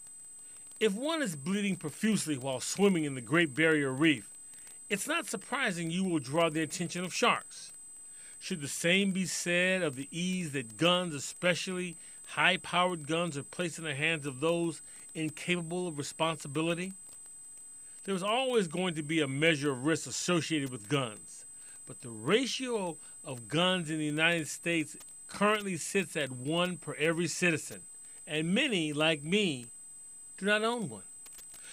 If 0.80 0.94
one 0.94 1.24
is 1.24 1.36
bleeding 1.36 1.76
profusely 1.76 2.38
while 2.38 2.60
swimming 2.60 3.04
in 3.04 3.16
the 3.16 3.22
Great 3.22 3.56
Barrier 3.56 3.92
Reef, 3.92 4.30
it's 4.90 5.08
not 5.08 5.28
surprising 5.28 5.90
you 5.90 6.04
will 6.04 6.20
draw 6.20 6.50
the 6.50 6.62
attention 6.62 7.04
of 7.04 7.14
sharks. 7.14 7.74
Should 8.40 8.62
the 8.62 8.68
same 8.68 9.12
be 9.12 9.26
said 9.26 9.82
of 9.82 9.96
the 9.96 10.08
ease 10.12 10.52
that 10.52 10.78
guns, 10.78 11.16
especially 11.16 11.98
high 12.28 12.58
powered 12.58 13.08
guns, 13.08 13.38
are 13.38 13.44
placed 13.44 13.80
in 13.80 13.86
the 13.86 13.96
hands 13.96 14.26
of 14.26 14.40
those 14.40 14.82
incapable 15.16 15.88
of 15.88 15.98
responsibility? 15.98 16.94
There's 18.04 18.24
always 18.24 18.68
going 18.68 18.94
to 18.96 19.04
be 19.04 19.20
a 19.20 19.28
measure 19.28 19.72
of 19.72 19.86
risk 19.86 20.08
associated 20.08 20.70
with 20.70 20.88
guns, 20.88 21.46
but 21.88 22.02
the 22.02 22.10
ratio 22.10 22.98
of 23.24 23.48
guns 23.48 23.90
in 23.90 23.98
the 23.98 24.06
United 24.06 24.48
States 24.48 24.96
currently 25.28 25.78
sits 25.78 26.16
at 26.16 26.32
one 26.32 26.78
per 26.78 26.94
every 26.96 27.28
citizen, 27.28 27.82
and 28.28 28.54
many, 28.54 28.94
like 28.94 29.24
me, 29.24 29.66
do 30.38 30.46
not 30.46 30.64
own 30.64 30.90
one. 30.90 31.04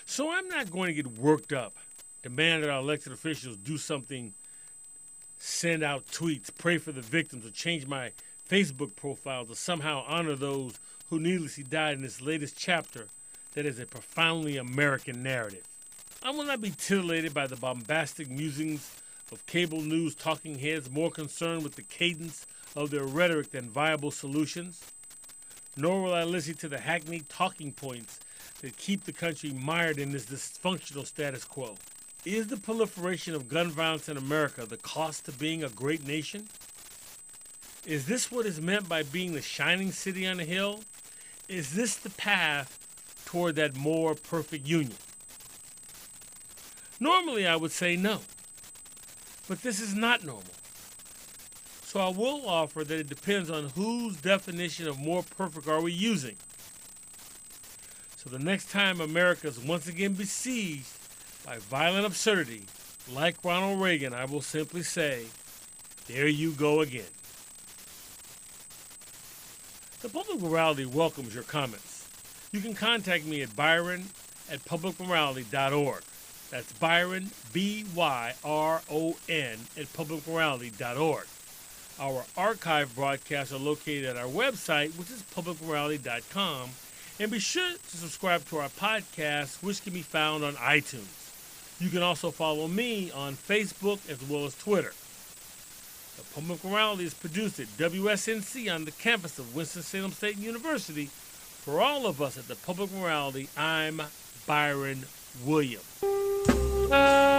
So 0.06 0.30
I'm 0.30 0.48
not 0.48 0.70
going 0.70 0.94
to 0.94 1.02
get 1.02 1.18
worked 1.18 1.52
up, 1.52 1.74
demand 2.22 2.62
that 2.62 2.70
our 2.70 2.80
elected 2.80 3.12
officials 3.12 3.56
do 3.56 3.76
something, 3.76 4.32
send 5.38 5.82
out 5.82 6.06
tweets, 6.06 6.50
pray 6.56 6.78
for 6.78 6.92
the 6.92 7.02
victims, 7.02 7.44
or 7.44 7.50
change 7.50 7.86
my 7.86 8.12
Facebook 8.48 8.94
profile 8.96 9.44
to 9.46 9.54
somehow 9.54 10.04
honor 10.06 10.36
those 10.36 10.78
who 11.10 11.18
needlessly 11.18 11.64
died 11.64 11.96
in 11.96 12.02
this 12.02 12.20
latest 12.20 12.56
chapter 12.56 13.08
that 13.54 13.66
is 13.66 13.78
a 13.78 13.86
profoundly 13.86 14.56
American 14.56 15.22
narrative. 15.22 15.64
I 16.22 16.30
will 16.30 16.44
not 16.44 16.60
be 16.60 16.70
titillated 16.70 17.34
by 17.34 17.46
the 17.46 17.56
bombastic 17.56 18.30
musings 18.30 19.00
of 19.32 19.46
cable 19.46 19.80
news 19.80 20.14
talking 20.14 20.58
heads 20.58 20.90
more 20.90 21.10
concerned 21.10 21.62
with 21.62 21.76
the 21.76 21.82
cadence 21.82 22.46
of 22.76 22.90
their 22.90 23.04
rhetoric 23.04 23.50
than 23.50 23.68
viable 23.68 24.10
solutions. 24.10 24.80
Nor 25.76 26.02
will 26.02 26.14
I 26.14 26.24
listen 26.24 26.54
to 26.54 26.68
the 26.68 26.78
hackneyed 26.78 27.28
talking 27.28 27.72
points 27.72 28.20
that 28.60 28.76
keep 28.76 29.04
the 29.04 29.12
country 29.12 29.50
mired 29.50 29.98
in 29.98 30.12
this 30.12 30.26
dysfunctional 30.26 31.06
status 31.06 31.44
quo? 31.44 31.74
Is 32.24 32.46
the 32.46 32.56
proliferation 32.56 33.34
of 33.34 33.48
gun 33.48 33.70
violence 33.70 34.08
in 34.08 34.16
America 34.16 34.64
the 34.64 34.76
cost 34.76 35.26
to 35.26 35.32
being 35.32 35.62
a 35.64 35.68
great 35.68 36.06
nation? 36.06 36.48
Is 37.86 38.06
this 38.06 38.32
what 38.32 38.46
is 38.46 38.60
meant 38.60 38.88
by 38.88 39.02
being 39.02 39.34
the 39.34 39.42
shining 39.42 39.92
city 39.92 40.26
on 40.26 40.38
the 40.38 40.44
hill? 40.44 40.80
Is 41.48 41.74
this 41.74 41.96
the 41.96 42.10
path 42.10 42.78
toward 43.26 43.56
that 43.56 43.76
more 43.76 44.14
perfect 44.14 44.66
union? 44.66 44.96
Normally, 46.98 47.46
I 47.46 47.56
would 47.56 47.72
say 47.72 47.96
no. 47.96 48.20
But 49.48 49.62
this 49.62 49.80
is 49.80 49.94
not 49.94 50.24
normal. 50.24 50.44
So 51.84 52.00
I 52.00 52.08
will 52.08 52.48
offer 52.48 52.82
that 52.82 52.98
it 52.98 53.08
depends 53.08 53.50
on 53.50 53.68
whose 53.70 54.16
definition 54.16 54.88
of 54.88 54.98
more 54.98 55.22
perfect 55.22 55.68
are 55.68 55.80
we 55.80 55.92
using. 55.92 56.36
So 58.16 58.30
the 58.30 58.38
next 58.38 58.70
time 58.70 59.00
America 59.00 59.46
is 59.46 59.60
once 59.60 59.86
again 59.86 60.14
besieged 60.14 60.88
by 61.44 61.58
violent 61.58 62.06
absurdity, 62.06 62.62
like 63.12 63.36
Ronald 63.44 63.80
Reagan, 63.80 64.14
I 64.14 64.24
will 64.24 64.40
simply 64.40 64.82
say, 64.82 65.26
there 66.08 66.26
you 66.26 66.52
go 66.52 66.80
again. 66.80 67.04
The 70.00 70.08
Public 70.08 70.40
Morality 70.40 70.86
welcomes 70.86 71.34
your 71.34 71.44
comments. 71.44 72.08
You 72.50 72.60
can 72.60 72.74
contact 72.74 73.24
me 73.24 73.42
at 73.42 73.54
byron 73.54 74.04
at 74.50 74.64
publicmorality.org. 74.64 76.02
That's 76.50 76.72
Byron, 76.74 77.30
B 77.52 77.84
Y 77.94 78.34
R 78.44 78.82
O 78.90 79.16
N, 79.28 79.58
at 79.76 79.92
publicmorality.org. 79.92 81.26
Our 82.00 82.24
archive 82.36 82.94
broadcasts 82.94 83.52
are 83.52 83.58
located 83.58 84.04
at 84.04 84.16
our 84.16 84.28
website, 84.28 84.96
which 84.98 85.10
is 85.10 85.22
publicmorality.com. 85.34 86.70
And 87.20 87.30
be 87.30 87.38
sure 87.38 87.72
to 87.72 87.96
subscribe 87.96 88.44
to 88.46 88.58
our 88.58 88.68
podcast, 88.68 89.62
which 89.62 89.82
can 89.84 89.92
be 89.92 90.02
found 90.02 90.42
on 90.42 90.54
iTunes. 90.54 91.24
You 91.80 91.90
can 91.90 92.02
also 92.02 92.30
follow 92.30 92.66
me 92.66 93.10
on 93.12 93.34
Facebook 93.34 93.98
as 94.10 94.22
well 94.28 94.44
as 94.44 94.56
Twitter. 94.56 94.92
The 96.16 96.24
Public 96.34 96.64
Morality 96.64 97.04
is 97.04 97.14
produced 97.14 97.60
at 97.60 97.66
WSNC 97.76 98.72
on 98.72 98.84
the 98.84 98.92
campus 98.92 99.38
of 99.38 99.54
Winston-Salem 99.54 100.12
State 100.12 100.38
University. 100.38 101.06
For 101.06 101.80
all 101.80 102.06
of 102.06 102.20
us 102.20 102.36
at 102.36 102.46
the 102.46 102.56
Public 102.56 102.92
Morality, 102.92 103.48
I'm 103.56 104.02
Byron 104.46 105.04
Williams. 105.44 106.23
Thank 106.88 107.28
you. 107.28 107.33